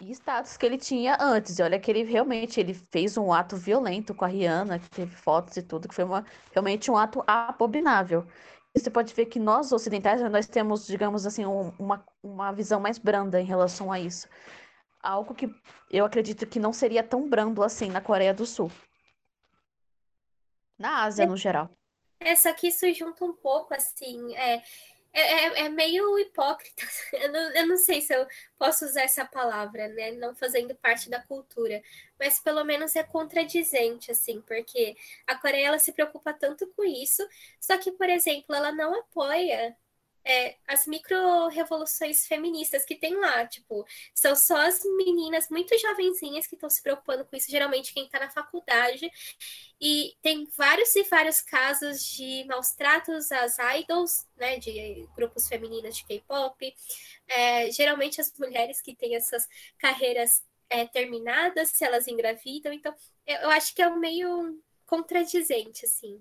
e 0.00 0.10
status 0.10 0.56
que 0.56 0.66
ele 0.66 0.76
tinha 0.76 1.16
antes. 1.20 1.58
E 1.58 1.62
olha 1.62 1.78
que 1.78 1.88
ele 1.88 2.02
realmente 2.02 2.58
ele 2.58 2.74
fez 2.74 3.16
um 3.16 3.32
ato 3.32 3.56
violento 3.56 4.12
com 4.12 4.24
a 4.24 4.28
Rihanna, 4.28 4.80
que 4.80 4.90
teve 4.90 5.14
fotos 5.14 5.56
e 5.56 5.62
tudo, 5.62 5.88
que 5.88 5.94
foi 5.94 6.04
uma, 6.04 6.26
realmente 6.52 6.90
um 6.90 6.96
ato 6.96 7.22
abominável. 7.28 8.26
Você 8.74 8.90
pode 8.90 9.12
ver 9.12 9.26
que 9.26 9.38
nós 9.38 9.70
ocidentais 9.72 10.20
nós 10.30 10.46
temos, 10.46 10.86
digamos 10.86 11.26
assim, 11.26 11.44
um, 11.44 11.72
uma, 11.78 12.04
uma 12.22 12.52
visão 12.52 12.80
mais 12.80 12.98
branda 12.98 13.40
em 13.40 13.44
relação 13.44 13.92
a 13.92 14.00
isso 14.00 14.28
algo 15.02 15.34
que 15.34 15.52
eu 15.90 16.04
acredito 16.04 16.46
que 16.46 16.60
não 16.60 16.72
seria 16.72 17.02
tão 17.02 17.28
brando 17.28 17.62
assim 17.62 17.90
na 17.90 18.00
Coreia 18.00 18.32
do 18.32 18.46
Sul. 18.46 18.70
Na 20.78 21.02
Ásia, 21.02 21.24
é, 21.24 21.26
no 21.26 21.36
geral. 21.36 21.68
É, 22.20 22.34
só 22.36 22.52
que 22.52 22.68
isso 22.68 22.90
junta 22.94 23.24
um 23.24 23.34
pouco, 23.34 23.74
assim, 23.74 24.34
é, 24.36 24.62
é, 25.20 25.64
é 25.66 25.68
meio 25.68 26.18
hipócrita. 26.18 26.82
Eu 27.12 27.30
não, 27.32 27.40
eu 27.54 27.66
não 27.68 27.76
sei 27.76 28.00
se 28.00 28.14
eu 28.14 28.26
posso 28.58 28.84
usar 28.86 29.02
essa 29.02 29.24
palavra, 29.26 29.88
né? 29.88 30.12
Não 30.12 30.34
fazendo 30.34 30.74
parte 30.76 31.10
da 31.10 31.20
cultura. 31.22 31.82
Mas 32.18 32.40
pelo 32.40 32.64
menos 32.64 32.96
é 32.96 33.02
contradizente, 33.02 34.10
assim, 34.10 34.40
porque 34.42 34.96
a 35.26 35.36
Coreia 35.36 35.66
ela 35.68 35.78
se 35.78 35.92
preocupa 35.92 36.32
tanto 36.32 36.66
com 36.74 36.84
isso, 36.84 37.22
só 37.60 37.76
que, 37.78 37.92
por 37.92 38.08
exemplo, 38.08 38.54
ela 38.54 38.72
não 38.72 38.94
apoia 38.98 39.76
é, 40.24 40.56
as 40.66 40.86
micro-revoluções 40.86 42.26
feministas 42.26 42.84
que 42.84 42.94
tem 42.94 43.14
lá, 43.18 43.46
tipo, 43.46 43.84
são 44.14 44.34
só 44.36 44.56
as 44.56 44.82
meninas 44.96 45.48
muito 45.50 45.76
jovenzinhas 45.78 46.46
que 46.46 46.54
estão 46.54 46.70
se 46.70 46.82
preocupando 46.82 47.24
com 47.24 47.36
isso, 47.36 47.50
geralmente 47.50 47.92
quem 47.92 48.04
está 48.04 48.20
na 48.20 48.30
faculdade, 48.30 49.10
e 49.80 50.14
tem 50.22 50.46
vários 50.56 50.94
e 50.94 51.02
vários 51.04 51.40
casos 51.40 52.04
de 52.04 52.44
maus 52.44 52.72
tratos 52.72 53.32
às 53.32 53.56
idols, 53.80 54.26
né, 54.36 54.58
de 54.58 55.08
grupos 55.14 55.48
femininos 55.48 55.96
de 55.96 56.04
K-pop, 56.04 56.74
é, 57.28 57.70
geralmente 57.70 58.20
as 58.20 58.32
mulheres 58.38 58.80
que 58.80 58.94
têm 58.94 59.16
essas 59.16 59.48
carreiras 59.78 60.42
é, 60.70 60.86
terminadas, 60.86 61.70
se 61.70 61.84
elas 61.84 62.06
engravidam, 62.06 62.72
então 62.72 62.94
eu 63.26 63.50
acho 63.50 63.74
que 63.74 63.82
é 63.82 63.88
um 63.88 63.98
meio 63.98 64.58
contradizente, 64.86 65.84
assim. 65.84 66.20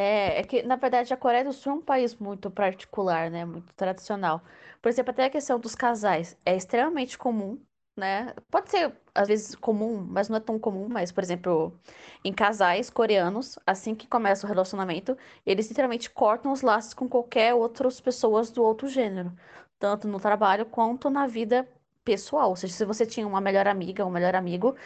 É, 0.00 0.40
é 0.40 0.44
que, 0.44 0.62
na 0.62 0.76
verdade, 0.76 1.12
a 1.12 1.16
Coreia 1.16 1.44
do 1.44 1.52
Sul 1.52 1.72
é 1.72 1.74
um 1.76 1.82
país 1.82 2.14
muito 2.14 2.50
particular, 2.50 3.30
né? 3.30 3.44
Muito 3.44 3.72
tradicional. 3.74 4.40
Por 4.80 4.88
exemplo, 4.88 5.10
até 5.10 5.24
a 5.24 5.30
questão 5.30 5.58
dos 5.58 5.74
casais 5.74 6.38
é 6.46 6.54
extremamente 6.56 7.18
comum, 7.18 7.60
né? 7.96 8.32
Pode 8.50 8.70
ser, 8.70 8.96
às 9.14 9.26
vezes, 9.26 9.56
comum, 9.56 10.00
mas 10.08 10.28
não 10.28 10.36
é 10.36 10.40
tão 10.40 10.56
comum. 10.58 10.88
Mas, 10.88 11.10
por 11.10 11.22
exemplo, 11.24 11.76
em 12.24 12.32
casais 12.32 12.90
coreanos, 12.90 13.58
assim 13.66 13.92
que 13.94 14.06
começa 14.06 14.46
o 14.46 14.48
relacionamento, 14.48 15.18
eles 15.44 15.68
literalmente 15.68 16.08
cortam 16.10 16.52
os 16.52 16.62
laços 16.62 16.94
com 16.94 17.08
qualquer 17.08 17.52
outras 17.54 18.00
pessoas 18.00 18.50
do 18.52 18.62
outro 18.62 18.86
gênero. 18.88 19.32
Tanto 19.80 20.06
no 20.06 20.20
trabalho 20.20 20.64
quanto 20.66 21.10
na 21.10 21.26
vida 21.26 21.68
pessoal. 22.04 22.50
Ou 22.50 22.56
seja, 22.56 22.72
se 22.74 22.84
você 22.84 23.04
tinha 23.06 23.26
uma 23.26 23.40
melhor 23.40 23.66
amiga 23.66 24.04
ou 24.04 24.10
um 24.10 24.12
melhor 24.12 24.36
amigo, 24.36 24.76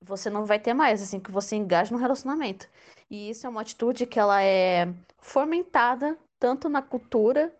você 0.00 0.30
não 0.30 0.44
vai 0.46 0.58
ter 0.58 0.74
mais, 0.74 1.02
assim, 1.02 1.20
que 1.20 1.30
você 1.30 1.56
engaje 1.56 1.92
no 1.92 1.98
relacionamento. 1.98 2.68
E 3.10 3.30
isso 3.30 3.46
é 3.46 3.50
uma 3.50 3.60
atitude 3.60 4.06
que 4.06 4.18
ela 4.18 4.42
é 4.42 4.88
fomentada 5.18 6.18
tanto 6.38 6.68
na 6.68 6.82
cultura, 6.82 7.54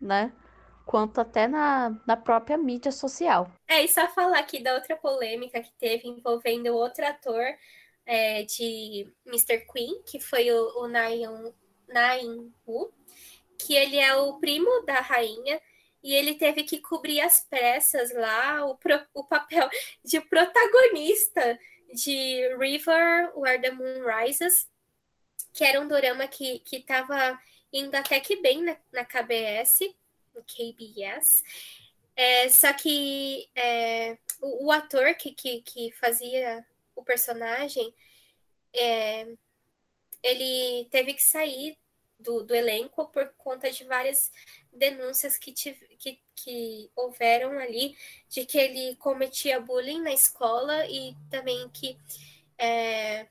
né? 0.00 0.32
Quanto 0.84 1.20
até 1.20 1.48
na, 1.48 2.00
na 2.06 2.16
própria 2.16 2.56
mídia 2.56 2.92
social. 2.92 3.50
É, 3.66 3.82
e 3.82 3.88
só 3.88 4.06
falar 4.08 4.38
aqui 4.38 4.62
da 4.62 4.74
outra 4.74 4.96
polêmica 4.96 5.60
que 5.60 5.72
teve 5.78 6.08
envolvendo 6.08 6.74
outro 6.74 7.04
ator 7.04 7.44
é, 8.04 8.44
de 8.44 9.12
Mr. 9.26 9.66
Queen, 9.72 10.02
que 10.04 10.20
foi 10.20 10.50
o, 10.50 10.82
o 10.82 10.88
Nain, 10.88 11.52
Nain 11.88 12.52
Wu, 12.66 12.92
que 13.58 13.74
ele 13.74 13.96
é 13.96 14.14
o 14.14 14.38
primo 14.38 14.84
da 14.86 15.00
rainha, 15.00 15.60
e 16.02 16.14
ele 16.14 16.34
teve 16.34 16.62
que 16.62 16.78
cobrir 16.78 17.20
as 17.20 17.40
pressas 17.40 18.14
lá 18.14 18.64
o, 18.64 18.76
pro, 18.76 19.00
o 19.12 19.24
papel 19.24 19.68
de 20.04 20.20
protagonista 20.20 21.58
de 21.92 22.56
River 22.56 23.32
Where 23.34 23.60
the 23.60 23.72
Moon 23.72 24.04
Rises, 24.06 24.68
que 25.56 25.64
era 25.64 25.80
um 25.80 25.88
dorama 25.88 26.28
que, 26.28 26.58
que 26.58 26.80
tava 26.80 27.40
indo 27.72 27.94
até 27.94 28.20
que 28.20 28.36
bem 28.36 28.62
na, 28.62 28.76
na 28.92 29.06
KBS, 29.06 29.90
no 30.34 30.44
KBS. 30.44 31.42
É, 32.14 32.48
só 32.50 32.74
que 32.74 33.48
é, 33.54 34.18
o, 34.42 34.66
o, 34.66 34.70
ator 34.70 35.14
que, 35.14 35.32
que, 35.32 35.62
que 35.62 35.90
fazia 35.92 36.64
o 36.94 37.02
personagem, 37.02 37.92
é, 38.74 39.26
ele 40.22 40.86
teve 40.90 41.14
que 41.14 41.22
sair 41.22 41.78
do, 42.18 42.42
do 42.42 42.54
elenco 42.54 43.06
por 43.08 43.26
conta 43.38 43.70
de 43.70 43.82
várias 43.84 44.30
denúncias 44.70 45.38
que, 45.38 45.52
tive, 45.52 45.86
que, 45.96 46.20
que 46.34 46.90
houveram 46.94 47.58
ali 47.58 47.96
de 48.28 48.44
que 48.44 48.58
ele 48.58 48.94
cometia 48.96 49.58
bullying 49.58 50.02
na 50.02 50.12
escola 50.12 50.86
e 50.86 51.16
também 51.30 51.66
que 51.70 51.98
é, 52.58 53.26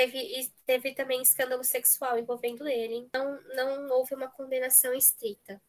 teve, 0.00 0.52
teve 0.64 0.94
também 0.94 1.20
escândalo 1.20 1.62
sexual 1.62 2.18
envolvendo 2.18 2.66
ele. 2.66 2.94
Então, 2.94 3.38
não 3.54 3.90
houve 3.90 4.14
uma 4.14 4.28
condenação 4.28 4.94
estrita. 4.94 5.60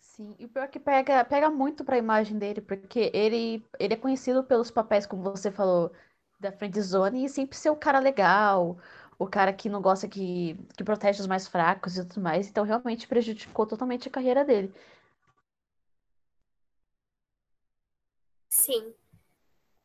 Sim, 0.00 0.36
e 0.38 0.44
o 0.44 0.48
pior 0.48 0.64
é 0.64 0.68
que 0.68 0.78
pega, 0.78 1.24
pega 1.24 1.50
muito 1.50 1.84
para 1.84 1.96
a 1.96 1.98
imagem 1.98 2.38
dele, 2.38 2.60
porque 2.60 3.10
ele, 3.14 3.64
ele 3.78 3.94
é 3.94 3.96
conhecido 3.96 4.44
pelos 4.44 4.70
papéis, 4.70 5.06
como 5.06 5.22
você 5.22 5.50
falou, 5.50 5.90
da 6.38 6.52
friendzone 6.52 7.24
e 7.24 7.28
sempre 7.28 7.56
ser 7.56 7.70
o 7.70 7.76
cara 7.76 7.98
legal, 7.98 8.78
o 9.18 9.26
cara 9.26 9.52
que 9.52 9.68
não 9.68 9.80
gosta 9.80 10.08
que, 10.08 10.56
que 10.76 10.84
protege 10.84 11.20
os 11.20 11.26
mais 11.26 11.48
fracos 11.48 11.96
e 11.96 12.04
tudo 12.06 12.22
mais. 12.22 12.48
Então, 12.48 12.64
realmente 12.64 13.08
prejudicou 13.08 13.66
totalmente 13.66 14.08
a 14.08 14.12
carreira 14.12 14.44
dele. 14.44 14.72
Sim. 18.48 18.94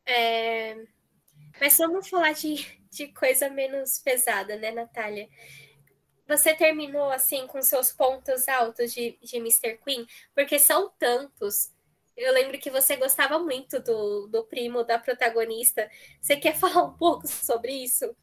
É... 0.06 0.86
Mas 1.60 1.78
vamos 1.78 2.08
falar 2.10 2.34
de, 2.34 2.76
de 2.91 3.07
coisa 3.13 3.49
menos 3.49 3.99
pesada, 3.99 4.55
né, 4.55 4.71
Natália? 4.71 5.27
Você 6.27 6.53
terminou, 6.53 7.09
assim, 7.09 7.47
com 7.47 7.61
seus 7.61 7.91
pontos 7.91 8.47
altos 8.47 8.93
de, 8.93 9.17
de 9.21 9.38
Mr. 9.38 9.77
Queen? 9.77 10.05
Porque 10.35 10.59
são 10.59 10.91
tantos. 10.99 11.71
Eu 12.15 12.33
lembro 12.33 12.59
que 12.59 12.69
você 12.69 12.97
gostava 12.97 13.39
muito 13.39 13.79
do, 13.81 14.27
do 14.27 14.43
primo 14.43 14.83
da 14.83 14.99
protagonista. 14.99 15.89
Você 16.21 16.35
quer 16.35 16.55
falar 16.57 16.83
um 16.83 16.93
pouco 16.93 17.27
sobre 17.27 17.71
isso? 17.71 18.13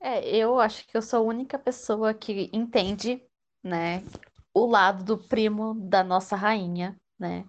É, 0.00 0.36
eu 0.36 0.58
acho 0.58 0.86
que 0.86 0.96
eu 0.96 1.02
sou 1.02 1.20
a 1.20 1.22
única 1.22 1.58
pessoa 1.58 2.12
que 2.12 2.50
entende, 2.52 3.22
né, 3.62 4.02
o 4.52 4.66
lado 4.66 5.04
do 5.04 5.16
primo 5.28 5.74
da 5.74 6.02
nossa 6.02 6.34
rainha, 6.34 7.00
né? 7.18 7.44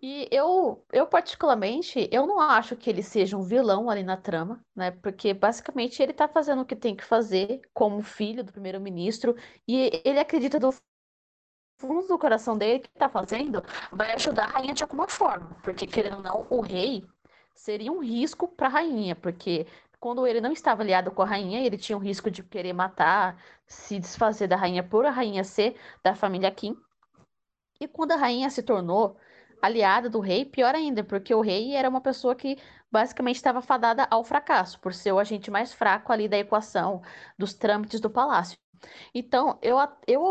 E 0.00 0.28
eu, 0.30 0.84
eu 0.92 1.06
particularmente, 1.06 2.08
eu 2.12 2.26
não 2.26 2.38
acho 2.38 2.76
que 2.76 2.88
ele 2.88 3.02
seja 3.02 3.36
um 3.36 3.42
vilão 3.42 3.90
ali 3.90 4.04
na 4.04 4.16
trama, 4.16 4.64
né? 4.74 4.92
Porque 4.92 5.34
basicamente 5.34 6.00
ele 6.02 6.12
tá 6.12 6.28
fazendo 6.28 6.62
o 6.62 6.64
que 6.64 6.76
tem 6.76 6.94
que 6.94 7.04
fazer 7.04 7.60
como 7.74 8.02
filho 8.02 8.44
do 8.44 8.52
primeiro-ministro 8.52 9.34
e 9.66 10.00
ele 10.04 10.20
acredita 10.20 10.60
do 10.60 10.72
fundo 11.80 12.06
do 12.06 12.18
coração 12.18 12.56
dele 12.56 12.80
que 12.80 12.90
tá 12.90 13.08
fazendo 13.08 13.62
vai 13.90 14.12
ajudar 14.12 14.44
a 14.44 14.48
rainha 14.48 14.74
de 14.74 14.82
alguma 14.82 15.08
forma, 15.08 15.56
porque 15.62 15.86
querendo 15.86 16.16
ou 16.18 16.22
não, 16.22 16.46
o 16.50 16.60
rei 16.60 17.04
seria 17.54 17.90
um 17.90 18.00
risco 18.00 18.46
para 18.46 18.68
a 18.68 18.70
rainha, 18.70 19.16
porque 19.16 19.66
quando 19.98 20.26
ele 20.26 20.40
não 20.40 20.52
estava 20.52 20.82
aliado 20.82 21.10
com 21.10 21.22
a 21.22 21.26
rainha, 21.26 21.60
ele 21.64 21.76
tinha 21.76 21.96
o 21.96 22.00
risco 22.00 22.30
de 22.30 22.42
querer 22.42 22.72
matar, 22.72 23.42
se 23.66 23.98
desfazer 23.98 24.46
da 24.46 24.56
rainha 24.56 24.82
por 24.82 25.04
a 25.04 25.10
rainha 25.10 25.44
ser 25.44 25.76
da 26.02 26.14
família 26.14 26.50
Kim. 26.50 26.76
E 27.80 27.88
quando 27.88 28.12
a 28.12 28.16
rainha 28.16 28.48
se 28.50 28.62
tornou 28.62 29.16
aliada 29.62 30.08
do 30.08 30.20
rei, 30.20 30.44
pior 30.44 30.74
ainda, 30.74 31.04
porque 31.04 31.34
o 31.34 31.40
rei 31.40 31.74
era 31.74 31.88
uma 31.88 32.00
pessoa 32.00 32.34
que 32.34 32.58
basicamente 32.90 33.36
estava 33.36 33.62
fadada 33.62 34.06
ao 34.10 34.24
fracasso, 34.24 34.80
por 34.80 34.92
ser 34.94 35.12
o 35.12 35.18
agente 35.18 35.50
mais 35.50 35.72
fraco 35.72 36.12
ali 36.12 36.28
da 36.28 36.38
equação, 36.38 37.02
dos 37.38 37.54
trâmites 37.54 38.00
do 38.00 38.10
palácio. 38.10 38.58
Então, 39.14 39.58
eu, 39.62 39.76
eu, 40.06 40.22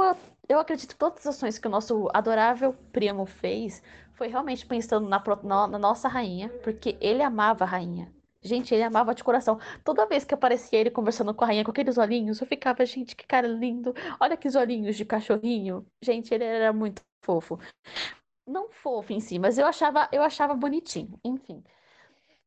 eu 0.47 0.59
acredito 0.59 0.89
que 0.89 0.99
todas 0.99 1.25
as 1.25 1.36
ações 1.36 1.57
que 1.59 1.67
o 1.67 1.71
nosso 1.71 2.07
adorável 2.13 2.73
primo 2.91 3.25
fez 3.25 3.82
foi 4.13 4.27
realmente 4.27 4.65
pensando 4.65 5.07
na, 5.07 5.23
na, 5.43 5.67
na 5.67 5.80
nossa 5.80 6.07
rainha, 6.07 6.49
porque 6.63 6.97
ele 6.99 7.23
amava 7.23 7.63
a 7.63 7.67
rainha. 7.67 8.11
Gente, 8.41 8.73
ele 8.73 8.84
amava 8.84 9.13
de 9.13 9.23
coração. 9.23 9.59
Toda 9.84 10.05
vez 10.05 10.23
que 10.23 10.34
aparecia 10.34 10.80
ele 10.80 10.89
conversando 10.89 11.34
com 11.34 11.43
a 11.43 11.47
rainha 11.47 11.63
com 11.63 11.71
aqueles 11.71 11.97
olhinhos, 11.97 12.39
eu 12.39 12.47
ficava, 12.47 12.86
gente, 12.86 13.15
que 13.15 13.25
cara 13.27 13.47
lindo. 13.47 13.93
Olha 14.19 14.38
que 14.38 14.47
olhinhos 14.57 14.95
de 14.95 15.03
cachorrinho. 15.05 15.86
Gente, 16.01 16.34
ele 16.34 16.45
era 16.45 16.71
muito 16.71 17.01
fofo. 17.21 17.59
Não 18.49 18.67
fofo 18.67 19.13
em 19.13 19.19
si, 19.19 19.37
mas 19.37 19.59
eu 19.59 19.67
achava, 19.67 20.09
eu 20.11 20.23
achava 20.23 20.55
bonitinho. 20.55 21.19
Enfim. 21.23 21.63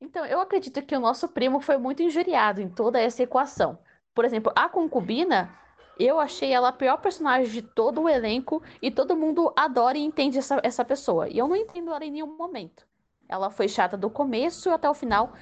Então, 0.00 0.26
eu 0.26 0.40
acredito 0.40 0.82
que 0.82 0.96
o 0.96 1.00
nosso 1.00 1.28
primo 1.28 1.60
foi 1.60 1.78
muito 1.78 2.02
injuriado 2.02 2.60
em 2.60 2.68
toda 2.68 3.00
essa 3.00 3.22
equação. 3.22 3.78
Por 4.12 4.24
exemplo, 4.24 4.52
a 4.56 4.68
concubina, 4.68 5.56
eu 5.96 6.18
achei 6.18 6.52
ela 6.52 6.70
a 6.70 6.72
pior 6.72 6.96
personagem 6.96 7.52
de 7.52 7.62
todo 7.62 8.02
o 8.02 8.08
elenco 8.08 8.60
e 8.82 8.90
todo 8.90 9.16
mundo 9.16 9.52
adora 9.56 9.96
e 9.96 10.02
entende 10.02 10.38
essa, 10.38 10.60
essa 10.64 10.84
pessoa. 10.84 11.28
E 11.28 11.38
eu 11.38 11.46
não 11.46 11.54
entendo 11.54 11.94
ela 11.94 12.04
em 12.04 12.10
nenhum 12.10 12.36
momento. 12.36 12.84
Ela 13.28 13.48
foi 13.48 13.68
chata 13.68 13.96
do 13.96 14.10
começo 14.10 14.70
até 14.70 14.90
o 14.90 14.94
final 14.94 15.34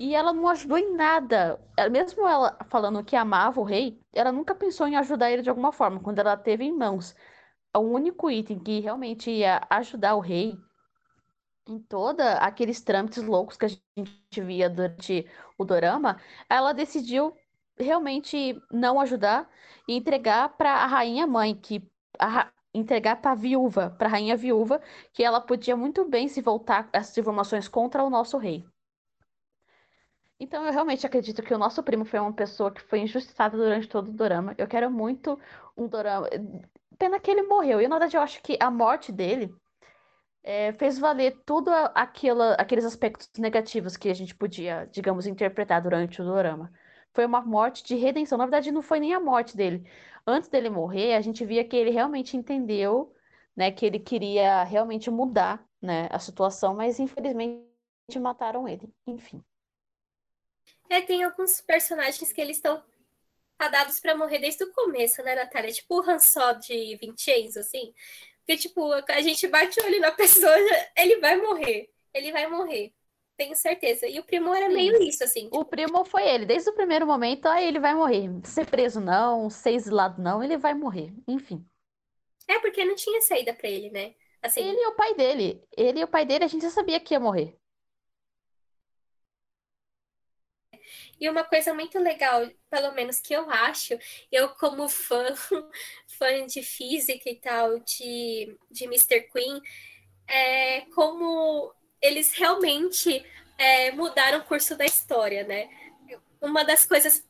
e 0.00 0.16
ela 0.16 0.32
não 0.32 0.48
ajudou 0.48 0.78
em 0.78 0.96
nada. 0.96 1.60
Mesmo 1.92 2.26
ela 2.26 2.58
falando 2.68 3.04
que 3.04 3.14
amava 3.14 3.60
o 3.60 3.64
rei, 3.64 4.00
ela 4.12 4.32
nunca 4.32 4.52
pensou 4.52 4.88
em 4.88 4.96
ajudar 4.96 5.30
ele 5.30 5.42
de 5.42 5.48
alguma 5.48 5.70
forma. 5.70 6.00
Quando 6.00 6.18
ela 6.18 6.36
teve 6.36 6.64
em 6.64 6.72
mãos 6.72 7.14
o 7.74 7.80
único 7.80 8.30
item 8.30 8.58
que 8.58 8.80
realmente 8.80 9.30
ia 9.30 9.60
ajudar 9.70 10.14
o 10.14 10.20
rei 10.20 10.58
em 11.66 11.78
todos 11.78 12.24
aqueles 12.40 12.80
trâmites 12.80 13.22
loucos 13.22 13.56
que 13.56 13.66
a 13.66 13.68
gente 13.68 14.40
via 14.40 14.70
durante 14.70 15.26
o 15.58 15.64
dorama, 15.64 16.18
ela 16.48 16.72
decidiu 16.72 17.34
realmente 17.78 18.60
não 18.72 18.98
ajudar 19.00 19.48
e 19.86 19.94
entregar 19.94 20.56
para 20.56 20.70
a 20.70 20.86
rainha 20.86 21.26
mãe, 21.26 21.54
que 21.54 21.86
a, 22.18 22.50
entregar 22.74 23.16
para 23.20 23.32
a 23.32 23.34
viúva, 23.34 23.90
para 23.98 24.08
a 24.08 24.10
rainha 24.10 24.36
viúva, 24.36 24.80
que 25.12 25.22
ela 25.22 25.40
podia 25.40 25.76
muito 25.76 26.04
bem 26.04 26.26
se 26.28 26.40
voltar 26.40 26.88
essas 26.92 27.16
informações 27.18 27.68
contra 27.68 28.02
o 28.02 28.10
nosso 28.10 28.38
rei. 28.38 28.64
Então 30.40 30.64
eu 30.64 30.72
realmente 30.72 31.04
acredito 31.04 31.42
que 31.42 31.52
o 31.52 31.58
nosso 31.58 31.82
primo 31.82 32.04
foi 32.04 32.20
uma 32.20 32.32
pessoa 32.32 32.70
que 32.72 32.80
foi 32.80 33.00
injustiçada 33.00 33.56
durante 33.56 33.88
todo 33.88 34.08
o 34.08 34.12
dorama. 34.12 34.54
Eu 34.56 34.68
quero 34.68 34.90
muito 34.90 35.38
um 35.76 35.88
dorama. 35.88 36.28
Pena 36.98 37.20
que 37.20 37.30
ele 37.30 37.42
morreu. 37.42 37.80
E 37.80 37.88
na 37.88 37.96
verdade 37.96 38.16
eu 38.16 38.20
acho 38.20 38.42
que 38.42 38.56
a 38.60 38.70
morte 38.70 39.12
dele 39.12 39.54
é, 40.42 40.72
fez 40.72 40.98
valer 40.98 41.40
tudo 41.44 41.70
aquela, 41.94 42.54
aqueles 42.54 42.84
aspectos 42.84 43.30
negativos 43.38 43.96
que 43.96 44.08
a 44.08 44.14
gente 44.14 44.34
podia, 44.34 44.88
digamos, 44.90 45.26
interpretar 45.26 45.82
durante 45.82 46.20
o 46.20 46.24
dorama. 46.24 46.72
Foi 47.12 47.24
uma 47.24 47.40
morte 47.40 47.84
de 47.84 47.96
redenção. 47.96 48.38
Na 48.38 48.44
verdade, 48.44 48.72
não 48.72 48.82
foi 48.82 49.00
nem 49.00 49.14
a 49.14 49.20
morte 49.20 49.56
dele 49.56 49.84
antes 50.28 50.48
dele 50.50 50.68
morrer, 50.68 51.14
a 51.14 51.20
gente 51.22 51.44
via 51.44 51.64
que 51.64 51.74
ele 51.74 51.90
realmente 51.90 52.36
entendeu, 52.36 53.14
né, 53.56 53.72
que 53.72 53.86
ele 53.86 53.98
queria 53.98 54.62
realmente 54.62 55.10
mudar, 55.10 55.66
né, 55.80 56.06
a 56.10 56.18
situação, 56.18 56.74
mas 56.74 57.00
infelizmente 57.00 57.64
mataram 58.20 58.68
ele. 58.68 58.92
Enfim. 59.06 59.42
É, 60.90 61.00
tem 61.00 61.22
alguns 61.22 61.60
personagens 61.62 62.30
que 62.30 62.40
eles 62.40 62.58
estão 62.58 62.82
dados 63.66 63.98
para 63.98 64.16
morrer 64.16 64.38
desde 64.38 64.62
o 64.62 64.72
começo, 64.72 65.20
né, 65.24 65.34
Natália? 65.34 65.72
Tipo 65.72 65.98
o 65.98 66.08
Han 66.08 66.20
Solo 66.20 66.60
de 66.60 66.96
Vincenzo, 66.96 67.58
assim. 67.58 67.92
Porque, 68.38 68.56
tipo, 68.56 68.92
a 68.92 69.20
gente 69.20 69.48
bate 69.48 69.80
o 69.80 69.84
olho 69.84 70.00
na 70.00 70.12
pessoa, 70.12 70.54
ele 70.96 71.18
vai 71.18 71.36
morrer. 71.36 71.90
Ele 72.14 72.30
vai 72.30 72.46
morrer 72.46 72.92
tenho 73.38 73.54
certeza. 73.54 74.06
E 74.06 74.18
o 74.18 74.24
primo 74.24 74.52
era 74.52 74.68
Sim. 74.68 74.74
meio 74.74 75.00
isso, 75.02 75.22
assim. 75.22 75.44
Tipo... 75.44 75.60
O 75.60 75.64
primo 75.64 76.04
foi 76.04 76.26
ele. 76.28 76.44
Desde 76.44 76.68
o 76.68 76.74
primeiro 76.74 77.06
momento, 77.06 77.46
aí 77.46 77.66
ele 77.66 77.78
vai 77.78 77.94
morrer. 77.94 78.28
Ser 78.44 78.66
preso 78.66 79.00
não, 79.00 79.48
ser 79.48 79.70
exilado 79.70 80.20
não, 80.20 80.42
ele 80.42 80.58
vai 80.58 80.74
morrer. 80.74 81.14
Enfim. 81.26 81.64
É, 82.48 82.58
porque 82.58 82.84
não 82.84 82.96
tinha 82.96 83.20
saída 83.20 83.54
para 83.54 83.68
ele, 83.68 83.90
né? 83.90 84.14
Assim... 84.42 84.60
Ele 84.60 84.78
e 84.78 84.86
o 84.88 84.96
pai 84.96 85.14
dele. 85.14 85.62
Ele 85.76 86.00
e 86.00 86.04
o 86.04 86.08
pai 86.08 86.26
dele, 86.26 86.44
a 86.44 86.48
gente 86.48 86.62
já 86.62 86.70
sabia 86.70 86.98
que 86.98 87.14
ia 87.14 87.20
morrer. 87.20 87.56
E 91.20 91.28
uma 91.28 91.44
coisa 91.44 91.74
muito 91.74 91.98
legal, 91.98 92.48
pelo 92.70 92.92
menos 92.92 93.20
que 93.20 93.34
eu 93.34 93.50
acho, 93.50 93.98
eu 94.30 94.50
como 94.50 94.88
fã, 94.88 95.34
fã 96.06 96.46
de 96.46 96.62
física 96.62 97.28
e 97.28 97.36
tal, 97.36 97.80
de, 97.80 98.56
de 98.70 98.84
Mr. 98.84 99.22
Queen, 99.32 99.60
é, 100.28 100.82
como 100.94 101.72
eles 102.00 102.32
realmente 102.34 103.24
é, 103.58 103.90
mudaram 103.92 104.38
o 104.40 104.44
curso 104.44 104.76
da 104.76 104.84
história, 104.84 105.44
né? 105.44 105.68
Uma 106.40 106.64
das 106.64 106.86
coisas 106.86 107.24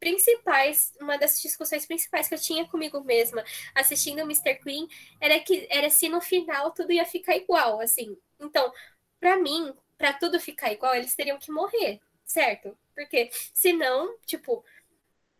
principais, 0.00 0.94
uma 0.98 1.18
das 1.18 1.40
discussões 1.40 1.84
principais 1.86 2.26
que 2.26 2.34
eu 2.34 2.40
tinha 2.40 2.66
comigo 2.66 3.02
mesma 3.04 3.44
assistindo 3.74 4.20
o 4.20 4.22
Mr. 4.22 4.54
Queen 4.56 4.88
era 5.20 5.38
que 5.40 5.68
era 5.70 5.90
se 5.90 6.08
no 6.08 6.20
final 6.22 6.72
tudo 6.72 6.92
ia 6.92 7.04
ficar 7.04 7.36
igual, 7.36 7.80
assim. 7.80 8.16
Então, 8.40 8.72
para 9.20 9.36
mim, 9.36 9.74
para 9.98 10.14
tudo 10.14 10.40
ficar 10.40 10.72
igual, 10.72 10.94
eles 10.94 11.14
teriam 11.14 11.38
que 11.38 11.52
morrer, 11.52 12.00
certo? 12.24 12.76
Porque 12.94 13.30
senão, 13.54 14.16
tipo, 14.26 14.64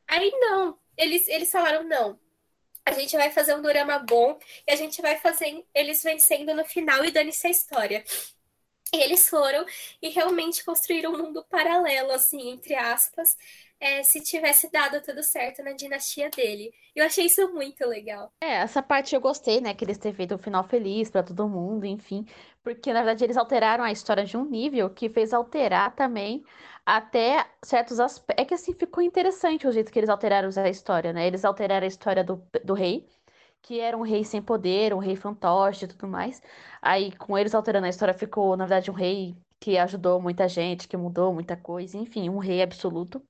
aí 0.06 0.30
não. 0.40 0.78
Eles 0.96 1.28
eles 1.28 1.50
falaram 1.50 1.84
não. 1.84 2.18
A 2.84 2.92
gente 2.92 3.16
vai 3.16 3.30
fazer 3.30 3.54
um 3.54 3.62
drama 3.62 3.98
bom 3.98 4.38
e 4.66 4.72
a 4.72 4.76
gente 4.76 5.00
vai 5.02 5.18
fazer 5.18 5.64
eles 5.74 6.02
vencendo 6.02 6.54
no 6.54 6.64
final 6.64 7.04
e 7.04 7.10
dane-se 7.10 7.46
a 7.46 7.50
história. 7.50 8.04
E 8.92 8.96
eles 8.96 9.28
foram 9.28 9.64
e 10.02 10.08
realmente 10.08 10.64
construíram 10.64 11.12
um 11.12 11.18
mundo 11.18 11.44
paralelo, 11.48 12.10
assim, 12.10 12.50
entre 12.50 12.74
aspas, 12.74 13.36
é, 13.78 14.02
se 14.02 14.20
tivesse 14.20 14.70
dado 14.70 15.00
tudo 15.00 15.22
certo 15.22 15.62
na 15.62 15.72
dinastia 15.72 16.28
dele. 16.28 16.72
Eu 16.94 17.06
achei 17.06 17.26
isso 17.26 17.48
muito 17.52 17.86
legal. 17.86 18.32
É, 18.42 18.56
essa 18.56 18.82
parte 18.82 19.14
eu 19.14 19.20
gostei, 19.20 19.60
né? 19.60 19.72
Que 19.74 19.84
eles 19.84 19.96
terem 19.96 20.14
feito 20.14 20.34
um 20.34 20.38
final 20.38 20.64
feliz 20.64 21.08
para 21.08 21.22
todo 21.22 21.48
mundo, 21.48 21.86
enfim. 21.86 22.26
Porque, 22.62 22.92
na 22.92 23.00
verdade, 23.00 23.24
eles 23.24 23.36
alteraram 23.36 23.84
a 23.84 23.92
história 23.92 24.24
de 24.24 24.36
um 24.36 24.44
nível 24.44 24.90
que 24.90 25.08
fez 25.08 25.32
alterar 25.32 25.94
também 25.94 26.44
até 26.84 27.46
certos 27.62 27.98
aspectos. 28.00 28.42
É 28.42 28.46
que, 28.46 28.54
assim, 28.54 28.74
ficou 28.74 29.02
interessante 29.02 29.66
o 29.66 29.72
jeito 29.72 29.90
que 29.92 29.98
eles 29.98 30.10
alteraram 30.10 30.50
a 30.54 30.68
história, 30.68 31.12
né? 31.12 31.26
Eles 31.26 31.44
alteraram 31.44 31.84
a 31.84 31.88
história 31.88 32.22
do, 32.24 32.42
do 32.64 32.74
rei 32.74 33.08
que 33.62 33.80
era 33.80 33.96
um 33.96 34.02
rei 34.02 34.24
sem 34.24 34.42
poder, 34.42 34.94
um 34.94 34.98
rei 34.98 35.16
fantoche 35.16 35.84
e 35.84 35.88
tudo 35.88 36.08
mais. 36.08 36.42
Aí, 36.80 37.12
com 37.16 37.36
eles 37.38 37.54
alterando 37.54 37.86
a 37.86 37.90
história, 37.90 38.14
ficou, 38.14 38.56
na 38.56 38.66
verdade, 38.66 38.90
um 38.90 38.94
rei 38.94 39.36
que 39.58 39.76
ajudou 39.78 40.20
muita 40.20 40.48
gente, 40.48 40.88
que 40.88 40.96
mudou 40.96 41.32
muita 41.32 41.56
coisa, 41.56 41.96
enfim, 41.98 42.28
um 42.30 42.38
rei 42.38 42.62
absoluto. 42.62 43.22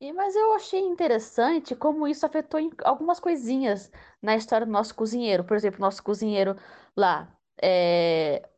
E, 0.00 0.12
mas 0.12 0.34
eu 0.34 0.52
achei 0.54 0.80
interessante 0.80 1.74
como 1.76 2.06
isso 2.08 2.26
afetou 2.26 2.60
algumas 2.84 3.20
coisinhas 3.20 3.90
na 4.20 4.36
história 4.36 4.66
do 4.66 4.72
nosso 4.72 4.94
cozinheiro. 4.94 5.44
Por 5.44 5.56
exemplo, 5.56 5.80
nosso 5.80 6.02
cozinheiro 6.02 6.56
lá. 6.96 7.32
É... 7.62 8.48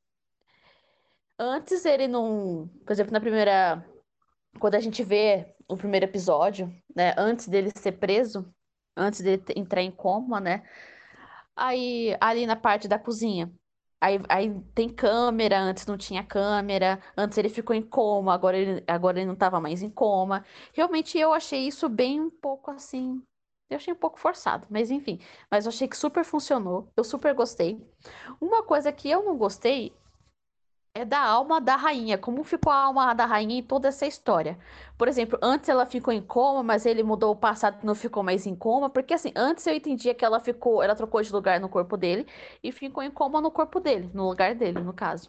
Antes 1.39 1.85
ele 1.85 2.09
não. 2.09 2.69
Por 2.85 2.93
exemplo, 2.93 3.13
na 3.13 3.21
primeira. 3.21 3.85
Quando 4.59 4.77
a 4.77 4.81
gente 4.81 5.03
vê 5.03 5.55
o 5.69 5.77
primeiro 5.77 6.07
episódio, 6.07 6.73
né? 6.95 7.15
Antes 7.19 7.49
dele 7.49 7.71
ser 7.77 7.93
preso, 7.93 8.53
antes 8.97 9.21
de 9.21 9.41
entrar 9.57 9.83
em 9.83 9.91
coma, 9.91 10.41
né? 10.41 10.65
Aí, 11.57 12.17
ali 12.21 12.47
na 12.47 12.57
parte 12.57 12.89
da 12.89 12.99
cozinha. 12.99 13.53
Aí, 14.01 14.19
aí 14.29 14.61
tem 14.75 14.89
câmera, 14.89 15.59
antes 15.61 15.87
não 15.87 15.97
tinha 15.97 16.23
câmera, 16.25 17.01
antes 17.17 17.39
ele 17.39 17.49
ficou 17.49 17.75
em 17.75 17.83
coma, 17.83 18.35
agora 18.35 18.57
ele, 18.59 18.85
agora 18.87 19.19
ele 19.19 19.27
não 19.27 19.35
estava 19.35 19.61
mais 19.61 19.83
em 19.83 19.91
coma. 19.91 20.45
Realmente 20.75 21.19
eu 21.19 21.33
achei 21.33 21.67
isso 21.67 21.89
bem 21.89 22.21
um 22.21 22.31
pouco 22.31 22.71
assim. 22.71 23.23
Eu 23.75 23.79
achei 23.79 23.93
um 23.93 23.97
pouco 23.97 24.21
forçado, 24.21 24.67
mas 24.71 24.91
enfim. 24.91 25.19
Mas 25.51 25.65
eu 25.67 25.71
achei 25.71 25.89
que 25.89 25.97
super 25.97 26.25
funcionou, 26.25 26.89
eu 26.97 27.03
super 27.03 27.35
gostei. 27.35 27.85
Uma 28.41 28.63
coisa 28.63 28.93
que 28.93 29.11
eu 29.11 29.25
não 29.25 29.37
gostei 29.37 29.93
é 30.95 31.05
da 31.05 31.19
alma 31.21 31.61
da 31.61 31.75
rainha. 31.75 32.17
Como 32.17 32.45
ficou 32.45 32.73
a 32.73 32.77
alma 32.77 33.13
da 33.15 33.27
rainha 33.27 33.59
em 33.59 33.63
toda 33.63 33.89
essa 33.89 34.07
história? 34.07 34.57
Por 34.97 35.09
exemplo, 35.09 35.37
antes 35.43 35.69
ela 35.69 35.85
ficou 35.87 36.15
em 36.15 36.23
coma, 36.23 36.63
mas 36.63 36.87
ele 36.87 37.03
mudou 37.03 37.33
o 37.33 37.37
passado 37.37 37.79
e 37.83 37.87
não 37.87 37.97
ficou 37.97 38.23
mais 38.23 38.47
em 38.47 38.55
coma. 38.55 38.89
Porque 38.89 39.13
assim, 39.13 39.33
antes 39.35 39.67
eu 39.67 39.75
entendia 39.75 40.15
que 40.15 40.25
ela 40.25 40.39
ficou, 40.39 40.81
ela 40.81 40.95
trocou 40.95 41.21
de 41.21 41.33
lugar 41.33 41.59
no 41.59 41.69
corpo 41.69 41.97
dele 41.97 42.27
e 42.63 42.71
ficou 42.71 43.03
em 43.03 43.11
coma 43.11 43.41
no 43.41 43.51
corpo 43.51 43.81
dele, 43.81 44.09
no 44.15 44.29
lugar 44.29 44.55
dele, 44.55 44.79
no 44.79 44.93
caso. 44.93 45.29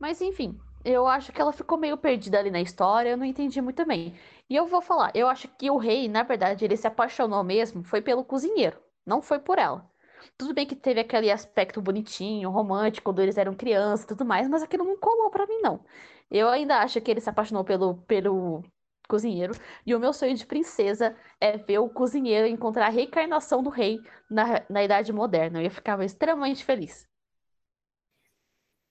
Mas 0.00 0.22
enfim, 0.22 0.58
eu 0.84 1.06
acho 1.06 1.32
que 1.32 1.40
ela 1.40 1.52
ficou 1.52 1.78
meio 1.78 1.96
perdida 1.96 2.38
ali 2.38 2.50
na 2.50 2.60
história, 2.60 3.10
eu 3.10 3.16
não 3.16 3.24
entendi 3.24 3.60
muito 3.60 3.84
bem. 3.86 4.14
E 4.48 4.54
eu 4.56 4.66
vou 4.66 4.80
falar, 4.82 5.10
eu 5.14 5.28
acho 5.28 5.48
que 5.48 5.70
o 5.70 5.76
rei, 5.78 6.08
na 6.08 6.22
verdade, 6.22 6.64
ele 6.64 6.76
se 6.76 6.86
apaixonou 6.86 7.42
mesmo, 7.42 7.82
foi 7.84 8.02
pelo 8.02 8.24
cozinheiro, 8.24 8.78
não 9.06 9.22
foi 9.22 9.38
por 9.38 9.58
ela. 9.58 9.90
Tudo 10.38 10.54
bem 10.54 10.66
que 10.66 10.76
teve 10.76 11.00
aquele 11.00 11.30
aspecto 11.30 11.80
bonitinho, 11.82 12.50
romântico, 12.50 13.04
quando 13.04 13.20
eles 13.20 13.36
eram 13.38 13.54
crianças 13.54 14.04
e 14.04 14.08
tudo 14.08 14.24
mais, 14.24 14.48
mas 14.48 14.62
aquilo 14.62 14.84
não 14.84 14.98
colou 14.98 15.30
pra 15.30 15.46
mim, 15.46 15.60
não. 15.62 15.84
Eu 16.30 16.48
ainda 16.48 16.78
acho 16.80 17.00
que 17.00 17.10
ele 17.10 17.20
se 17.20 17.30
apaixonou 17.30 17.64
pelo, 17.64 17.96
pelo 18.02 18.62
cozinheiro, 19.08 19.56
e 19.86 19.94
o 19.94 20.00
meu 20.00 20.12
sonho 20.12 20.34
de 20.34 20.46
princesa 20.46 21.16
é 21.40 21.56
ver 21.58 21.78
o 21.78 21.88
cozinheiro 21.88 22.46
encontrar 22.46 22.86
a 22.86 22.90
reencarnação 22.90 23.62
do 23.62 23.70
rei 23.70 23.98
na, 24.30 24.64
na 24.68 24.82
Idade 24.84 25.12
Moderna. 25.12 25.58
Eu 25.58 25.64
ia 25.64 25.70
ficar 25.70 26.02
extremamente 26.02 26.64
feliz. 26.64 27.08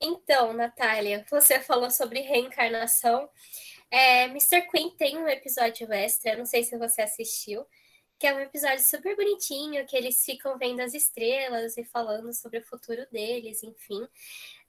Então, 0.06 0.52
Natália, 0.52 1.26
você 1.32 1.62
falou 1.62 1.90
sobre 1.90 2.20
reencarnação. 2.20 3.30
É, 3.90 4.26
Mr. 4.26 4.64
Queen 4.70 4.90
tem 4.98 5.18
um 5.18 5.30
episódio 5.30 5.90
extra, 5.94 6.36
não 6.36 6.46
sei 6.46 6.62
se 6.64 6.78
você 6.78 7.04
assistiu, 7.04 7.66
que 8.20 8.28
é 8.28 8.34
um 8.34 8.40
episódio 8.42 8.84
super 8.84 9.16
bonitinho, 9.16 9.86
que 9.86 9.96
eles 9.96 10.26
ficam 10.26 10.58
vendo 10.58 10.82
as 10.82 10.94
estrelas 10.94 11.78
e 11.78 11.86
falando 11.86 12.34
sobre 12.34 12.60
o 12.60 12.66
futuro 12.66 13.08
deles, 13.14 13.64
enfim. 13.64 14.06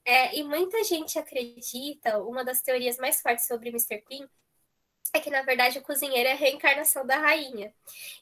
É, 0.05 0.37
e 0.37 0.43
muita 0.43 0.81
gente 0.85 1.19
acredita, 1.19 2.17
uma 2.19 2.45
das 2.45 2.61
teorias 2.61 2.97
mais 2.97 3.21
fortes 3.21 3.45
sobre 3.45 3.69
Mr. 3.69 4.01
Queen 4.07 4.25
é 5.13 5.19
que, 5.19 5.29
na 5.29 5.41
verdade, 5.43 5.79
o 5.79 5.81
cozinheiro 5.81 6.27
é 6.27 6.33
a 6.33 6.35
reencarnação 6.35 7.05
da 7.05 7.17
rainha. 7.17 7.73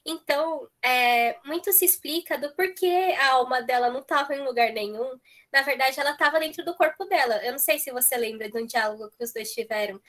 Então, 0.06 0.68
é, 0.82 1.38
muito 1.46 1.72
se 1.74 1.86
explica 1.86 2.38
do 2.38 2.54
porquê 2.54 3.16
a 3.20 3.32
alma 3.32 3.62
dela 3.62 3.90
não 3.90 4.02
estava 4.02 4.36
em 4.36 4.44
lugar 4.44 4.72
nenhum. 4.72 5.20
Na 5.52 5.62
verdade, 5.62 6.00
ela 6.00 6.12
estava 6.12 6.40
dentro 6.40 6.64
do 6.64 6.76
corpo 6.76 7.06
dela. 7.06 7.44
Eu 7.44 7.54
não 7.54 7.60
sei 7.60 7.80
se 7.80 7.92
você 7.92 8.16
lembra 8.18 8.50
de 8.50 8.58
um 8.58 8.66
diálogo 8.66 9.10
que 9.18 9.24
os 9.24 9.34
dois 9.34 9.52
tiveram, 9.52 10.00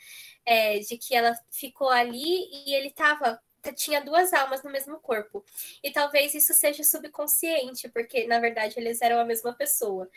é, 0.44 0.78
de 0.80 0.98
que 0.98 1.14
ela 1.14 1.34
ficou 1.50 1.88
ali 1.88 2.48
e 2.52 2.74
ele 2.74 2.88
estava 2.88 3.40
tinha 3.72 4.04
duas 4.04 4.32
almas 4.32 4.62
no 4.62 4.70
mesmo 4.70 4.98
corpo. 5.00 5.44
E 5.82 5.90
talvez 5.90 6.34
isso 6.34 6.52
seja 6.52 6.84
subconsciente, 6.84 7.88
porque 7.88 8.26
na 8.26 8.38
verdade 8.38 8.74
eles 8.78 9.00
eram 9.00 9.18
a 9.18 9.24
mesma 9.24 9.54
pessoa. 9.54 10.08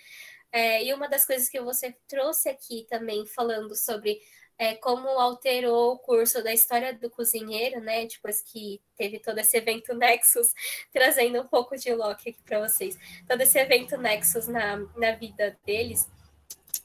É, 0.51 0.83
e 0.83 0.93
uma 0.93 1.07
das 1.07 1.25
coisas 1.25 1.49
que 1.49 1.59
você 1.59 1.95
trouxe 2.07 2.49
aqui 2.49 2.85
também, 2.89 3.25
falando 3.25 3.75
sobre 3.75 4.21
é, 4.57 4.75
como 4.75 5.07
alterou 5.07 5.93
o 5.93 5.99
curso 5.99 6.43
da 6.43 6.53
história 6.53 6.93
do 6.93 7.09
cozinheiro, 7.09 7.79
né? 7.79 8.05
Depois 8.05 8.41
que 8.41 8.81
teve 8.95 9.19
todo 9.19 9.37
esse 9.37 9.55
evento 9.57 9.93
Nexus, 9.93 10.53
trazendo 10.91 11.41
um 11.41 11.47
pouco 11.47 11.77
de 11.77 11.93
Loki 11.93 12.31
aqui 12.31 12.41
para 12.43 12.67
vocês. 12.67 12.97
Todo 13.27 13.41
esse 13.41 13.57
evento 13.59 13.97
Nexus 13.97 14.47
na, 14.47 14.77
na 14.95 15.11
vida 15.11 15.57
deles. 15.65 16.09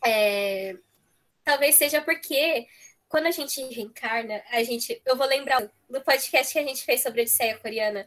É, 0.05 0.77
talvez 1.45 1.77
seja 1.77 2.03
porque 2.03 2.67
quando 3.09 3.27
a 3.27 3.31
gente 3.31 3.63
reencarna, 3.63 4.43
a 4.51 4.63
gente. 4.63 5.01
Eu 5.05 5.17
vou 5.17 5.27
lembrar 5.27 5.71
do 5.89 6.01
podcast 6.01 6.53
que 6.53 6.59
a 6.59 6.67
gente 6.67 6.83
fez 6.85 7.03
sobre 7.03 7.21
a 7.21 7.23
Odisseia 7.23 7.59
coreana. 7.59 8.07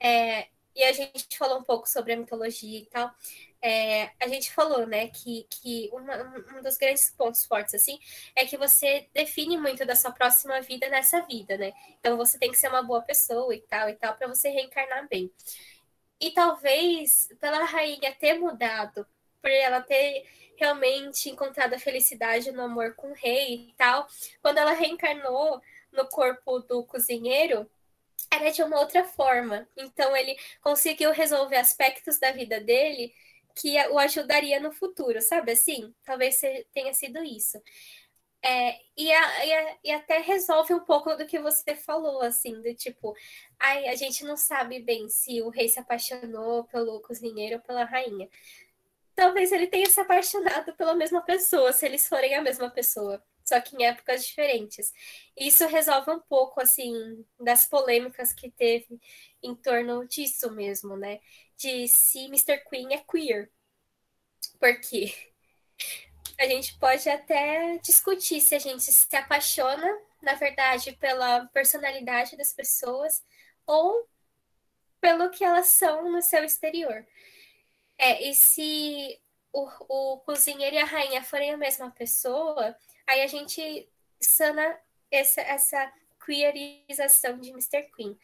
É, 0.00 0.46
e 0.74 0.84
a 0.84 0.92
gente 0.92 1.36
falou 1.36 1.58
um 1.58 1.64
pouco 1.64 1.88
sobre 1.88 2.12
a 2.12 2.16
mitologia 2.16 2.78
e 2.78 2.86
tal. 2.86 3.12
É, 3.60 4.10
a 4.20 4.28
gente 4.28 4.52
falou, 4.52 4.86
né, 4.86 5.08
que, 5.08 5.46
que 5.50 5.90
uma, 5.92 6.14
um 6.56 6.62
dos 6.62 6.76
grandes 6.76 7.10
pontos 7.10 7.44
fortes, 7.44 7.74
assim, 7.74 7.98
é 8.36 8.46
que 8.46 8.56
você 8.56 9.08
define 9.12 9.56
muito 9.56 9.84
da 9.84 9.96
sua 9.96 10.12
próxima 10.12 10.60
vida 10.60 10.88
nessa 10.88 11.22
vida, 11.22 11.56
né? 11.58 11.72
Então 11.98 12.16
você 12.16 12.38
tem 12.38 12.50
que 12.52 12.58
ser 12.58 12.68
uma 12.68 12.82
boa 12.82 13.02
pessoa 13.02 13.54
e 13.54 13.60
tal 13.62 13.88
e 13.88 13.94
tal, 13.94 14.14
para 14.16 14.28
você 14.28 14.48
reencarnar 14.48 15.08
bem. 15.08 15.32
E 16.20 16.30
talvez, 16.32 17.28
pela 17.40 17.64
rainha 17.64 18.14
ter 18.14 18.34
mudado, 18.34 19.06
por 19.40 19.50
ela 19.50 19.80
ter 19.80 20.24
realmente 20.56 21.30
encontrado 21.30 21.74
a 21.74 21.78
felicidade 21.78 22.50
no 22.52 22.62
amor 22.62 22.94
com 22.94 23.10
o 23.10 23.14
rei 23.14 23.68
e 23.68 23.74
tal. 23.76 24.06
Quando 24.42 24.58
ela 24.58 24.72
reencarnou 24.72 25.62
no 25.92 26.06
corpo 26.08 26.58
do 26.60 26.82
cozinheiro, 26.84 27.70
era 28.30 28.50
de 28.50 28.62
uma 28.62 28.78
outra 28.80 29.04
forma. 29.04 29.68
Então 29.76 30.16
ele 30.16 30.36
conseguiu 30.60 31.12
resolver 31.12 31.56
aspectos 31.56 32.18
da 32.18 32.32
vida 32.32 32.60
dele 32.60 33.14
que 33.54 33.76
o 33.88 33.98
ajudaria 33.98 34.60
no 34.60 34.72
futuro, 34.72 35.20
sabe 35.20 35.52
assim? 35.52 35.94
Talvez 36.04 36.40
tenha 36.72 36.94
sido 36.94 37.22
isso. 37.22 37.60
É, 38.42 38.78
e, 38.96 39.12
a, 39.12 39.46
e, 39.46 39.52
a, 39.52 39.78
e, 39.84 39.90
até 39.92 40.18
resolve 40.18 40.72
um 40.72 40.80
pouco 40.80 41.14
do 41.16 41.26
que 41.26 41.40
você 41.40 41.74
falou, 41.74 42.22
assim, 42.22 42.62
do 42.62 42.72
tipo, 42.74 43.12
ai, 43.58 43.88
a 43.88 43.96
gente 43.96 44.24
não 44.24 44.36
sabe 44.36 44.80
bem 44.80 45.08
se 45.08 45.42
o 45.42 45.48
rei 45.48 45.68
se 45.68 45.80
apaixonou 45.80 46.64
pelo 46.64 47.00
cozinheiro 47.00 47.56
ou 47.56 47.62
pela 47.62 47.84
rainha 47.84 48.28
talvez 49.18 49.50
ele 49.50 49.66
tenha 49.66 49.86
se 49.90 50.00
apaixonado 50.00 50.72
pela 50.76 50.94
mesma 50.94 51.20
pessoa, 51.20 51.72
se 51.72 51.84
eles 51.84 52.06
forem 52.08 52.36
a 52.36 52.40
mesma 52.40 52.70
pessoa, 52.70 53.20
só 53.44 53.60
que 53.60 53.74
em 53.74 53.84
épocas 53.84 54.24
diferentes. 54.24 54.92
Isso 55.36 55.66
resolve 55.66 56.12
um 56.12 56.20
pouco, 56.20 56.60
assim, 56.60 57.26
das 57.40 57.66
polêmicas 57.66 58.32
que 58.32 58.48
teve 58.48 59.00
em 59.42 59.54
torno 59.54 60.06
disso 60.06 60.50
mesmo, 60.52 60.96
né? 60.96 61.20
De 61.56 61.88
se 61.88 62.26
Mr. 62.26 62.58
Queen 62.68 62.94
é 62.94 62.98
queer. 62.98 63.50
Porque 64.58 65.14
a 66.38 66.46
gente 66.46 66.78
pode 66.78 67.08
até 67.08 67.78
discutir 67.78 68.40
se 68.40 68.54
a 68.54 68.58
gente 68.58 68.82
se 68.82 69.16
apaixona, 69.16 69.86
na 70.22 70.34
verdade, 70.34 70.92
pela 70.92 71.46
personalidade 71.46 72.36
das 72.36 72.52
pessoas 72.52 73.24
ou 73.66 74.08
pelo 75.00 75.30
que 75.30 75.44
elas 75.44 75.68
são 75.68 76.10
no 76.10 76.22
seu 76.22 76.44
exterior. 76.44 77.06
É, 77.96 78.28
e 78.28 78.34
se 78.34 79.20
o, 79.52 79.68
o 79.88 80.18
cozinheiro 80.20 80.76
e 80.76 80.78
a 80.78 80.84
rainha 80.84 81.22
forem 81.22 81.52
a 81.52 81.56
mesma 81.56 81.90
pessoa, 81.90 82.76
aí 83.06 83.22
a 83.22 83.26
gente 83.26 83.88
sana 84.20 84.78
essa, 85.10 85.40
essa 85.40 85.92
queerização 86.24 87.38
de 87.38 87.50
Mr. 87.50 87.90
Queen. 87.94 88.18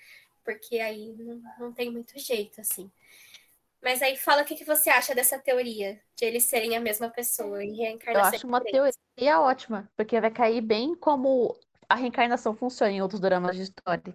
Porque 0.45 0.79
aí 0.79 1.15
não, 1.19 1.43
não 1.59 1.73
tem 1.73 1.91
muito 1.91 2.19
jeito, 2.19 2.61
assim. 2.61 2.91
Mas 3.83 4.01
aí 4.01 4.17
fala 4.17 4.43
o 4.43 4.45
que, 4.45 4.55
que 4.55 4.65
você 4.65 4.89
acha 4.89 5.15
dessa 5.15 5.39
teoria 5.39 6.01
de 6.17 6.25
eles 6.25 6.45
serem 6.45 6.75
a 6.75 6.81
mesma 6.81 7.11
pessoa 7.11 7.63
e 7.63 7.77
reencarnação. 7.77 8.31
Eu 8.31 8.37
acho 8.37 8.47
uma 8.47 8.61
teoria 8.61 9.41
ótima, 9.41 9.91
porque 9.95 10.19
vai 10.21 10.31
cair 10.31 10.63
bem 10.63 10.95
como 10.95 11.55
a 11.87 11.95
reencarnação 11.95 12.55
funciona 12.55 12.93
em 12.93 13.03
outros 13.03 13.21
dramas 13.21 13.57
históricos. 13.57 14.15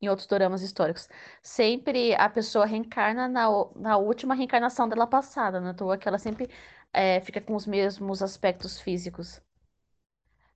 Em 0.00 0.08
outros 0.08 0.26
dramas 0.26 0.62
históricos. 0.62 1.08
Sempre 1.42 2.14
a 2.14 2.28
pessoa 2.28 2.66
reencarna 2.66 3.28
na, 3.28 3.46
na 3.76 3.96
última 3.96 4.34
reencarnação 4.34 4.88
dela 4.88 5.06
passada, 5.06 5.60
né? 5.60 5.70
Então, 5.70 5.96
que 5.96 6.08
ela 6.08 6.18
sempre 6.18 6.48
é, 6.92 7.20
fica 7.20 7.40
com 7.40 7.54
os 7.54 7.66
mesmos 7.66 8.22
aspectos 8.22 8.80
físicos. 8.80 9.40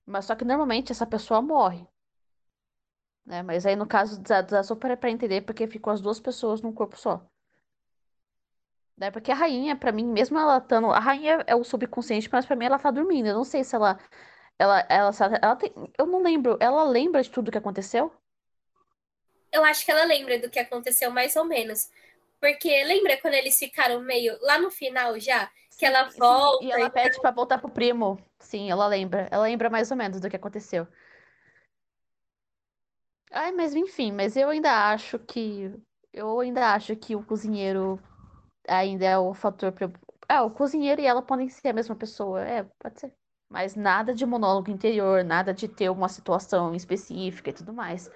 Mas 0.05 0.25
só 0.25 0.35
que 0.35 0.45
normalmente 0.45 0.91
essa 0.91 1.05
pessoa 1.05 1.41
morre. 1.41 1.87
Né? 3.25 3.41
Mas 3.41 3.65
aí 3.65 3.75
no 3.75 3.87
caso 3.87 4.21
dá, 4.21 4.63
super 4.63 4.95
pra 4.97 5.09
entender 5.09 5.41
porque 5.41 5.67
ficam 5.67 5.93
as 5.93 6.01
duas 6.01 6.19
pessoas 6.19 6.61
num 6.61 6.73
corpo 6.73 6.97
só. 6.97 7.25
Né? 8.97 9.09
Porque 9.11 9.31
a 9.31 9.35
rainha, 9.35 9.75
para 9.75 9.91
mim, 9.91 10.05
mesmo 10.05 10.37
ela 10.37 10.57
estando. 10.57 10.91
A 10.91 10.99
rainha 10.99 11.43
é 11.47 11.55
o 11.55 11.63
subconsciente, 11.63 12.29
mas 12.31 12.45
para 12.45 12.55
mim 12.55 12.65
ela 12.65 12.79
tá 12.79 12.91
dormindo. 12.91 13.27
Eu 13.27 13.35
não 13.35 13.43
sei 13.43 13.63
se 13.63 13.75
ela. 13.75 13.99
Ela, 14.59 14.85
ela, 14.87 15.11
ela 15.41 15.55
tem, 15.55 15.73
eu 15.97 16.05
não 16.05 16.21
lembro. 16.21 16.57
Ela 16.59 16.83
lembra 16.83 17.23
de 17.23 17.29
tudo 17.29 17.51
que 17.51 17.57
aconteceu? 17.57 18.13
Eu 19.51 19.63
acho 19.63 19.83
que 19.85 19.91
ela 19.91 20.03
lembra 20.03 20.39
do 20.39 20.49
que 20.49 20.59
aconteceu 20.59 21.09
mais 21.09 21.35
ou 21.35 21.45
menos. 21.45 21.89
Porque 22.39 22.83
lembra 22.83 23.17
quando 23.17 23.35
eles 23.35 23.57
ficaram 23.57 24.01
meio 24.01 24.37
lá 24.41 24.59
no 24.59 24.69
final 24.69 25.19
já? 25.19 25.49
Que 25.77 25.85
ela 25.85 26.09
volta. 26.17 26.59
Sim, 26.59 26.67
e 26.67 26.71
ela 26.71 26.85
e 26.85 26.89
pede 26.89 27.19
para 27.19 27.31
voltar 27.31 27.57
pro 27.57 27.69
primo. 27.69 28.19
Sim, 28.39 28.69
ela 28.69 28.85
lembra. 28.85 29.27
Ela 29.31 29.43
lembra 29.43 29.69
mais 29.69 29.89
ou 29.89 29.97
menos 29.97 30.19
do 30.19 30.29
que 30.29 30.35
aconteceu. 30.35 30.87
Ai, 33.33 33.51
mas 33.51 33.73
enfim, 33.73 34.11
mas 34.11 34.37
eu 34.37 34.49
ainda 34.49 34.91
acho 34.91 35.17
que. 35.17 35.71
Eu 36.13 36.39
ainda 36.39 36.71
acho 36.73 36.95
que 36.95 37.15
o 37.15 37.25
cozinheiro 37.25 37.99
ainda 38.67 39.05
é 39.05 39.17
o 39.17 39.33
fator. 39.33 39.73
É, 40.29 40.39
o 40.39 40.51
cozinheiro 40.51 41.01
e 41.01 41.05
ela 41.07 41.21
podem 41.21 41.49
ser 41.49 41.69
a 41.69 41.73
mesma 41.73 41.95
pessoa. 41.95 42.41
É, 42.41 42.63
pode 42.79 42.99
ser. 42.99 43.11
Mas 43.49 43.75
nada 43.75 44.13
de 44.13 44.23
monólogo 44.25 44.69
interior, 44.69 45.23
nada 45.23 45.51
de 45.51 45.67
ter 45.67 45.89
uma 45.89 46.07
situação 46.09 46.75
específica 46.75 47.49
e 47.49 47.53
tudo 47.53 47.73
mais. 47.73 48.09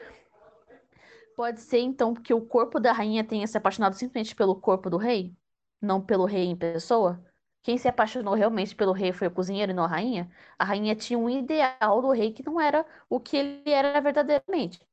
Pode 1.35 1.61
ser, 1.61 1.79
então, 1.79 2.13
que 2.13 2.33
o 2.33 2.41
corpo 2.45 2.79
da 2.79 2.91
rainha 2.91 3.23
tenha 3.23 3.47
se 3.47 3.57
apaixonado 3.57 3.95
simplesmente 3.95 4.35
pelo 4.35 4.55
corpo 4.55 4.89
do 4.89 4.97
rei? 4.97 5.35
Não 5.81 5.99
pelo 5.99 6.25
rei 6.25 6.45
em 6.45 6.55
pessoa? 6.55 7.19
Quem 7.63 7.77
se 7.77 7.87
apaixonou 7.87 8.35
realmente 8.35 8.75
pelo 8.75 8.93
rei 8.93 9.11
foi 9.11 9.27
o 9.27 9.31
cozinheiro 9.31 9.71
e 9.71 9.75
não 9.75 9.83
a 9.83 9.87
rainha? 9.87 10.29
A 10.59 10.63
rainha 10.65 10.95
tinha 10.95 11.17
um 11.17 11.29
ideal 11.29 12.01
do 12.01 12.11
rei 12.11 12.31
que 12.33 12.45
não 12.45 12.61
era 12.61 12.85
o 13.09 13.19
que 13.19 13.35
ele 13.37 13.63
era 13.71 13.99
verdadeiramente 13.99 14.86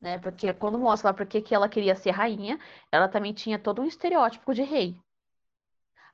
né? 0.00 0.18
Porque 0.18 0.52
quando 0.54 0.78
mostra 0.78 1.10
lá 1.10 1.14
porque 1.14 1.40
que 1.40 1.54
ela 1.54 1.68
queria 1.68 1.94
ser 1.94 2.10
rainha, 2.10 2.58
ela 2.92 3.08
também 3.08 3.32
tinha 3.32 3.58
todo 3.58 3.82
um 3.82 3.84
estereótipo 3.84 4.54
de 4.54 4.62
rei. 4.62 5.00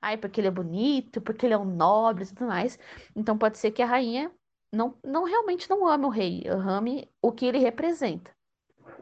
Ai, 0.01 0.17
porque 0.19 0.41
ele 0.41 0.49
é 0.49 0.51
bonito, 0.51 1.21
porque 1.21 1.47
ele 1.47 1.55
é 1.55 1.59
um 1.59 1.65
nobre 1.65 2.25
e 2.25 2.27
tudo 2.29 2.47
mais. 2.47 2.79
Então 3.17 3.39
pode 3.39 3.59
ser 3.59 3.71
que 3.71 3.83
a 3.83 3.87
rainha 3.87 4.31
não, 4.73 4.99
não 5.05 5.25
realmente 5.25 5.69
não 5.71 5.87
ame 5.87 6.05
o 6.05 6.11
rei, 6.11 6.45
ame 6.47 7.11
o 7.23 7.33
que 7.33 7.47
ele 7.47 7.59
representa, 7.59 8.31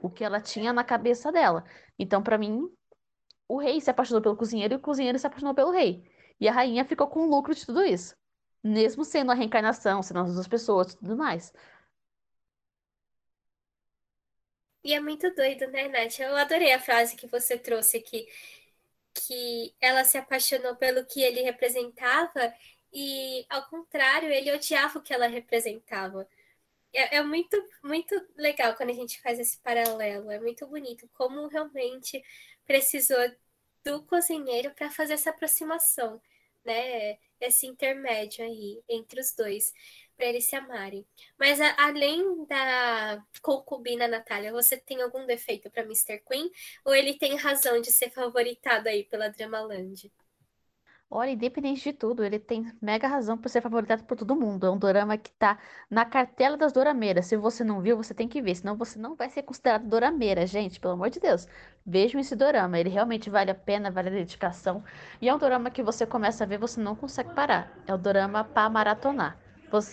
o 0.02 0.10
que 0.10 0.22
ela 0.24 0.40
tinha 0.40 0.72
na 0.72 0.84
cabeça 0.84 1.32
dela. 1.32 1.64
Então, 1.98 2.22
para 2.22 2.38
mim, 2.38 2.70
o 3.48 3.58
rei 3.58 3.80
se 3.80 3.90
apaixonou 3.90 4.22
pelo 4.22 4.36
cozinheiro 4.36 4.74
e 4.74 4.76
o 4.76 4.80
cozinheiro 4.80 5.18
se 5.18 5.26
apaixonou 5.26 5.54
pelo 5.54 5.72
rei. 5.72 6.04
E 6.40 6.48
a 6.48 6.52
rainha 6.52 6.84
ficou 6.84 7.06
com 7.08 7.20
o 7.26 7.30
lucro 7.30 7.54
de 7.54 7.64
tudo 7.66 7.84
isso. 7.84 8.14
Mesmo 8.62 9.04
sendo 9.04 9.32
a 9.32 9.34
reencarnação, 9.34 10.02
sendo 10.02 10.20
as 10.20 10.34
duas 10.34 10.48
pessoas 10.48 10.92
e 10.92 10.98
tudo 10.98 11.16
mais. 11.16 11.52
E 14.84 14.92
é 14.94 15.00
muito 15.00 15.32
doido, 15.34 15.68
né, 15.68 15.88
Nath? 15.88 16.18
Eu 16.20 16.36
adorei 16.36 16.72
a 16.72 16.80
frase 16.80 17.16
que 17.16 17.26
você 17.26 17.56
trouxe 17.58 17.98
aqui, 17.98 18.26
que 19.14 19.74
ela 19.80 20.04
se 20.04 20.18
apaixonou 20.18 20.76
pelo 20.76 21.04
que 21.06 21.22
ele 21.22 21.42
representava 21.42 22.52
e, 22.92 23.46
ao 23.48 23.66
contrário, 23.68 24.30
ele 24.30 24.52
odiava 24.52 24.98
o 24.98 25.02
que 25.02 25.14
ela 25.14 25.26
representava. 25.28 26.28
É, 26.92 27.16
é 27.18 27.22
muito, 27.22 27.56
muito 27.82 28.14
legal 28.36 28.74
quando 28.76 28.90
a 28.90 28.94
gente 28.94 29.20
faz 29.22 29.38
esse 29.38 29.58
paralelo. 29.60 30.30
É 30.30 30.40
muito 30.40 30.66
bonito 30.66 31.08
como 31.14 31.48
realmente 31.48 32.22
precisou 32.66 33.18
do 33.84 34.02
cozinheiro 34.04 34.72
para 34.74 34.90
fazer 34.90 35.14
essa 35.14 35.30
aproximação, 35.30 36.20
né? 36.64 37.18
Esse 37.40 37.66
intermédio 37.66 38.44
aí 38.44 38.82
entre 38.88 39.20
os 39.20 39.34
dois 39.34 39.72
para 40.16 40.26
eles 40.26 40.44
se 40.46 40.56
amarem. 40.56 41.06
Mas 41.38 41.60
a, 41.60 41.74
além 41.86 42.44
da 42.46 43.24
concubina 43.42 44.08
Natália, 44.08 44.52
você 44.52 44.76
tem 44.76 45.02
algum 45.02 45.26
defeito 45.26 45.70
para 45.70 45.82
Mr. 45.84 46.20
Queen? 46.20 46.50
Ou 46.84 46.94
ele 46.94 47.18
tem 47.18 47.36
razão 47.36 47.80
de 47.80 47.90
ser 47.92 48.10
favoritado 48.10 48.88
aí 48.88 49.04
pela 49.04 49.28
Dramaland? 49.28 50.10
Olha, 51.08 51.30
independente 51.30 51.82
de 51.84 51.92
tudo, 51.92 52.24
ele 52.24 52.38
tem 52.40 52.72
mega 52.80 53.06
razão 53.06 53.36
por 53.38 53.48
ser 53.50 53.60
favoritado 53.60 54.02
por 54.04 54.16
todo 54.16 54.34
mundo. 54.34 54.66
É 54.66 54.70
um 54.70 54.78
dorama 54.78 55.16
que 55.18 55.30
tá 55.32 55.58
na 55.90 56.04
cartela 56.06 56.56
das 56.56 56.72
dorameiras. 56.72 57.26
Se 57.26 57.36
você 57.36 57.62
não 57.62 57.80
viu, 57.82 57.96
você 57.96 58.12
tem 58.14 58.26
que 58.26 58.40
ver, 58.42 58.54
senão 58.56 58.76
você 58.76 58.98
não 58.98 59.14
vai 59.14 59.28
ser 59.30 59.42
considerado 59.42 59.86
dorameira, 59.86 60.44
gente, 60.46 60.80
pelo 60.80 60.94
amor 60.94 61.10
de 61.10 61.20
Deus. 61.20 61.46
Vejam 61.86 62.20
esse 62.20 62.34
dorama, 62.34 62.78
ele 62.80 62.88
realmente 62.88 63.28
vale 63.30 63.50
a 63.50 63.54
pena, 63.54 63.90
vale 63.92 64.08
a 64.08 64.12
dedicação. 64.12 64.82
E 65.20 65.28
é 65.28 65.34
um 65.34 65.38
dorama 65.38 65.70
que 65.70 65.82
você 65.84 66.04
começa 66.06 66.44
a 66.44 66.46
ver, 66.46 66.58
você 66.58 66.80
não 66.80 66.96
consegue 66.96 67.30
parar. 67.34 67.70
É 67.86 67.94
o 67.94 67.98
dorama 67.98 68.42
para 68.42 68.68
maratonar. 68.70 69.38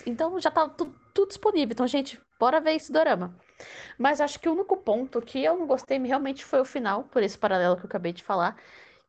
Então 0.05 0.39
já 0.39 0.51
tá 0.51 0.67
tudo, 0.69 0.93
tudo 1.13 1.29
disponível. 1.29 1.73
Então, 1.73 1.87
gente, 1.87 2.19
bora 2.39 2.59
ver 2.59 2.75
esse 2.75 2.91
dorama. 2.91 3.35
Mas 3.97 4.21
acho 4.21 4.39
que 4.39 4.49
o 4.49 4.53
único 4.53 4.77
ponto 4.77 5.21
que 5.21 5.43
eu 5.43 5.57
não 5.57 5.67
gostei 5.67 5.97
realmente 5.99 6.45
foi 6.45 6.61
o 6.61 6.65
final, 6.65 7.03
por 7.05 7.21
esse 7.23 7.37
paralelo 7.37 7.75
que 7.75 7.83
eu 7.83 7.87
acabei 7.87 8.13
de 8.13 8.23
falar. 8.23 8.57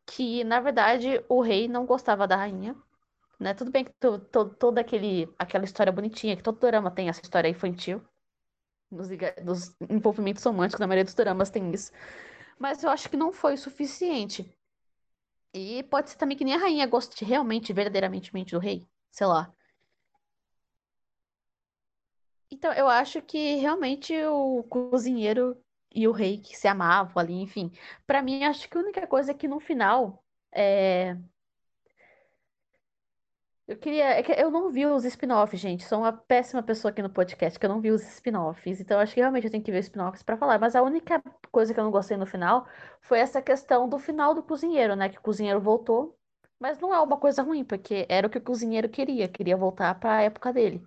Que, 0.07 0.45
na 0.45 0.61
verdade, 0.61 1.25
o 1.29 1.41
rei 1.41 1.69
não 1.69 1.87
gostava 1.87 2.27
da 2.27 2.37
rainha. 2.37 2.75
Né? 3.39 3.55
Tudo 3.55 3.71
bem 3.71 3.85
que 3.85 3.93
toda 4.59 4.81
aquele, 4.81 5.33
aquela 5.39 5.65
história 5.65 5.93
bonitinha, 5.93 6.37
que 6.37 6.43
todo 6.43 6.59
dorama 6.59 6.91
tem 6.91 7.09
essa 7.09 7.23
história 7.23 7.49
infantil. 7.49 8.03
Nos, 8.91 9.09
nos 9.45 9.77
envolvimentos 9.89 10.45
românticos, 10.45 10.81
na 10.81 10.87
maioria 10.87 11.05
dos 11.05 11.15
doramas 11.15 11.51
tem 11.51 11.71
isso. 11.73 11.93
Mas 12.59 12.83
eu 12.83 12.91
acho 12.91 13.09
que 13.09 13.17
não 13.17 13.33
foi 13.33 13.55
o 13.55 13.59
suficiente. 13.59 14.53
E 15.55 15.83
pode 15.85 16.11
ser 16.11 16.17
também 16.17 16.37
que 16.37 16.45
nem 16.45 16.55
a 16.55 16.59
rainha 16.59 16.87
goste 16.87 17.25
realmente, 17.25 17.73
verdadeiramente 17.73 18.31
do 18.53 18.59
rei. 18.59 18.87
Sei 19.11 19.27
lá. 19.27 19.53
Então, 22.61 22.75
eu 22.75 22.89
acho 22.89 23.23
que 23.23 23.57
realmente 23.57 24.15
o 24.27 24.63
cozinheiro 24.65 25.57
e 25.95 26.07
o 26.07 26.13
rei 26.13 26.39
que 26.39 26.55
se 26.55 26.69
amavam 26.69 27.15
ali, 27.17 27.33
enfim. 27.41 27.73
Pra 28.07 28.21
mim, 28.23 28.45
acho 28.45 28.69
que 28.69 28.77
a 28.77 28.81
única 28.81 29.07
coisa 29.07 29.31
é 29.33 29.35
que 29.35 29.49
no 29.49 29.59
final. 29.61 30.23
É... 30.53 31.17
Eu 33.67 33.79
queria. 33.79 34.21
É 34.21 34.43
eu 34.43 34.51
não 34.51 34.71
vi 34.71 34.85
os 34.85 35.05
spin-offs, 35.07 35.59
gente. 35.59 35.85
Sou 35.85 36.01
uma 36.01 36.13
péssima 36.13 36.63
pessoa 36.63 36.91
aqui 36.91 37.01
no 37.03 37.09
podcast, 37.11 37.59
que 37.59 37.65
eu 37.65 37.71
não 37.71 37.81
vi 37.81 37.91
os 37.93 38.03
spin-offs. 38.03 38.79
Então, 38.81 39.01
acho 39.01 39.15
que 39.15 39.21
realmente 39.21 39.45
eu 39.47 39.51
tenho 39.51 39.65
que 39.65 39.73
ver 39.73 39.79
os 39.79 39.87
spin-offs 39.87 40.23
pra 40.23 40.37
falar. 40.37 40.59
Mas 40.59 40.77
a 40.77 40.83
única 40.83 41.23
coisa 41.51 41.73
que 41.73 41.81
eu 41.81 41.85
não 41.85 41.91
gostei 41.91 42.17
no 42.19 42.27
final 42.27 42.67
foi 43.01 43.21
essa 43.21 43.41
questão 43.41 43.89
do 43.89 43.99
final 43.99 44.35
do 44.35 44.43
cozinheiro, 44.43 44.95
né? 44.97 45.09
Que 45.09 45.19
o 45.19 45.23
cozinheiro 45.23 45.61
voltou. 45.61 46.15
Mas 46.59 46.79
não 46.79 46.93
é 46.95 47.01
uma 47.01 47.17
coisa 47.19 47.43
ruim, 47.43 47.65
porque 47.65 48.07
era 48.09 48.27
o 48.27 48.31
que 48.31 48.39
o 48.39 48.43
cozinheiro 48.43 48.89
queria. 48.89 49.29
Queria 49.29 49.57
voltar 49.57 49.99
pra 49.99 50.21
época 50.23 50.53
dele. 50.53 50.87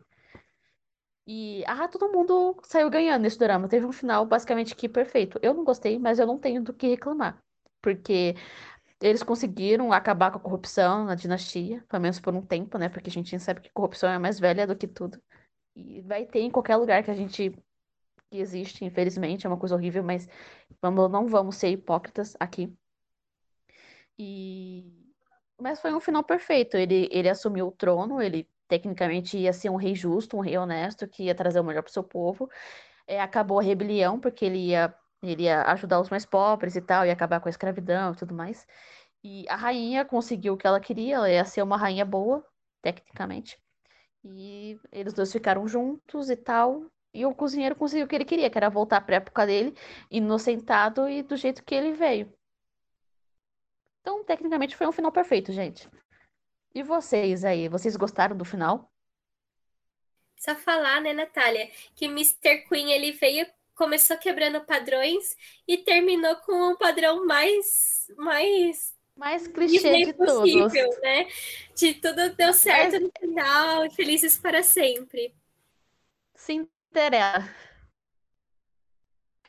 E 1.25 1.63
ah, 1.67 1.87
todo 1.87 2.11
mundo 2.11 2.59
saiu 2.63 2.89
ganhando 2.89 3.21
nesse 3.21 3.39
drama. 3.39 3.67
Teve 3.67 3.85
um 3.85 3.91
final 3.91 4.25
basicamente 4.25 4.75
que 4.75 4.89
perfeito. 4.89 5.39
Eu 5.41 5.53
não 5.53 5.63
gostei, 5.63 5.97
mas 5.97 6.19
eu 6.19 6.27
não 6.27 6.37
tenho 6.37 6.61
do 6.63 6.73
que 6.73 6.87
reclamar. 6.87 7.41
Porque 7.81 8.35
eles 9.01 9.23
conseguiram 9.23 9.91
acabar 9.93 10.31
com 10.31 10.37
a 10.37 10.41
corrupção 10.41 11.05
na 11.05 11.15
dinastia, 11.15 11.83
pelo 11.89 12.01
menos 12.01 12.19
por 12.19 12.33
um 12.33 12.41
tempo, 12.45 12.77
né? 12.77 12.89
Porque 12.89 13.09
a 13.09 13.13
gente 13.13 13.37
sabe 13.39 13.61
que 13.61 13.69
corrupção 13.71 14.09
é 14.09 14.19
mais 14.19 14.39
velha 14.39 14.67
do 14.67 14.75
que 14.75 14.87
tudo. 14.87 15.21
E 15.75 16.01
vai 16.01 16.25
ter 16.25 16.41
em 16.41 16.51
qualquer 16.51 16.77
lugar 16.77 17.03
que 17.03 17.11
a 17.11 17.13
gente 17.13 17.51
que 18.31 18.39
existe, 18.39 18.85
infelizmente, 18.85 19.45
é 19.45 19.49
uma 19.49 19.59
coisa 19.59 19.75
horrível, 19.75 20.03
mas 20.03 20.27
vamos, 20.81 21.09
não 21.11 21.27
vamos 21.27 21.55
ser 21.57 21.69
hipócritas 21.69 22.35
aqui. 22.39 22.73
E 24.17 25.03
mas 25.61 25.79
foi 25.79 25.93
um 25.93 25.99
final 25.99 26.23
perfeito. 26.23 26.75
Ele, 26.77 27.07
ele 27.11 27.29
assumiu 27.29 27.67
o 27.67 27.71
trono, 27.71 28.21
ele 28.21 28.47
tecnicamente 28.67 29.37
ia 29.37 29.53
ser 29.53 29.69
um 29.69 29.75
rei 29.75 29.95
justo, 29.95 30.37
um 30.37 30.41
rei 30.41 30.57
honesto, 30.57 31.07
que 31.07 31.23
ia 31.23 31.35
trazer 31.35 31.59
o 31.59 31.63
melhor 31.63 31.83
para 31.83 31.89
o 31.89 31.93
seu 31.93 32.03
povo. 32.03 32.49
É, 33.07 33.21
acabou 33.21 33.59
a 33.59 33.63
rebelião, 33.63 34.19
porque 34.19 34.45
ele 34.45 34.69
ia, 34.69 34.93
ele 35.21 35.43
ia 35.43 35.63
ajudar 35.71 35.99
os 35.99 36.09
mais 36.09 36.25
pobres 36.25 36.75
e 36.75 36.81
tal, 36.81 37.05
ia 37.05 37.13
acabar 37.13 37.39
com 37.39 37.49
a 37.49 37.51
escravidão 37.51 38.13
e 38.13 38.15
tudo 38.15 38.33
mais. 38.33 38.65
E 39.23 39.45
a 39.49 39.55
rainha 39.55 40.05
conseguiu 40.05 40.53
o 40.53 40.57
que 40.57 40.67
ela 40.67 40.79
queria, 40.79 41.15
ela 41.15 41.29
ia 41.29 41.45
ser 41.45 41.61
uma 41.63 41.77
rainha 41.77 42.05
boa, 42.05 42.45
tecnicamente. 42.81 43.57
E 44.23 44.79
eles 44.91 45.13
dois 45.13 45.31
ficaram 45.31 45.67
juntos 45.67 46.29
e 46.29 46.35
tal. 46.35 46.85
E 47.13 47.25
o 47.25 47.35
cozinheiro 47.35 47.75
conseguiu 47.75 48.05
o 48.05 48.09
que 48.09 48.15
ele 48.15 48.25
queria, 48.25 48.49
que 48.49 48.57
era 48.57 48.69
voltar 48.69 49.01
para 49.01 49.15
a 49.15 49.17
época 49.17 49.45
dele, 49.45 49.75
inocentado 50.09 51.07
e 51.07 51.21
do 51.21 51.37
jeito 51.37 51.63
que 51.63 51.75
ele 51.75 51.93
veio. 51.93 52.33
Então, 54.01 54.23
tecnicamente, 54.23 54.75
foi 54.75 54.87
um 54.87 54.91
final 54.91 55.11
perfeito, 55.11 55.51
gente. 55.51 55.89
E 56.73 56.81
vocês 56.81 57.45
aí, 57.45 57.67
vocês 57.67 57.95
gostaram 57.95 58.35
do 58.35 58.43
final? 58.43 58.91
Só 60.37 60.55
falar, 60.55 61.01
né, 61.01 61.13
Natália, 61.13 61.69
que 61.95 62.05
Mr. 62.05 62.65
Queen 62.67 62.91
ele 62.91 63.11
veio, 63.11 63.45
começou 63.75 64.17
quebrando 64.17 64.59
padrões 64.61 65.37
e 65.67 65.77
terminou 65.77 66.35
com 66.37 66.71
o 66.71 66.77
padrão 66.77 67.25
mais 67.25 68.07
mais 68.17 68.93
mais 69.15 69.47
clichê 69.47 70.05
de 70.05 70.13
possível, 70.13 70.69
todos. 70.69 71.01
né? 71.01 71.27
De 71.75 71.93
tudo 71.93 72.35
deu 72.35 72.51
certo 72.51 72.93
Mas... 72.93 73.01
no 73.03 73.11
final, 73.19 73.91
felizes 73.91 74.37
para 74.37 74.63
sempre. 74.63 75.35
Cinderela. 76.35 77.47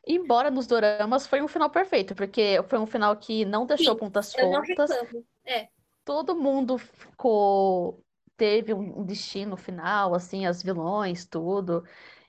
Embora 0.07 0.51
nos 0.51 0.67
doramas 0.67 1.27
foi 1.27 1.41
um 1.41 1.49
final 1.49 1.71
perfeito, 1.71 2.15
porque 2.15 2.63
foi 2.69 2.79
um 2.79 2.87
final 2.87 3.17
que 3.17 3.47
não 3.47 3.65
deixou 3.65 3.95
Sim, 3.95 4.01
pontas 4.01 4.27
soltas. 4.27 4.91
É. 5.47 5.69
Todo 6.05 6.37
mundo 6.37 6.79
ficou 6.79 8.05
teve 8.37 8.75
um 8.75 9.05
destino 9.05 9.57
final, 9.57 10.15
assim, 10.15 10.47
as 10.47 10.63
vilões, 10.63 11.25
tudo. 11.25 11.85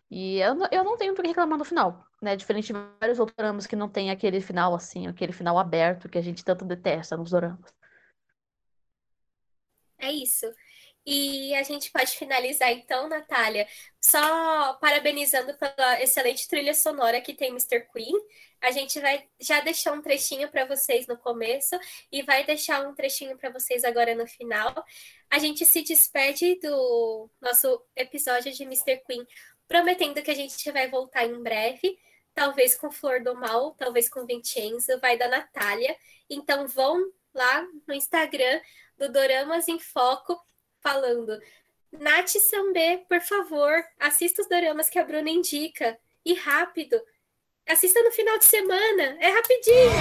E 0.10 0.38
eu, 0.40 0.56
eu 0.72 0.84
não 0.84 0.98
tenho 0.98 1.14
por 1.16 1.24
que 1.24 1.30
reclamar 1.30 1.58
no 1.58 1.66
final, 1.66 2.06
né? 2.22 2.36
Diferente 2.36 2.68
de 2.68 2.74
vários 3.00 3.20
outros 3.20 3.36
dramas 3.36 3.68
que 3.68 3.76
não 3.76 3.90
tem 3.90 4.12
aquele 4.12 4.40
final 4.42 4.76
assim, 4.76 5.08
aquele 5.08 5.34
final 5.34 5.58
aberto 5.58 6.10
que 6.10 6.18
a 6.18 6.22
gente 6.22 6.46
tanto 6.46 6.64
detesta 6.66 7.18
nos 7.18 7.32
doramas. 7.32 7.74
É 9.98 10.12
isso. 10.12 10.46
E 11.06 11.54
a 11.54 11.62
gente 11.62 11.92
pode 11.92 12.12
finalizar 12.18 12.72
então, 12.72 13.08
Natália, 13.08 13.68
só 14.02 14.74
parabenizando 14.76 15.56
pela 15.56 16.02
excelente 16.02 16.48
trilha 16.48 16.74
sonora 16.74 17.22
que 17.22 17.36
tem 17.36 17.50
Mr. 17.50 17.88
Queen. 17.94 18.14
A 18.60 18.72
gente 18.72 19.00
vai 19.00 19.28
já 19.40 19.60
deixar 19.60 19.94
um 19.94 20.02
trechinho 20.02 20.50
para 20.50 20.66
vocês 20.66 21.06
no 21.06 21.16
começo 21.16 21.80
e 22.12 22.24
vai 22.24 22.44
deixar 22.44 22.88
um 22.88 22.96
trechinho 22.96 23.38
para 23.38 23.52
vocês 23.52 23.84
agora 23.84 24.16
no 24.16 24.26
final. 24.26 24.74
A 25.30 25.38
gente 25.38 25.64
se 25.64 25.84
despede 25.84 26.60
do 26.60 27.30
nosso 27.40 27.80
episódio 27.96 28.52
de 28.52 28.64
Mr. 28.64 28.98
Queen, 29.06 29.26
prometendo 29.68 30.24
que 30.24 30.32
a 30.32 30.36
gente 30.36 30.72
vai 30.72 30.90
voltar 30.90 31.26
em 31.26 31.44
breve, 31.44 32.00
talvez 32.34 32.76
com 32.76 32.92
Flor 32.92 33.22
do 33.24 33.36
Mal, 33.36 33.76
talvez 33.76 34.10
com 34.10 34.26
Vincenzo, 34.26 35.00
vai 35.00 35.18
da 35.18 35.28
Natália. 35.28 35.96
Então 36.28 36.68
vão 36.68 37.12
lá 37.32 37.64
no 37.88 37.94
Instagram 37.94 38.60
do 38.98 39.12
Doramas 39.12 39.68
em 39.68 39.80
Foco 39.80 40.40
falando: 40.86 41.40
Nath 41.92 42.38
Sambê, 42.38 43.04
por 43.10 43.20
favor, 43.22 43.84
assista 44.00 44.44
os 44.44 44.48
doramas 44.48 44.88
que 44.88 45.00
a 45.00 45.04
Bruna 45.04 45.32
indica. 45.32 45.98
E 46.24 46.34
rápido. 46.36 47.00
Assista 47.68 48.02
no 48.02 48.12
final 48.12 48.38
de 48.38 48.46
semana. 48.46 49.18
É 49.20 49.30
rapidinho. 49.30 49.92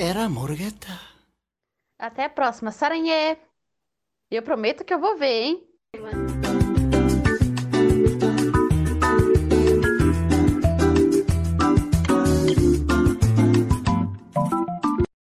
Era 0.00 0.28
Morgueta. 0.28 1.00
Até 1.98 2.24
a 2.24 2.30
próxima, 2.30 2.72
Saranhê. 2.72 3.36
Eu 4.30 4.42
prometo 4.42 4.84
que 4.84 4.92
eu 4.92 4.98
vou 4.98 5.16
ver, 5.16 5.42
hein? 5.42 5.68